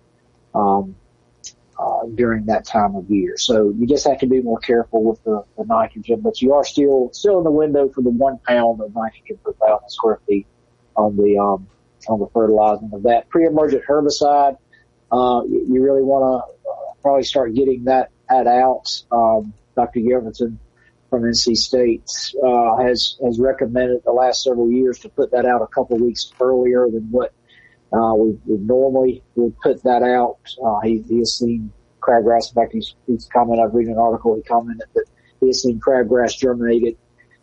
um, 0.53 0.95
uh, 1.79 2.05
during 2.13 2.45
that 2.47 2.65
time 2.65 2.95
of 2.95 3.09
year. 3.09 3.37
So 3.37 3.73
you 3.77 3.87
just 3.87 4.05
have 4.05 4.19
to 4.19 4.27
be 4.27 4.41
more 4.41 4.59
careful 4.59 5.03
with 5.03 5.23
the, 5.23 5.45
the 5.57 5.63
nitrogen, 5.63 6.19
but 6.19 6.41
you 6.41 6.53
are 6.53 6.65
still, 6.65 7.09
still 7.13 7.37
in 7.37 7.45
the 7.45 7.51
window 7.51 7.87
for 7.87 8.01
the 8.01 8.09
one 8.09 8.39
pound 8.39 8.81
of 8.81 8.93
nitrogen 8.93 9.39
per 9.43 9.53
thousand 9.53 9.89
square 9.89 10.19
feet 10.27 10.45
on 10.97 11.15
the, 11.15 11.39
um, 11.39 11.65
on 12.09 12.19
the 12.19 12.27
fertilizing 12.33 12.91
of 12.93 13.03
that 13.03 13.29
pre-emergent 13.29 13.83
herbicide. 13.87 14.57
Uh, 15.11 15.41
you, 15.47 15.65
you 15.69 15.81
really 15.81 16.03
want 16.03 16.23
to 16.25 16.71
probably 17.01 17.23
start 17.23 17.53
getting 17.53 17.85
that 17.85 18.11
ad 18.29 18.47
out. 18.47 19.03
Um, 19.11 19.53
Dr. 19.75 19.99
Yelverton 19.99 20.57
from 21.09 21.23
NC 21.23 21.57
State 21.57 22.09
uh, 22.43 22.77
has 22.77 23.17
has 23.23 23.39
recommended 23.39 24.03
the 24.03 24.11
last 24.11 24.43
several 24.43 24.71
years 24.71 24.99
to 24.99 25.09
put 25.09 25.31
that 25.31 25.45
out 25.45 25.61
a 25.61 25.67
couple 25.67 25.97
weeks 25.97 26.31
earlier 26.39 26.87
than 26.89 27.07
what 27.11 27.33
uh, 27.93 28.13
we, 28.15 28.37
we 28.45 28.57
normally 28.57 29.23
would 29.35 29.57
put 29.59 29.83
that 29.83 30.03
out. 30.03 30.37
Uh, 30.63 30.79
he, 30.81 31.03
he 31.07 31.19
has 31.19 31.37
seen 31.37 31.71
crabgrass. 31.99 32.49
In 32.49 32.55
fact, 32.55 32.73
he's, 32.73 32.95
he's 33.05 33.27
commented. 33.31 33.65
I've 33.65 33.73
read 33.73 33.87
an 33.87 33.97
article. 33.97 34.35
He 34.35 34.41
commented 34.43 34.87
that 34.95 35.05
he 35.41 35.47
has 35.47 35.61
seen 35.61 35.79
crabgrass 35.79 36.37
germinated 36.37 36.97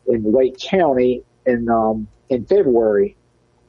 in 0.06 0.22
Wake 0.22 0.58
County 0.58 1.22
in 1.46 1.68
um, 1.68 2.08
in 2.30 2.46
February 2.46 3.16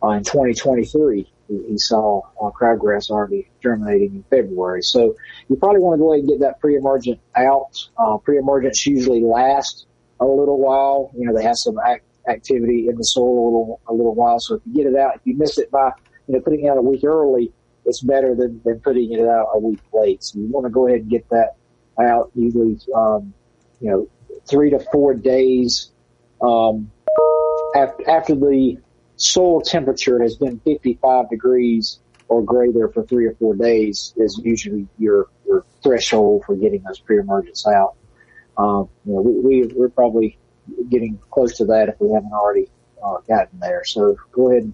uh, 0.02 0.10
in 0.10 0.24
2023 0.24 1.32
he, 1.50 1.78
saw 1.78 2.22
uh, 2.41 2.52
crabgrass 2.52 3.10
already 3.10 3.50
germinating 3.62 4.16
in 4.16 4.24
February. 4.30 4.84
So 4.84 5.16
you 5.47 5.56
probably 5.56 5.82
want 5.82 5.97
to 5.97 6.04
go 6.04 6.14
ahead 6.14 6.22
and 6.22 6.30
get 6.30 6.39
that 6.41 6.60
pre-emergent 6.60 7.20
out. 7.36 7.78
Uh, 7.97 8.18
pre-emergents 8.18 8.86
usually 8.86 9.22
last 9.22 9.88
a 10.20 10.26
little 10.26 10.60
while. 10.60 11.12
You 11.18 11.26
know, 11.26 11.36
they 11.36 11.43
have 11.43 11.58
some 11.58 11.80
act, 11.80 12.04
activity 12.28 12.88
in 12.88 12.95
the 12.95 13.04
soil 13.04 13.26
a 13.26 13.45
little, 13.45 13.82
a 13.88 13.93
little 13.93 14.16
while. 14.16 14.39
So 14.39 14.56
if 14.56 14.62
you 14.66 14.84
get 14.84 14.93
it 14.93 15.00
out, 15.00 15.16
if 15.16 15.22
you 15.26 15.36
miss 15.36 15.58
it 15.58 15.72
by, 15.72 15.91
you 16.28 16.36
know, 16.36 16.41
putting 16.41 16.66
it 16.66 16.70
out 16.70 16.78
a 16.78 16.82
week 16.82 17.04
early, 17.04 17.52
it's 17.86 18.02
better 18.02 18.36
than, 18.36 18.62
than 18.64 18.80
putting 18.82 19.12
it 19.12 19.28
out 19.28 19.47
a 19.54 19.60
week 19.60 19.80
late. 19.91 20.24
So 20.24 20.39
you 20.39 20.47
want 20.47 20.66
to 20.66 20.70
go 20.70 20.88
ahead 20.88 21.02
and 21.02 21.10
get 21.10 21.28
that 21.30 21.56
out 22.00 22.32
usually, 22.36 22.80
um, 22.95 23.34
you 23.82 23.89
know, 23.89 24.08
three 24.47 24.70
to 24.70 24.80
four 24.91 25.14
days, 25.14 25.91
um, 26.41 26.91
after, 27.76 28.10
after 28.10 28.36
the 28.36 28.78
soil 29.20 29.62
temperature 29.62 30.22
has 30.22 30.36
been 30.36 30.60
55 30.62 31.30
degrees 31.30 32.00
or 32.30 32.42
greater 32.44 32.88
for 32.88 33.04
three 33.04 33.26
or 33.26 33.36
four 33.36 33.54
days 33.54 34.14
is 34.18 34.40
usually 34.44 34.88
your, 34.98 35.28
your 35.46 35.66
threshold 35.84 36.44
for 36.46 36.56
getting 36.56 36.82
those 36.84 37.00
pre-emergents 37.00 37.68
out. 37.68 37.96
Um, 38.58 38.90
you 39.06 39.14
know, 39.14 39.22
we, 39.22 39.66
we, 39.66 39.84
are 39.84 39.90
probably 39.90 40.38
getting 40.90 41.20
close 41.32 41.58
to 41.58 41.66
that 41.66 41.90
if 41.90 41.96
we 42.00 42.12
haven't 42.12 42.32
already 42.32 42.68
uh, 43.04 43.18
gotten 43.28 43.60
there. 43.60 43.84
So 43.84 44.16
go 44.32 44.52
ahead 44.52 44.64
and 44.64 44.74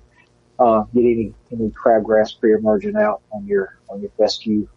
uh, 0.60 0.84
get 0.94 1.02
any 1.02 1.34
any 1.52 1.70
crabgrass 1.70 2.40
pre-emergent 2.40 2.98
out 2.98 3.22
on 3.32 3.46
your 3.46 3.78
on 3.90 4.02
your 4.02 4.12
fescue 4.18 4.68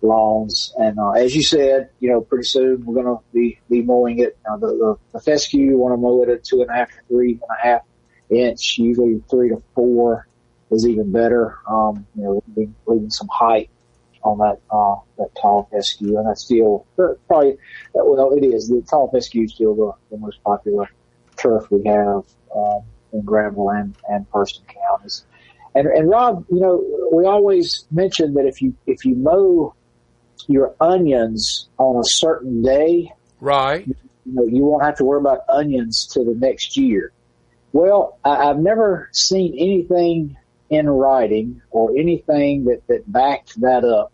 lawns. 0.00 0.72
And 0.78 0.98
uh, 0.98 1.10
as 1.10 1.34
you 1.34 1.42
said, 1.42 1.90
you 2.00 2.10
know, 2.10 2.20
pretty 2.20 2.44
soon 2.44 2.84
we're 2.86 3.02
going 3.02 3.16
to 3.16 3.22
be 3.32 3.60
be 3.68 3.82
mowing 3.82 4.20
it. 4.20 4.38
Uh, 4.50 4.56
the, 4.56 4.66
the, 4.68 4.96
the 5.12 5.20
fescue, 5.20 5.76
want 5.76 5.92
to 5.92 5.96
mow 5.96 6.22
it 6.22 6.28
at 6.28 6.44
two 6.44 6.62
and 6.62 6.70
a 6.70 6.74
half, 6.74 6.90
three 7.08 7.32
and 7.32 7.42
a 7.50 7.62
half 7.62 7.82
inch, 8.30 8.78
usually 8.78 9.22
three 9.30 9.50
to 9.50 9.62
four 9.74 10.26
is 10.70 10.86
even 10.86 11.12
better. 11.12 11.58
Um, 11.68 12.06
you 12.14 12.22
know, 12.22 12.42
leaving, 12.48 12.74
leaving 12.86 13.10
some 13.10 13.28
height 13.28 13.70
on 14.22 14.38
that 14.38 14.60
uh, 14.70 14.96
that 15.18 15.34
tall 15.40 15.68
fescue, 15.70 16.18
and 16.18 16.28
that's 16.28 16.44
still 16.44 16.86
probably 16.96 17.56
well, 17.94 18.32
it 18.32 18.44
is 18.44 18.68
the 18.68 18.82
tall 18.82 19.10
fescue 19.10 19.44
is 19.44 19.54
still 19.54 19.74
the, 19.74 19.92
the 20.10 20.18
most 20.18 20.42
popular 20.42 20.88
turf 21.36 21.70
we 21.70 21.84
have 21.86 22.24
um, 22.54 22.82
in 23.12 23.22
Granville 23.22 23.70
and 23.70 23.94
and 24.08 24.30
Person 24.30 24.64
counties. 24.66 25.24
And, 25.74 25.86
and 25.86 26.08
Rob, 26.08 26.44
you 26.50 26.60
know, 26.60 27.10
we 27.12 27.24
always 27.26 27.86
mention 27.90 28.34
that 28.34 28.46
if 28.46 28.60
you 28.60 28.74
if 28.86 29.04
you 29.04 29.14
mow 29.14 29.74
your 30.46 30.74
onions 30.80 31.68
on 31.78 31.96
a 31.96 32.04
certain 32.04 32.62
day, 32.62 33.12
right, 33.40 33.86
you, 33.86 33.94
know, 34.26 34.44
you 34.44 34.64
won't 34.64 34.82
have 34.82 34.96
to 34.96 35.04
worry 35.04 35.20
about 35.20 35.40
onions 35.48 36.06
to 36.14 36.24
the 36.24 36.34
next 36.34 36.76
year. 36.76 37.12
Well, 37.72 38.18
I, 38.24 38.50
I've 38.50 38.58
never 38.58 39.08
seen 39.12 39.54
anything 39.58 40.36
in 40.70 40.88
writing 40.88 41.62
or 41.70 41.96
anything 41.96 42.64
that, 42.66 42.86
that 42.88 43.10
backed 43.10 43.60
that 43.60 43.84
up 43.84 44.12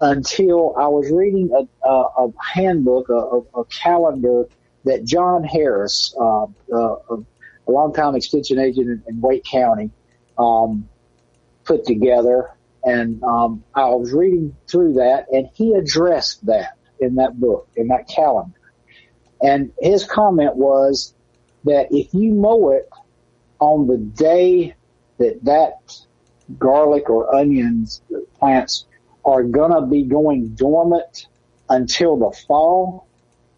until 0.00 0.74
I 0.76 0.88
was 0.88 1.10
reading 1.10 1.50
a, 1.52 1.88
a, 1.88 2.26
a 2.26 2.32
handbook, 2.54 3.08
a, 3.08 3.58
a, 3.58 3.64
calendar 3.66 4.48
that 4.84 5.04
John 5.04 5.44
Harris, 5.44 6.14
uh, 6.20 6.44
uh, 6.44 6.96
a 7.16 7.24
longtime 7.68 8.16
extension 8.16 8.58
agent 8.58 8.88
in, 8.88 9.02
in 9.06 9.20
Wake 9.20 9.44
County, 9.44 9.90
um, 10.38 10.88
put 11.64 11.84
together. 11.84 12.50
And 12.84 13.22
um, 13.22 13.62
I 13.74 13.90
was 13.90 14.12
reading 14.12 14.56
through 14.68 14.94
that, 14.94 15.26
and 15.30 15.48
he 15.54 15.74
addressed 15.74 16.44
that 16.46 16.76
in 16.98 17.14
that 17.16 17.38
book, 17.38 17.68
in 17.76 17.88
that 17.88 18.08
calendar. 18.08 18.58
And 19.40 19.72
his 19.78 20.04
comment 20.04 20.56
was 20.56 21.14
that 21.64 21.88
if 21.90 22.12
you 22.12 22.34
mow 22.34 22.70
it 22.70 22.88
on 23.60 23.86
the 23.86 23.98
day 23.98 24.74
that 25.18 25.44
that 25.44 25.96
garlic 26.58 27.08
or 27.08 27.34
onions 27.34 28.02
plants 28.38 28.86
are 29.24 29.44
gonna 29.44 29.86
be 29.86 30.02
going 30.02 30.48
dormant 30.48 31.26
until 31.68 32.16
the 32.16 32.36
fall, 32.46 33.06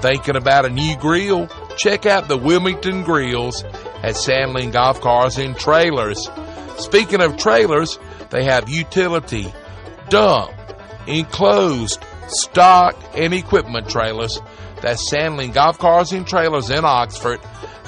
Thinking 0.00 0.36
about 0.36 0.66
a 0.66 0.70
new 0.70 0.96
grill? 0.96 1.48
Check 1.76 2.06
out 2.06 2.28
the 2.28 2.36
Wilmington 2.36 3.02
Grills 3.02 3.64
at 4.02 4.16
Sandling 4.16 4.70
Golf 4.70 5.00
Cars 5.00 5.38
and 5.38 5.56
Trailers. 5.56 6.28
Speaking 6.76 7.20
of 7.20 7.36
trailers, 7.36 7.98
they 8.30 8.44
have 8.44 8.68
utility, 8.68 9.52
dump, 10.08 10.52
enclosed, 11.06 12.04
stock, 12.28 12.96
and 13.14 13.34
equipment 13.34 13.88
trailers. 13.88 14.40
That's 14.80 15.08
Sandling 15.08 15.52
Golf 15.52 15.78
Cars 15.78 16.12
and 16.12 16.26
Trailers 16.26 16.70
in 16.70 16.84
Oxford, 16.84 17.40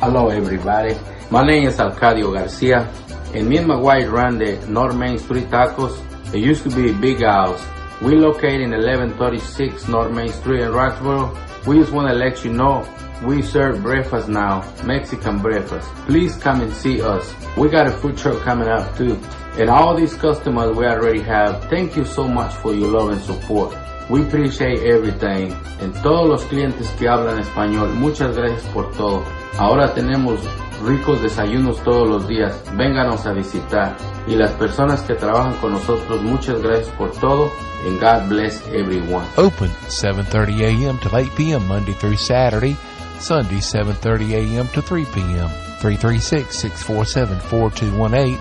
Hello 0.00 0.28
everybody. 0.28 0.94
My 1.28 1.44
name 1.44 1.66
is 1.66 1.78
Arcadio 1.78 2.32
Garcia. 2.32 2.88
and 3.34 3.48
me 3.48 3.56
and 3.56 3.66
my 3.66 3.74
wife 3.74 4.08
run 4.08 4.38
the 4.38 4.54
North 4.68 4.94
Main 4.94 5.18
Street 5.18 5.50
Tacos. 5.50 5.98
It 6.32 6.38
used 6.38 6.62
to 6.62 6.70
be 6.70 6.92
Big 6.92 7.20
house. 7.20 7.60
We 8.00 8.14
located 8.14 8.60
in 8.60 8.70
1136 8.70 9.88
North 9.88 10.12
Main 10.12 10.28
Street 10.28 10.60
in 10.60 10.70
Roxboro. 10.70 11.36
We 11.66 11.80
just 11.80 11.90
want 11.90 12.08
to 12.12 12.14
let 12.14 12.44
you 12.44 12.52
know 12.52 12.86
we 13.24 13.42
serve 13.42 13.82
breakfast 13.82 14.28
now, 14.28 14.62
Mexican 14.84 15.40
breakfast. 15.40 15.88
Please 16.06 16.36
come 16.36 16.60
and 16.60 16.72
see 16.72 17.02
us. 17.02 17.34
We 17.56 17.68
got 17.68 17.88
a 17.88 17.90
food 17.90 18.16
truck 18.16 18.40
coming 18.42 18.68
up 18.68 18.96
too. 18.96 19.20
And 19.58 19.68
all 19.68 19.96
these 19.96 20.14
customers 20.14 20.76
we 20.76 20.86
already 20.86 21.22
have, 21.22 21.64
thank 21.64 21.96
you 21.96 22.04
so 22.04 22.28
much 22.28 22.54
for 22.54 22.72
your 22.72 22.88
love 22.92 23.10
and 23.10 23.20
support. 23.20 23.76
We 24.08 24.22
appreciate 24.22 24.78
everything. 24.84 25.52
And 25.80 25.92
todos 26.04 26.28
los 26.28 26.44
clientes 26.44 26.88
que 26.98 27.08
hablan 27.08 27.40
español, 27.40 27.94
muchas 27.94 28.36
gracias 28.36 28.64
por 28.72 28.92
todo. 28.92 29.24
Ahora 29.58 29.92
tenemos 29.92 30.40
ricos 30.84 31.20
desayunos 31.20 31.82
todos 31.82 32.08
los 32.08 32.28
días. 32.28 32.62
Vénganos 32.74 33.26
a 33.26 33.32
visitar. 33.32 33.96
Y 34.26 34.36
las 34.36 34.52
personas 34.52 35.02
que 35.02 35.14
trabajan 35.14 35.54
con 35.60 35.72
nosotros, 35.72 36.22
muchas 36.22 36.62
gracias 36.62 36.94
por 36.96 37.10
todo. 37.12 37.50
And 37.86 38.00
God 38.00 38.28
bless 38.28 38.66
everyone. 38.68 39.26
Open 39.36 39.70
7:30 39.88 40.62
a.m. 40.62 40.98
to 41.00 41.10
8 41.14 41.36
p.m. 41.36 41.66
Monday 41.66 41.92
through 41.94 42.16
Saturday. 42.16 42.76
Sunday 43.18 43.58
7:30 43.58 44.34
a.m. 44.34 44.68
to 44.74 44.80
3 44.80 45.04
p.m. 45.06 45.50
336-647-4218. 45.80 48.38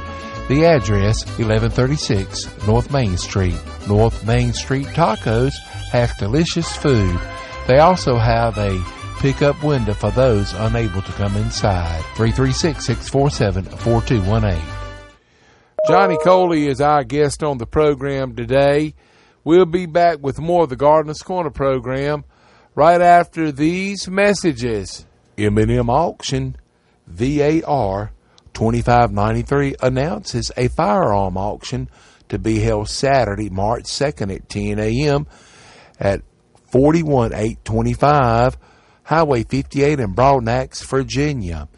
The 0.47 0.65
address 0.65 1.25
1136 1.37 2.47
North 2.67 2.91
Main 2.91 3.17
Street. 3.17 3.59
North 3.87 4.23
Main 4.25 4.53
Street 4.53 4.87
Tacos 4.87 5.53
have 5.91 6.17
delicious 6.17 6.75
food. 6.75 7.19
They 7.67 7.77
also 7.79 8.17
have 8.17 8.57
a 8.57 8.79
pickup 9.19 9.61
window 9.63 9.93
for 9.93 10.11
those 10.11 10.53
unable 10.53 11.01
to 11.01 11.11
come 11.13 11.35
inside. 11.37 12.01
336-647-4218. 12.15 14.61
Johnny 15.87 16.17
Coley 16.23 16.67
is 16.67 16.81
our 16.81 17.03
guest 17.03 17.43
on 17.43 17.57
the 17.57 17.65
program 17.65 18.35
today. 18.35 18.93
We'll 19.43 19.65
be 19.65 19.85
back 19.85 20.19
with 20.21 20.39
more 20.39 20.63
of 20.63 20.69
the 20.69 20.75
Gardener's 20.75 21.21
Corner 21.21 21.49
program 21.49 22.25
right 22.75 23.01
after 23.01 23.51
these 23.51 24.07
messages. 24.07 25.05
M&M 25.37 25.89
Auction 25.89 26.55
VAR 27.07 28.11
2593 28.53 29.75
announces 29.81 30.51
a 30.57 30.67
firearm 30.67 31.37
auction 31.37 31.89
to 32.27 32.37
be 32.37 32.59
held 32.59 32.89
Saturday, 32.89 33.49
March 33.49 33.85
2nd 33.85 34.35
at 34.35 34.49
10 34.49 34.79
a.m. 34.79 35.25
at 35.99 36.21
41825 36.71 38.57
Highway 39.07 39.43
58 39.43 40.01
in 40.01 40.13
Brodnax, 40.13 40.85
Virginia, 40.85 41.69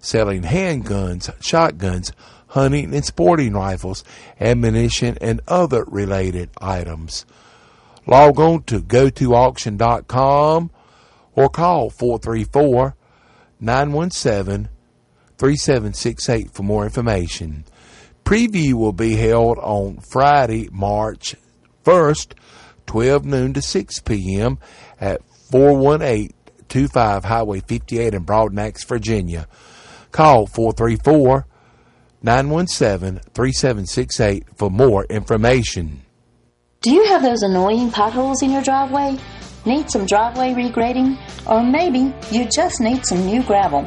selling 0.00 0.42
handguns, 0.42 1.32
shotguns, 1.40 2.10
hunting 2.48 2.92
and 2.92 3.04
sporting 3.04 3.52
rifles, 3.52 4.02
ammunition, 4.40 5.16
and 5.20 5.40
other 5.46 5.84
related 5.84 6.50
items. 6.60 7.26
Log 8.08 8.40
on 8.40 8.64
to 8.64 8.80
gotoauction.com 8.80 10.70
or 11.36 11.48
call 11.48 11.90
434 11.90 12.96
917 13.60 14.68
3768 15.38 16.50
for 16.50 16.64
more 16.64 16.84
information. 16.84 17.64
Preview 18.24 18.72
will 18.72 18.92
be 18.92 19.14
held 19.14 19.58
on 19.58 19.98
Friday, 19.98 20.68
March 20.72 21.36
1st, 21.84 22.32
12 22.86 23.24
noon 23.24 23.52
to 23.54 23.62
6 23.62 24.00
p.m. 24.00 24.58
at 25.00 25.20
418-25 26.74 27.24
Highway 27.24 27.60
58 27.60 28.14
in 28.14 28.24
Brodnax, 28.24 28.84
Virginia. 28.86 29.46
Call 30.10 30.46
434 30.46 31.46
917 32.22 33.20
3768 33.32 34.44
for 34.56 34.70
more 34.70 35.04
information. 35.04 36.02
Do 36.82 36.92
you 36.92 37.04
have 37.06 37.22
those 37.22 37.42
annoying 37.42 37.90
potholes 37.90 38.42
in 38.42 38.50
your 38.50 38.62
driveway? 38.62 39.18
Need 39.64 39.90
some 39.90 40.04
driveway 40.04 40.52
regrading? 40.52 41.18
Or 41.46 41.62
maybe 41.62 42.14
you 42.30 42.46
just 42.46 42.80
need 42.80 43.06
some 43.06 43.24
new 43.24 43.42
gravel? 43.42 43.82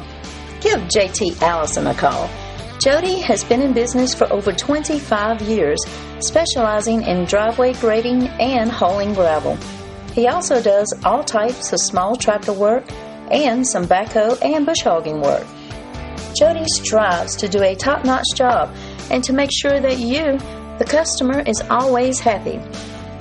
Give 0.60 0.80
JT 0.80 1.40
Allison 1.40 1.86
a 1.86 1.94
call. 1.94 2.28
Jody 2.80 3.20
has 3.20 3.44
been 3.44 3.62
in 3.62 3.72
business 3.72 4.14
for 4.14 4.32
over 4.32 4.52
25 4.52 5.42
years, 5.42 5.78
specializing 6.20 7.02
in 7.02 7.24
driveway 7.24 7.74
grading 7.74 8.28
and 8.40 8.70
hauling 8.70 9.14
gravel. 9.14 9.56
He 10.18 10.26
also 10.26 10.60
does 10.60 10.92
all 11.04 11.22
types 11.22 11.72
of 11.72 11.78
small 11.78 12.16
tractor 12.16 12.52
work 12.52 12.82
and 13.30 13.64
some 13.64 13.86
backhoe 13.86 14.36
and 14.44 14.66
bush 14.66 14.82
hogging 14.82 15.20
work. 15.20 15.46
Jody 16.36 16.66
strives 16.66 17.36
to 17.36 17.46
do 17.46 17.62
a 17.62 17.76
top 17.76 18.04
notch 18.04 18.26
job 18.34 18.74
and 19.12 19.22
to 19.22 19.32
make 19.32 19.50
sure 19.52 19.78
that 19.78 20.00
you, 20.00 20.36
the 20.78 20.84
customer, 20.84 21.38
is 21.46 21.60
always 21.70 22.18
happy. 22.18 22.56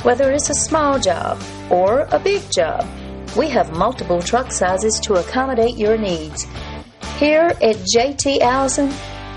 Whether 0.01 0.31
it's 0.31 0.49
a 0.49 0.55
small 0.55 0.97
job 0.97 1.39
or 1.69 2.07
a 2.09 2.17
big 2.17 2.41
job, 2.51 2.83
we 3.37 3.47
have 3.49 3.77
multiple 3.77 4.19
truck 4.19 4.51
sizes 4.51 4.99
to 5.01 5.19
accommodate 5.19 5.77
your 5.77 5.99
needs. 5.99 6.47
Here 7.19 7.45
at 7.61 7.75
JT 7.95 8.39
Allison, 8.39 8.91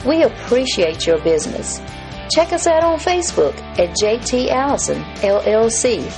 we 0.07 0.23
appreciate 0.23 1.07
your 1.07 1.21
business. 1.23 1.79
Check 2.31 2.55
us 2.55 2.67
out 2.67 2.85
on 2.85 2.99
Facebook 2.99 3.55
at 3.79 3.91
JT 3.99 4.49
Allison 4.49 5.03
LLC 5.17 6.11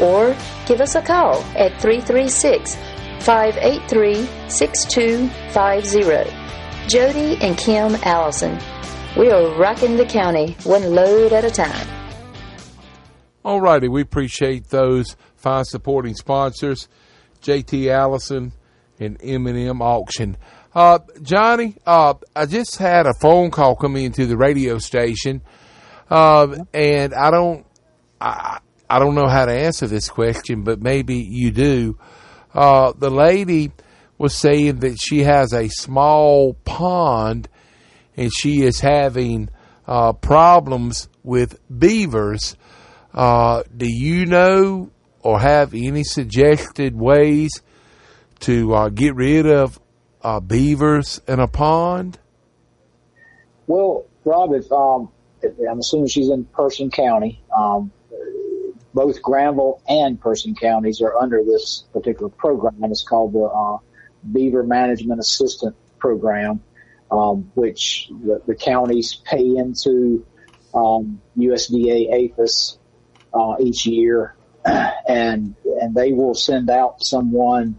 or 0.00 0.34
give 0.66 0.80
us 0.80 0.94
a 0.94 1.02
call 1.02 1.42
at 1.56 1.80
336 1.80 2.76
583 3.20 4.28
6250. 4.48 6.36
Jody 6.88 7.36
and 7.40 7.56
Kim 7.58 7.96
Allison. 8.04 8.58
We 9.16 9.30
are 9.30 9.48
rocking 9.56 9.96
the 9.96 10.06
county 10.06 10.56
one 10.64 10.94
load 10.94 11.32
at 11.32 11.44
a 11.44 11.50
time. 11.50 11.88
All 13.44 13.60
righty, 13.60 13.88
we 13.88 14.02
appreciate 14.02 14.68
those 14.68 15.16
fine 15.36 15.64
supporting 15.64 16.14
sponsors, 16.14 16.88
JT 17.42 17.88
Allison 17.88 18.52
and 18.98 19.16
M&M 19.22 19.80
Auction. 19.80 20.36
Uh, 20.74 20.98
Johnny, 21.22 21.76
uh, 21.86 22.14
I 22.34 22.46
just 22.46 22.76
had 22.76 23.06
a 23.06 23.14
phone 23.14 23.50
call 23.50 23.76
come 23.76 23.96
into 23.96 24.26
the 24.26 24.36
radio 24.36 24.78
station, 24.78 25.42
uh, 26.10 26.56
and 26.74 27.14
I 27.14 27.30
don't, 27.30 27.64
I, 28.20 28.58
I 28.88 28.98
don't 28.98 29.14
know 29.14 29.28
how 29.28 29.46
to 29.46 29.52
answer 29.52 29.86
this 29.86 30.08
question, 30.08 30.62
but 30.62 30.80
maybe 30.80 31.16
you 31.16 31.50
do. 31.50 31.98
Uh, 32.54 32.92
the 32.96 33.10
lady 33.10 33.72
was 34.18 34.34
saying 34.34 34.80
that 34.80 34.98
she 35.00 35.24
has 35.24 35.52
a 35.52 35.68
small 35.68 36.54
pond 36.64 37.48
and 38.16 38.32
she 38.32 38.62
is 38.62 38.80
having 38.80 39.50
uh, 39.86 40.12
problems 40.12 41.08
with 41.22 41.58
beavers. 41.76 42.56
Uh, 43.12 43.62
do 43.76 43.86
you 43.88 44.26
know 44.26 44.90
or 45.22 45.40
have 45.40 45.74
any 45.74 46.04
suggested 46.04 46.94
ways 46.94 47.62
to 48.40 48.74
uh, 48.74 48.88
get 48.88 49.14
rid 49.14 49.46
of 49.46 49.80
uh, 50.22 50.40
beavers 50.40 51.20
in 51.26 51.40
a 51.40 51.48
pond? 51.48 52.18
Well, 53.66 54.06
Rob, 54.24 54.52
if, 54.52 54.70
um, 54.70 55.10
I'm 55.68 55.80
assuming 55.80 56.08
she's 56.08 56.28
in 56.28 56.44
Person 56.44 56.90
County, 56.90 57.42
um, 57.56 57.90
both 58.96 59.20
Granville 59.20 59.82
and 59.86 60.18
Person 60.18 60.54
counties 60.54 61.02
are 61.02 61.14
under 61.18 61.44
this 61.44 61.84
particular 61.92 62.30
program. 62.30 62.82
It's 62.84 63.04
called 63.04 63.34
the 63.34 63.44
uh, 63.44 63.76
Beaver 64.32 64.62
Management 64.62 65.20
Assistance 65.20 65.76
Program, 65.98 66.62
um, 67.10 67.52
which 67.54 68.08
the, 68.08 68.40
the, 68.46 68.54
counties 68.54 69.14
pay 69.14 69.44
into 69.44 70.24
um, 70.74 71.20
USDA 71.36 72.32
APHIS 72.32 72.78
uh, 73.34 73.56
each 73.60 73.84
year, 73.84 74.34
and 74.64 75.54
and 75.82 75.94
they 75.94 76.12
will 76.12 76.34
send 76.34 76.70
out 76.70 77.04
someone 77.04 77.78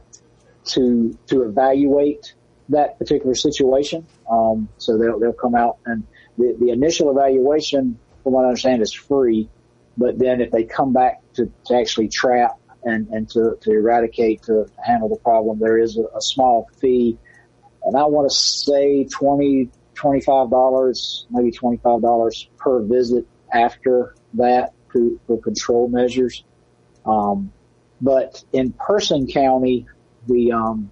to 0.65 1.17
to 1.29 1.41
evaluate 1.41 2.35
that 2.69 2.99
particular 2.99 3.33
situation. 3.33 4.05
Um, 4.29 4.69
so 4.77 4.99
they'll 4.99 5.17
they'll 5.17 5.33
come 5.33 5.55
out 5.55 5.79
and 5.87 6.05
the, 6.37 6.55
the 6.59 6.69
initial 6.69 7.09
evaluation, 7.09 7.97
from 8.21 8.33
what 8.33 8.45
I 8.45 8.49
understand, 8.49 8.83
is 8.83 8.93
free. 8.93 9.49
But 9.97 10.19
then 10.19 10.41
if 10.41 10.51
they 10.51 10.63
come 10.63 10.93
back 10.93 11.21
to, 11.33 11.51
to 11.65 11.75
actually 11.75 12.09
trap 12.09 12.59
and, 12.83 13.07
and 13.07 13.29
to, 13.31 13.57
to 13.61 13.71
eradicate, 13.71 14.43
to 14.43 14.67
handle 14.83 15.09
the 15.09 15.17
problem, 15.17 15.59
there 15.59 15.77
is 15.77 15.97
a, 15.97 16.03
a 16.15 16.21
small 16.21 16.69
fee. 16.79 17.17
And 17.83 17.97
I 17.97 18.05
want 18.05 18.29
to 18.29 18.35
say 18.35 19.05
20 19.05 19.71
$25, 19.97 21.25
maybe 21.31 21.51
$25 21.51 22.47
per 22.57 22.81
visit 22.83 23.27
after 23.51 24.15
that 24.35 24.73
to, 24.93 25.19
for 25.27 25.41
control 25.41 25.87
measures. 25.87 26.43
Um, 27.05 27.51
but 28.01 28.43
in 28.53 28.73
Person 28.73 29.27
County, 29.27 29.87
the, 30.27 30.51
um, 30.51 30.91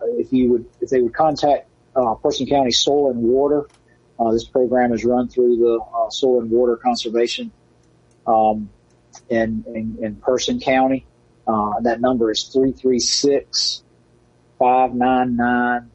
if 0.00 0.32
you 0.32 0.52
would, 0.52 0.66
if 0.80 0.90
they 0.90 1.00
would 1.00 1.14
contact, 1.14 1.68
uh, 1.96 2.14
Person 2.14 2.46
County 2.46 2.70
Soil 2.70 3.10
and 3.10 3.20
Water, 3.22 3.68
uh, 4.20 4.30
this 4.32 4.44
program 4.44 4.92
is 4.92 5.04
run 5.04 5.28
through 5.28 5.56
the 5.56 5.80
uh, 5.80 6.10
Soil 6.10 6.40
and 6.40 6.50
Water 6.50 6.76
Conservation, 6.76 7.50
um, 8.28 8.70
in, 9.28 9.64
in, 9.66 9.98
in 10.00 10.14
Person 10.16 10.60
County. 10.60 11.04
Uh, 11.46 11.80
that 11.80 12.00
number 12.00 12.30
is 12.30 12.44
336 12.44 13.82
599 14.58 15.90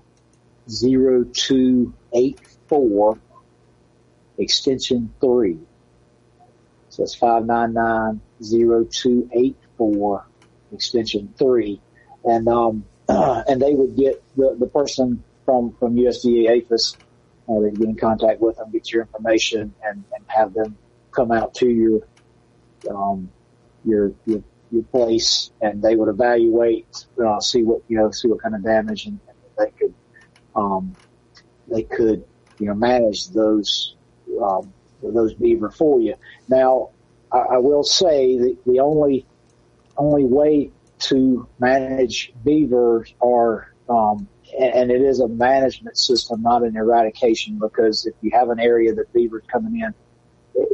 0284 0.69 3.19
extension 4.39 5.13
3. 5.21 5.59
So 6.89 7.03
it's 7.03 7.15
599 7.15 8.19
0284 8.41 10.25
extension 10.73 11.33
3. 11.37 11.79
And, 12.23 12.47
um, 12.47 12.85
and 13.09 13.61
they 13.61 13.75
would 13.75 13.95
get 13.95 14.23
the, 14.35 14.55
the 14.59 14.67
person 14.67 15.23
from, 15.45 15.73
from 15.73 15.95
USDA 15.95 16.63
APHIS, 16.63 16.97
uh, 17.49 17.59
they 17.59 17.71
get 17.71 17.89
in 17.89 17.95
contact 17.95 18.39
with 18.39 18.57
them, 18.57 18.71
get 18.71 18.91
your 18.91 19.03
information 19.03 19.73
and, 19.83 20.03
and 20.15 20.25
have 20.27 20.53
them 20.53 20.77
come 21.11 21.31
out 21.31 21.53
to 21.55 21.69
your, 21.69 22.01
um, 22.89 23.29
your, 23.83 24.13
your 24.25 24.43
your 24.73 24.83
place 24.83 25.51
and 25.61 25.83
they 25.83 25.95
would 25.95 26.09
evaluate, 26.09 27.05
uh, 27.23 27.39
see 27.39 27.61
what, 27.61 27.81
you 27.87 27.95
know, 27.95 28.09
see 28.09 28.27
what 28.27 28.41
kind 28.41 28.55
of 28.55 28.63
damage 28.63 29.05
and, 29.05 29.19
and 29.27 29.37
they 29.59 29.71
could, 29.77 29.93
um, 30.55 30.95
they 31.67 31.83
could, 31.83 32.25
you 32.57 32.65
know, 32.65 32.73
manage 32.73 33.29
those, 33.29 33.95
um, 34.41 34.73
those 35.03 35.35
beaver 35.35 35.69
for 35.69 36.01
you. 36.01 36.15
Now, 36.49 36.89
I, 37.31 37.37
I 37.37 37.57
will 37.59 37.83
say 37.83 38.37
that 38.39 38.57
the 38.65 38.79
only, 38.79 39.27
only 39.95 40.25
way 40.25 40.71
to 41.01 41.47
manage 41.59 42.33
beavers 42.43 43.13
are, 43.21 43.71
um, 43.87 44.27
and, 44.59 44.73
and 44.73 44.91
it 44.91 45.01
is 45.01 45.19
a 45.19 45.27
management 45.27 45.97
system, 45.97 46.41
not 46.41 46.63
an 46.63 46.75
eradication, 46.75 47.59
because 47.59 48.07
if 48.07 48.15
you 48.21 48.31
have 48.33 48.49
an 48.49 48.59
area 48.59 48.95
that 48.95 49.13
beavers 49.13 49.43
coming 49.51 49.81
in, 49.81 49.93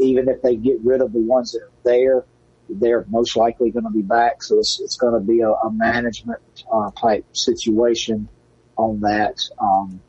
even 0.01 0.27
if 0.29 0.41
they 0.41 0.55
get 0.55 0.79
rid 0.83 1.01
of 1.01 1.13
the 1.13 1.19
ones 1.19 1.51
that 1.53 1.61
are 1.61 1.71
there, 1.83 2.25
they're 2.69 3.05
most 3.09 3.35
likely 3.35 3.71
going 3.71 3.85
to 3.85 3.91
be 3.91 4.01
back. 4.01 4.43
So 4.43 4.59
it's, 4.59 4.79
it's 4.79 4.97
going 4.97 5.13
to 5.13 5.19
be 5.19 5.41
a, 5.41 5.49
a 5.49 5.71
management 5.71 6.41
uh, 6.71 6.91
type 6.91 7.25
situation 7.35 8.29
on 8.77 9.01
that. 9.01 9.39
Um, 9.59 9.99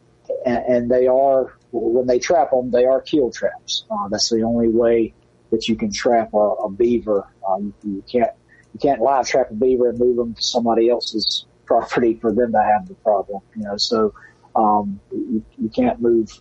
and, 0.45 0.65
and, 0.67 0.91
they 0.91 1.07
are, 1.07 1.57
when 1.73 2.07
they 2.07 2.19
trap 2.19 2.51
them, 2.51 2.71
they 2.71 2.85
are 2.85 3.01
kill 3.01 3.31
traps. 3.31 3.85
Uh, 3.91 4.09
that's 4.09 4.29
the 4.29 4.43
only 4.43 4.69
way 4.69 5.15
that 5.51 5.69
you 5.69 5.77
can 5.77 5.93
trap 5.93 6.33
a, 6.35 6.37
a 6.37 6.71
beaver. 6.71 7.27
Uh, 7.49 7.59
you, 7.59 7.75
you, 7.85 8.05
can't, 8.11 8.31
you 8.73 8.81
can't 8.81 9.01
live 9.01 9.27
trap 9.27 9.51
a 9.51 9.55
beaver 9.55 9.89
and 9.89 9.99
move 9.99 10.17
them 10.17 10.35
to 10.35 10.43
somebody 10.43 10.89
else's 10.89 11.47
property 11.65 12.15
for 12.21 12.33
them 12.33 12.53
to 12.53 12.63
have 12.63 12.87
the 12.89 12.95
problem, 12.95 13.43
you 13.57 13.63
know, 13.63 13.77
so, 13.77 14.13
um, 14.57 15.01
you, 15.13 15.45
you 15.59 15.69
can't 15.69 16.01
move, 16.01 16.41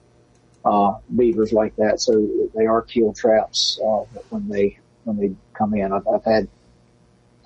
uh, 0.66 0.96
beavers 1.16 1.54
like 1.54 1.76
that. 1.78 2.02
So 2.02 2.28
they 2.56 2.66
are 2.66 2.82
kill 2.82 3.14
traps, 3.14 3.80
uh, 3.84 4.04
when 4.30 4.48
they, 4.50 4.78
when 5.04 5.18
they 5.18 5.36
come 5.54 5.74
in. 5.74 5.92
I've, 5.92 6.08
I've 6.08 6.26
had 6.26 6.48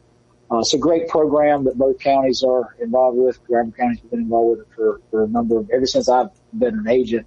Uh, 0.51 0.59
it's 0.59 0.74
a 0.74 0.78
great 0.78 1.09
program 1.09 1.64
that 1.64 1.76
both 1.76 1.99
counties 1.99 2.45
are 2.45 2.76
involved 2.80 3.18
with. 3.18 3.43
Granville 3.47 3.72
County's 3.72 4.01
been 4.01 4.20
involved 4.20 4.59
with 4.59 4.66
it 4.66 4.72
for, 4.76 5.01
for 5.11 5.24
a 5.24 5.28
number 5.28 5.59
of, 5.59 5.68
ever 5.70 5.87
since 5.87 6.09
I've 6.09 6.30
been 6.53 6.78
an 6.78 6.89
agent, 6.89 7.26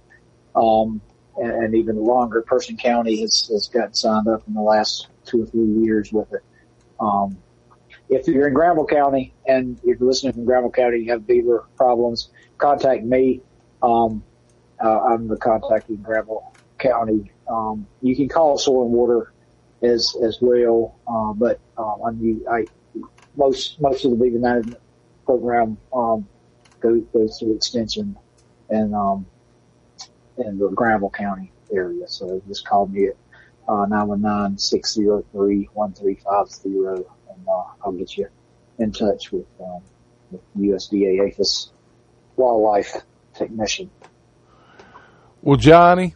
um, 0.56 1.02
and, 1.36 1.50
and 1.52 1.74
even 1.74 1.96
longer. 1.96 2.40
Person 2.40 2.78
County 2.78 3.20
has, 3.20 3.46
has 3.52 3.68
gotten 3.68 3.92
signed 3.92 4.26
up 4.26 4.42
in 4.48 4.54
the 4.54 4.62
last 4.62 5.08
two 5.26 5.42
or 5.42 5.46
three 5.46 5.84
years 5.84 6.10
with 6.12 6.32
it. 6.32 6.42
Um, 6.98 7.36
if 8.08 8.26
you're 8.26 8.48
in 8.48 8.54
Granville 8.54 8.86
County 8.86 9.34
and 9.46 9.78
you're 9.84 9.98
listening 10.00 10.32
from 10.32 10.46
Granville 10.46 10.70
County, 10.70 11.00
you 11.00 11.12
have 11.12 11.26
beaver 11.26 11.66
problems, 11.76 12.30
contact 12.56 13.04
me. 13.04 13.42
Um, 13.82 14.24
uh, 14.82 15.00
I'm 15.00 15.28
the 15.28 15.36
contact 15.36 15.88
in 15.88 15.96
Granville 15.96 16.52
County. 16.78 17.30
Um, 17.48 17.86
you 18.02 18.16
can 18.16 18.28
call 18.28 18.58
Soil 18.58 18.84
and 18.84 18.92
Water 18.92 19.32
as 19.82 20.14
as 20.22 20.38
well, 20.40 20.96
uh, 21.06 21.32
but 21.32 21.60
um, 21.76 22.00
I, 22.04 22.10
mean, 22.10 22.42
I 22.50 22.66
most 23.36 23.80
most 23.80 24.04
of 24.04 24.10
the 24.10 24.16
beaver 24.16 24.38
management 24.38 24.80
program 25.24 25.78
um, 25.92 26.26
goes 26.80 27.02
goes 27.12 27.38
through 27.38 27.56
extension 27.56 28.16
and 28.68 28.94
um, 28.94 29.26
in 30.38 30.58
the 30.58 30.68
Granville 30.68 31.10
County 31.10 31.52
area. 31.72 32.06
So 32.08 32.42
just 32.48 32.66
call 32.66 32.86
me 32.86 33.08
at 33.08 33.16
uh, 33.68 33.86
919-603-1350 33.86 36.64
and 36.64 37.04
uh, 37.48 37.64
I'll 37.84 37.92
get 37.92 38.16
you 38.16 38.28
in 38.78 38.92
touch 38.92 39.30
with, 39.30 39.44
um, 39.60 39.82
with 40.30 40.40
USDA 40.56 41.28
APHIS 41.28 41.70
wildlife 42.36 42.96
technician. 43.34 43.90
Well, 45.42 45.56
Johnny, 45.56 46.14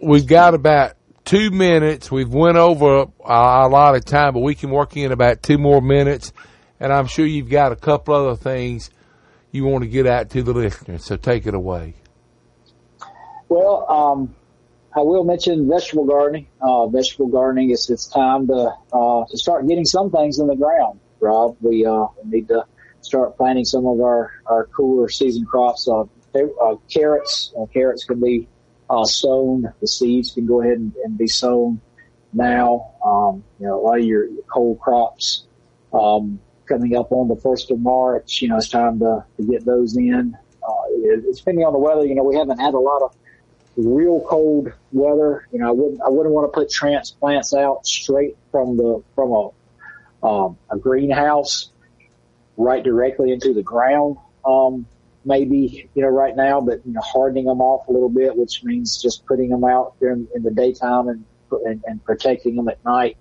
we've 0.00 0.26
got 0.26 0.54
about 0.54 0.94
two 1.24 1.50
minutes. 1.50 2.10
We've 2.10 2.32
went 2.32 2.56
over 2.56 3.02
a, 3.02 3.06
a 3.24 3.68
lot 3.68 3.96
of 3.96 4.04
time, 4.04 4.32
but 4.34 4.40
we 4.40 4.54
can 4.54 4.70
work 4.70 4.96
in 4.96 5.12
about 5.12 5.42
two 5.42 5.58
more 5.58 5.82
minutes. 5.82 6.32
And 6.80 6.92
I'm 6.92 7.06
sure 7.06 7.26
you've 7.26 7.50
got 7.50 7.72
a 7.72 7.76
couple 7.76 8.14
other 8.14 8.36
things 8.36 8.90
you 9.52 9.64
want 9.64 9.84
to 9.84 9.88
get 9.88 10.06
out 10.06 10.30
to 10.30 10.42
the 10.42 10.52
listeners. 10.52 11.04
So 11.04 11.16
take 11.16 11.46
it 11.46 11.54
away. 11.54 11.94
Well, 13.48 13.86
um, 13.90 14.34
I 14.94 15.00
will 15.00 15.24
mention 15.24 15.68
vegetable 15.68 16.06
gardening. 16.06 16.46
Uh, 16.60 16.86
vegetable 16.86 17.28
gardening 17.28 17.70
is 17.70 17.90
it's 17.90 18.06
time 18.06 18.46
to 18.46 18.72
uh, 18.92 19.24
to 19.26 19.36
start 19.36 19.68
getting 19.68 19.84
some 19.84 20.10
things 20.10 20.38
in 20.38 20.46
the 20.46 20.56
ground. 20.56 21.00
Rob, 21.20 21.56
we 21.60 21.84
uh, 21.84 22.06
need 22.24 22.48
to 22.48 22.64
start 23.02 23.36
planting 23.36 23.64
some 23.66 23.86
of 23.86 24.00
our 24.00 24.32
our 24.46 24.66
cooler 24.66 25.08
season 25.08 25.44
crops. 25.44 25.86
Uh, 25.86 26.04
uh, 26.42 26.76
carrots, 26.92 27.52
uh, 27.58 27.66
carrots 27.66 28.04
can 28.04 28.20
be 28.20 28.48
uh, 28.88 29.04
sown. 29.04 29.72
The 29.80 29.88
seeds 29.88 30.32
can 30.32 30.46
go 30.46 30.62
ahead 30.62 30.78
and, 30.78 30.94
and 31.04 31.18
be 31.18 31.26
sown 31.26 31.80
now. 32.32 32.92
Um, 33.04 33.44
you 33.58 33.66
know, 33.66 33.80
a 33.80 33.82
lot 33.82 33.98
of 33.98 34.04
your, 34.04 34.26
your 34.26 34.42
cold 34.44 34.80
crops 34.80 35.46
um, 35.92 36.40
coming 36.66 36.96
up 36.96 37.12
on 37.12 37.28
the 37.28 37.36
first 37.36 37.70
of 37.70 37.80
March. 37.80 38.42
You 38.42 38.48
know, 38.48 38.56
it's 38.56 38.68
time 38.68 38.98
to, 39.00 39.24
to 39.36 39.42
get 39.44 39.64
those 39.64 39.96
in. 39.96 40.36
Uh, 40.62 40.72
it, 40.88 41.36
depending 41.36 41.64
on 41.64 41.72
the 41.72 41.78
weather, 41.78 42.04
you 42.04 42.14
know, 42.14 42.24
we 42.24 42.36
haven't 42.36 42.58
had 42.58 42.74
a 42.74 42.78
lot 42.78 43.02
of 43.02 43.16
real 43.76 44.20
cold 44.20 44.72
weather. 44.92 45.46
You 45.52 45.60
know, 45.60 45.68
I 45.68 45.72
wouldn't 45.72 46.00
I 46.02 46.08
wouldn't 46.08 46.34
want 46.34 46.52
to 46.52 46.58
put 46.58 46.70
transplants 46.70 47.54
out 47.54 47.86
straight 47.86 48.36
from 48.50 48.76
the 48.76 49.02
from 49.14 49.32
a 49.32 50.26
um, 50.26 50.58
a 50.70 50.78
greenhouse 50.78 51.70
right 52.56 52.82
directly 52.82 53.32
into 53.32 53.52
the 53.52 53.62
ground. 53.62 54.16
Um, 54.44 54.86
maybe 55.26 55.90
you 55.94 56.02
know 56.02 56.08
right 56.08 56.34
now, 56.34 56.60
but 56.60 56.80
you 56.86 56.92
know 56.92 57.02
hardening 57.02 57.44
them 57.44 57.60
off 57.60 57.88
a 57.88 57.92
little 57.92 58.08
bit, 58.08 58.36
which 58.36 58.64
means 58.64 59.02
just 59.02 59.26
putting 59.26 59.50
them 59.50 59.64
out 59.64 59.94
during 60.00 60.26
in 60.34 60.42
the 60.42 60.50
daytime 60.50 61.08
and 61.08 61.24
and, 61.64 61.82
and 61.86 62.04
protecting 62.04 62.56
them 62.56 62.68
at 62.68 62.82
night 62.84 63.18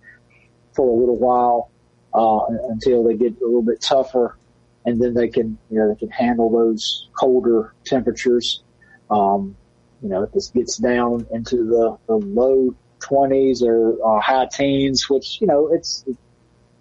for 0.73 0.87
a 0.87 0.93
little 0.93 1.17
while 1.17 1.69
uh, 2.13 2.45
until 2.69 3.03
they 3.03 3.15
get 3.15 3.39
a 3.41 3.45
little 3.45 3.61
bit 3.61 3.81
tougher, 3.81 4.37
and 4.85 5.01
then 5.01 5.13
they 5.13 5.27
can 5.27 5.57
you 5.69 5.79
know 5.79 5.89
they 5.89 5.99
can 5.99 6.09
handle 6.09 6.49
those 6.49 7.09
colder 7.19 7.73
temperatures. 7.85 8.61
Um, 9.09 9.57
you 10.01 10.09
know, 10.09 10.23
if 10.23 10.31
this 10.33 10.49
gets 10.49 10.77
down 10.77 11.25
into 11.31 11.57
the, 11.57 11.97
the 12.07 12.15
low 12.15 12.75
20s 12.99 13.63
or 13.63 13.97
uh, 14.05 14.21
high 14.21 14.45
teens, 14.45 15.09
which, 15.09 15.39
you 15.41 15.47
know, 15.47 15.73
it's 15.73 16.05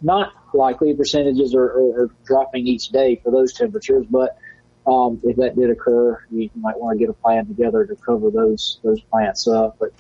not 0.03 0.33
likely 0.53 0.95
percentages 0.95 1.55
are, 1.55 1.65
are, 1.65 2.03
are 2.03 2.11
dropping 2.25 2.67
each 2.67 2.89
day 2.89 3.21
for 3.23 3.31
those 3.31 3.53
temperatures, 3.53 4.05
but 4.11 4.37
um, 4.87 5.21
if 5.23 5.37
that 5.37 5.57
did 5.57 5.71
occur, 5.71 6.23
you 6.31 6.51
might 6.55 6.79
want 6.79 6.99
to 6.99 6.99
get 6.99 7.11
a 7.11 7.15
plan 7.15 7.47
together 7.47 7.87
to 7.87 7.97
cover 7.97 8.31
those 8.31 8.79
those 8.83 9.01
plants 9.03 9.49
up. 9.49 9.77
But 9.79 9.91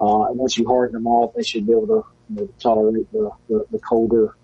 uh, 0.00 0.32
once 0.32 0.58
you 0.58 0.66
harden 0.66 0.94
them 0.94 1.06
off, 1.06 1.34
they 1.34 1.42
should 1.42 1.66
be 1.66 1.72
able 1.72 1.86
to 1.86 2.04
you 2.28 2.36
know, 2.36 2.48
tolerate 2.58 3.10
the, 3.12 3.30
the, 3.48 3.66
the 3.70 3.78
colder 3.78 4.36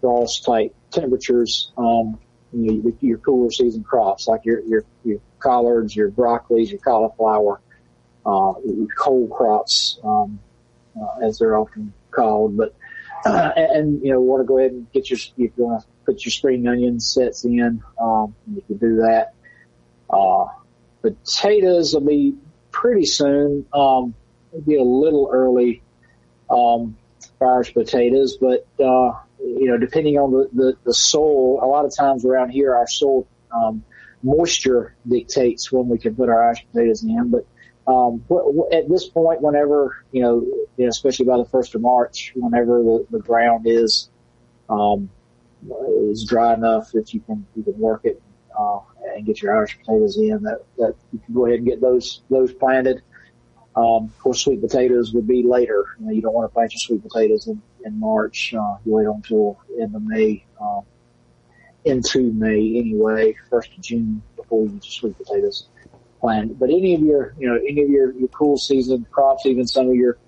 frost 0.00 0.44
type 0.44 0.74
temperatures. 0.90 1.72
Um, 1.76 2.18
you 2.52 2.82
know, 2.82 2.96
your 3.00 3.18
cooler 3.18 3.50
season 3.50 3.82
crops 3.82 4.26
like 4.26 4.44
your 4.44 4.60
your 4.60 4.84
your 5.04 5.20
collards, 5.38 5.94
your 5.94 6.10
broccolis, 6.10 6.70
your 6.70 6.80
cauliflower, 6.80 7.60
uh, 8.24 8.54
your 8.64 8.88
cold 8.96 9.30
crops, 9.30 9.98
um, 10.02 10.38
uh, 10.98 11.18
as 11.26 11.38
they're 11.38 11.58
often 11.58 11.92
called. 12.10 12.56
But 12.56 12.74
uh, 13.26 13.52
and, 13.56 13.70
and 13.72 14.02
you 14.02 14.12
know, 14.12 14.20
want 14.20 14.40
to 14.40 14.46
go 14.46 14.58
ahead 14.58 14.72
and 14.72 14.90
get 14.92 15.10
your 15.10 15.18
if 15.18 15.36
you 15.36 15.52
want 15.58 15.82
to 15.82 15.88
put 16.08 16.24
your 16.24 16.32
spring 16.32 16.66
onion 16.66 16.98
sets 16.98 17.44
in, 17.44 17.82
um, 18.00 18.34
you 18.50 18.62
can 18.66 18.78
do 18.78 18.96
that. 18.96 19.34
Uh, 20.08 20.46
potatoes 21.02 21.92
will 21.92 22.00
be 22.00 22.34
pretty 22.70 23.04
soon. 23.04 23.66
Um, 23.74 24.14
be 24.66 24.76
a 24.76 24.82
little 24.82 25.28
early 25.30 25.82
um, 26.48 26.96
for 27.38 27.62
potatoes, 27.74 28.38
but 28.40 28.66
uh, 28.82 29.12
you 29.38 29.66
know, 29.66 29.76
depending 29.76 30.16
on 30.16 30.32
the, 30.32 30.48
the, 30.54 30.76
the 30.84 30.94
soil, 30.94 31.62
a 31.62 31.66
lot 31.66 31.84
of 31.84 31.94
times 31.94 32.24
around 32.24 32.50
here, 32.50 32.74
our 32.74 32.88
soil, 32.88 33.26
um, 33.52 33.84
moisture 34.22 34.94
dictates 35.06 35.70
when 35.70 35.88
we 35.88 35.98
can 35.98 36.14
put 36.14 36.30
our 36.30 36.46
Irish 36.46 36.66
potatoes 36.72 37.04
in. 37.04 37.30
But, 37.30 37.46
um, 37.86 38.22
at 38.72 38.88
this 38.88 39.08
point, 39.08 39.42
whenever, 39.42 40.02
you 40.12 40.22
know, 40.22 40.40
you 40.76 40.84
know, 40.84 40.88
especially 40.88 41.26
by 41.26 41.36
the 41.36 41.44
first 41.44 41.74
of 41.74 41.82
March, 41.82 42.32
whenever 42.34 42.82
the, 42.82 43.06
the 43.10 43.18
ground 43.18 43.66
is, 43.66 44.08
um, 44.68 45.10
is 46.10 46.24
dry 46.24 46.54
enough 46.54 46.90
that 46.92 47.12
you 47.12 47.20
can, 47.20 47.46
you 47.56 47.62
can 47.62 47.78
work 47.78 48.02
it, 48.04 48.22
uh, 48.58 48.80
and 49.14 49.26
get 49.26 49.42
your 49.42 49.56
Irish 49.56 49.78
potatoes 49.78 50.16
in 50.18 50.42
that, 50.42 50.64
that 50.78 50.94
you 51.12 51.18
can 51.24 51.34
go 51.34 51.46
ahead 51.46 51.58
and 51.58 51.66
get 51.66 51.80
those, 51.80 52.22
those 52.30 52.52
planted. 52.52 53.02
Um, 53.76 54.04
of 54.04 54.18
course, 54.18 54.42
sweet 54.42 54.60
potatoes 54.60 55.12
would 55.12 55.28
be 55.28 55.42
later. 55.42 55.84
You, 56.00 56.06
know, 56.06 56.12
you 56.12 56.22
don't 56.22 56.34
want 56.34 56.50
to 56.50 56.54
plant 56.54 56.72
your 56.72 56.80
sweet 56.80 57.02
potatoes 57.02 57.46
in, 57.46 57.62
in 57.84 57.98
March. 57.98 58.52
Uh, 58.52 58.76
you 58.84 58.92
wait 58.92 59.06
until 59.06 59.60
end 59.80 59.94
of 59.94 60.02
May, 60.02 60.44
um, 60.60 60.82
into 61.84 62.32
May 62.32 62.78
anyway, 62.78 63.36
first 63.50 63.70
of 63.72 63.80
June 63.80 64.22
before 64.36 64.64
you 64.64 64.70
get 64.70 64.84
your 64.84 64.92
sweet 64.92 65.16
potatoes 65.16 65.68
planted. 66.20 66.58
But 66.58 66.70
any 66.70 66.94
of 66.94 67.02
your, 67.02 67.34
you 67.38 67.48
know, 67.48 67.56
any 67.56 67.82
of 67.82 67.90
your, 67.90 68.12
your 68.12 68.28
cool 68.28 68.56
season 68.56 69.06
crops, 69.10 69.46
even 69.46 69.66
some 69.66 69.88
of 69.88 69.94
your, 69.94 70.18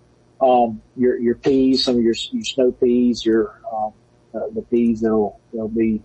um, 0.40 0.80
your, 0.96 1.18
your 1.18 1.34
peas, 1.34 1.84
some 1.84 1.96
of 1.96 2.02
your, 2.02 2.14
your 2.30 2.44
snow 2.44 2.70
peas, 2.72 3.24
your, 3.24 3.60
um, 3.72 3.92
uh, 4.34 4.40
the 4.54 4.62
peas 4.62 5.00
that'll, 5.00 5.40
they'll 5.52 5.68
be 5.68 6.02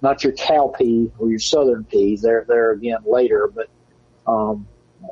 not 0.00 0.22
your 0.22 0.32
cow 0.32 0.72
pea 0.78 1.10
or 1.18 1.28
your 1.28 1.38
southern 1.38 1.84
peas. 1.84 2.22
They're, 2.22 2.44
they're 2.48 2.72
again 2.72 2.98
later, 3.06 3.50
but, 3.52 3.68
um, 4.26 4.66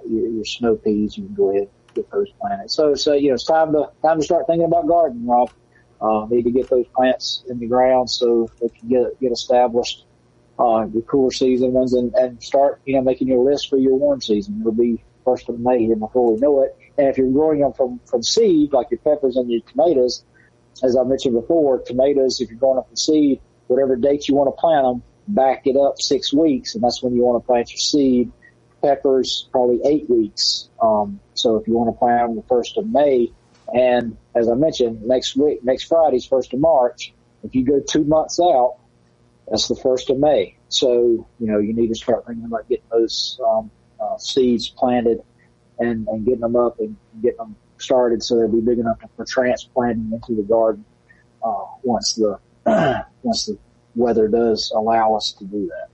your, 0.08 0.28
your 0.28 0.44
snow 0.44 0.76
peas, 0.76 1.16
you 1.16 1.24
can 1.26 1.34
go 1.34 1.50
ahead 1.50 1.62
and 1.62 1.94
get 1.94 2.10
those 2.10 2.30
planted. 2.40 2.70
So, 2.70 2.94
so, 2.94 3.14
you 3.14 3.28
know, 3.28 3.34
it's 3.34 3.44
time 3.44 3.72
to, 3.72 3.90
time 4.02 4.18
to 4.18 4.24
start 4.24 4.46
thinking 4.46 4.66
about 4.66 4.86
gardening, 4.86 5.26
Rob. 5.26 5.50
Uh, 5.98 6.26
need 6.28 6.42
to 6.42 6.50
get 6.50 6.68
those 6.68 6.86
plants 6.94 7.42
in 7.48 7.58
the 7.58 7.66
ground 7.66 8.10
so 8.10 8.50
they 8.60 8.68
can 8.68 8.88
get, 8.88 9.18
get 9.18 9.32
established, 9.32 10.04
uh, 10.58 10.84
the 10.86 11.02
cooler 11.02 11.30
season 11.30 11.72
ones 11.72 11.94
and, 11.94 12.14
and 12.14 12.42
start, 12.42 12.80
you 12.84 12.94
know, 12.94 13.00
making 13.00 13.28
your 13.28 13.42
list 13.42 13.70
for 13.70 13.78
your 13.78 13.94
warm 13.94 14.20
season. 14.20 14.58
It'll 14.60 14.72
be 14.72 15.02
first 15.24 15.48
of 15.48 15.58
May 15.58 15.84
here 15.86 15.96
before 15.96 16.32
we 16.34 16.38
know 16.38 16.62
it. 16.62 16.76
And 16.98 17.08
if 17.08 17.16
you're 17.16 17.30
growing 17.30 17.60
them 17.60 17.72
from, 17.72 18.00
from 18.04 18.22
seed, 18.22 18.72
like 18.72 18.90
your 18.90 18.98
peppers 19.00 19.36
and 19.36 19.50
your 19.50 19.62
tomatoes, 19.62 20.24
as 20.82 20.96
I 20.96 21.02
mentioned 21.04 21.34
before, 21.34 21.80
tomatoes, 21.80 22.40
if 22.40 22.50
you're 22.50 22.58
growing 22.58 22.76
them 22.76 22.84
from 22.84 22.96
seed, 22.96 23.40
whatever 23.66 23.96
date 23.96 24.28
you 24.28 24.34
want 24.34 24.48
to 24.48 24.60
plant 24.60 24.84
them, 24.84 25.02
back 25.28 25.66
it 25.66 25.76
up 25.76 26.00
six 26.00 26.32
weeks, 26.32 26.74
and 26.74 26.84
that's 26.84 27.02
when 27.02 27.14
you 27.14 27.22
want 27.24 27.42
to 27.42 27.46
plant 27.46 27.70
your 27.70 27.78
seed 27.78 28.32
peppers 28.82 29.48
probably 29.50 29.80
eight 29.84 30.08
weeks. 30.08 30.68
Um, 30.80 31.20
so 31.34 31.56
if 31.56 31.66
you 31.66 31.74
want 31.74 31.94
to 31.94 31.98
plant 31.98 32.30
on 32.30 32.36
the 32.36 32.42
first 32.42 32.76
of 32.76 32.88
May, 32.88 33.32
and 33.74 34.16
as 34.34 34.48
I 34.48 34.54
mentioned, 34.54 35.02
next 35.02 35.36
week, 35.36 35.64
next 35.64 35.84
Friday's 35.84 36.26
first 36.26 36.52
of 36.52 36.60
March. 36.60 37.12
If 37.42 37.54
you 37.54 37.64
go 37.64 37.80
two 37.80 38.04
months 38.04 38.38
out, 38.40 38.76
that's 39.48 39.68
the 39.68 39.76
first 39.76 40.10
of 40.10 40.18
May. 40.18 40.56
So, 40.68 41.26
you 41.38 41.46
know, 41.46 41.58
you 41.58 41.74
need 41.74 41.88
to 41.88 41.94
start 41.94 42.26
thinking 42.26 42.44
about 42.44 42.68
getting 42.68 42.84
those 42.90 43.40
um, 43.46 43.70
uh, 44.00 44.18
seeds 44.18 44.68
planted 44.68 45.22
and, 45.78 46.06
and 46.08 46.24
getting 46.24 46.40
them 46.40 46.56
up 46.56 46.80
and 46.80 46.96
getting 47.22 47.38
them 47.38 47.56
started 47.78 48.22
so 48.22 48.36
they'll 48.36 48.48
be 48.48 48.60
big 48.60 48.78
enough 48.78 48.98
for 49.16 49.24
transplanting 49.24 50.10
into 50.12 50.34
the 50.34 50.42
garden 50.42 50.84
uh, 51.44 51.64
once 51.82 52.14
the 52.14 52.38
once 53.22 53.46
the 53.46 53.58
weather 53.94 54.28
does 54.28 54.72
allow 54.74 55.14
us 55.14 55.34
to 55.38 55.44
do 55.44 55.66
that. 55.68 55.88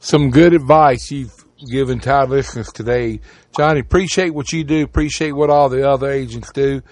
Some 0.00 0.30
good 0.30 0.54
advice 0.54 1.10
you've 1.10 1.44
given 1.70 2.00
to 2.00 2.12
our 2.12 2.26
listeners 2.26 2.70
today, 2.72 3.20
Johnny. 3.56 3.80
Appreciate 3.80 4.30
what 4.30 4.52
you 4.52 4.64
do. 4.64 4.84
Appreciate 4.84 5.32
what 5.32 5.50
all 5.50 5.68
the 5.68 5.88
other 5.88 6.10
agents 6.10 6.52
do. 6.52 6.82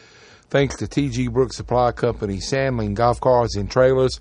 Thanks 0.49 0.77
to 0.77 0.87
TG 0.87 1.33
Brooks 1.33 1.57
Supply 1.57 1.93
Company, 1.93 2.41
Sandling 2.41 2.95
Golf 2.95 3.21
Cars 3.21 3.57
and 3.57 3.71
Trailers, 3.71 4.21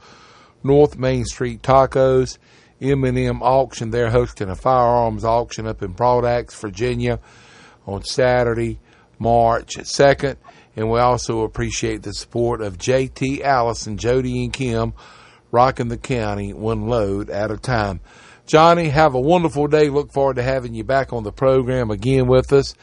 North 0.63 0.97
Main 0.97 1.25
Street 1.25 1.61
Tacos, 1.61 2.37
M&M 2.81 3.41
Auction. 3.41 3.91
They're 3.91 4.09
hosting 4.09 4.49
a 4.49 4.55
firearms 4.55 5.23
auction 5.23 5.67
up 5.67 5.83
in 5.83 5.93
Brodnax, 5.93 6.55
Virginia 6.59 7.19
on 7.85 8.03
Saturday, 8.03 8.79
March 9.23 9.77
2nd. 9.77 10.35
And 10.75 10.91
we 10.91 10.99
also 10.99 11.41
appreciate 11.41 12.03
the 12.03 12.13
support 12.13 12.61
of 12.61 12.77
JT 12.77 13.41
Allison, 13.41 13.97
Jody, 13.97 14.43
and 14.43 14.51
Kim, 14.51 14.93
rocking 15.51 15.87
the 15.87 15.97
county 15.97 16.51
one 16.51 16.87
load 16.87 17.29
at 17.29 17.49
a 17.49 17.57
time. 17.57 18.01
Johnny, 18.45 18.89
have 18.89 19.13
a 19.13 19.21
wonderful 19.21 19.67
day. 19.67 19.89
Look 19.89 20.11
forward 20.11 20.35
to 20.35 20.43
having 20.43 20.73
you 20.73 20.83
back 20.83 21.13
on 21.13 21.23
the 21.23 21.31
program 21.31 21.89
again 21.89 22.27
with 22.27 22.51
us. 22.51 22.75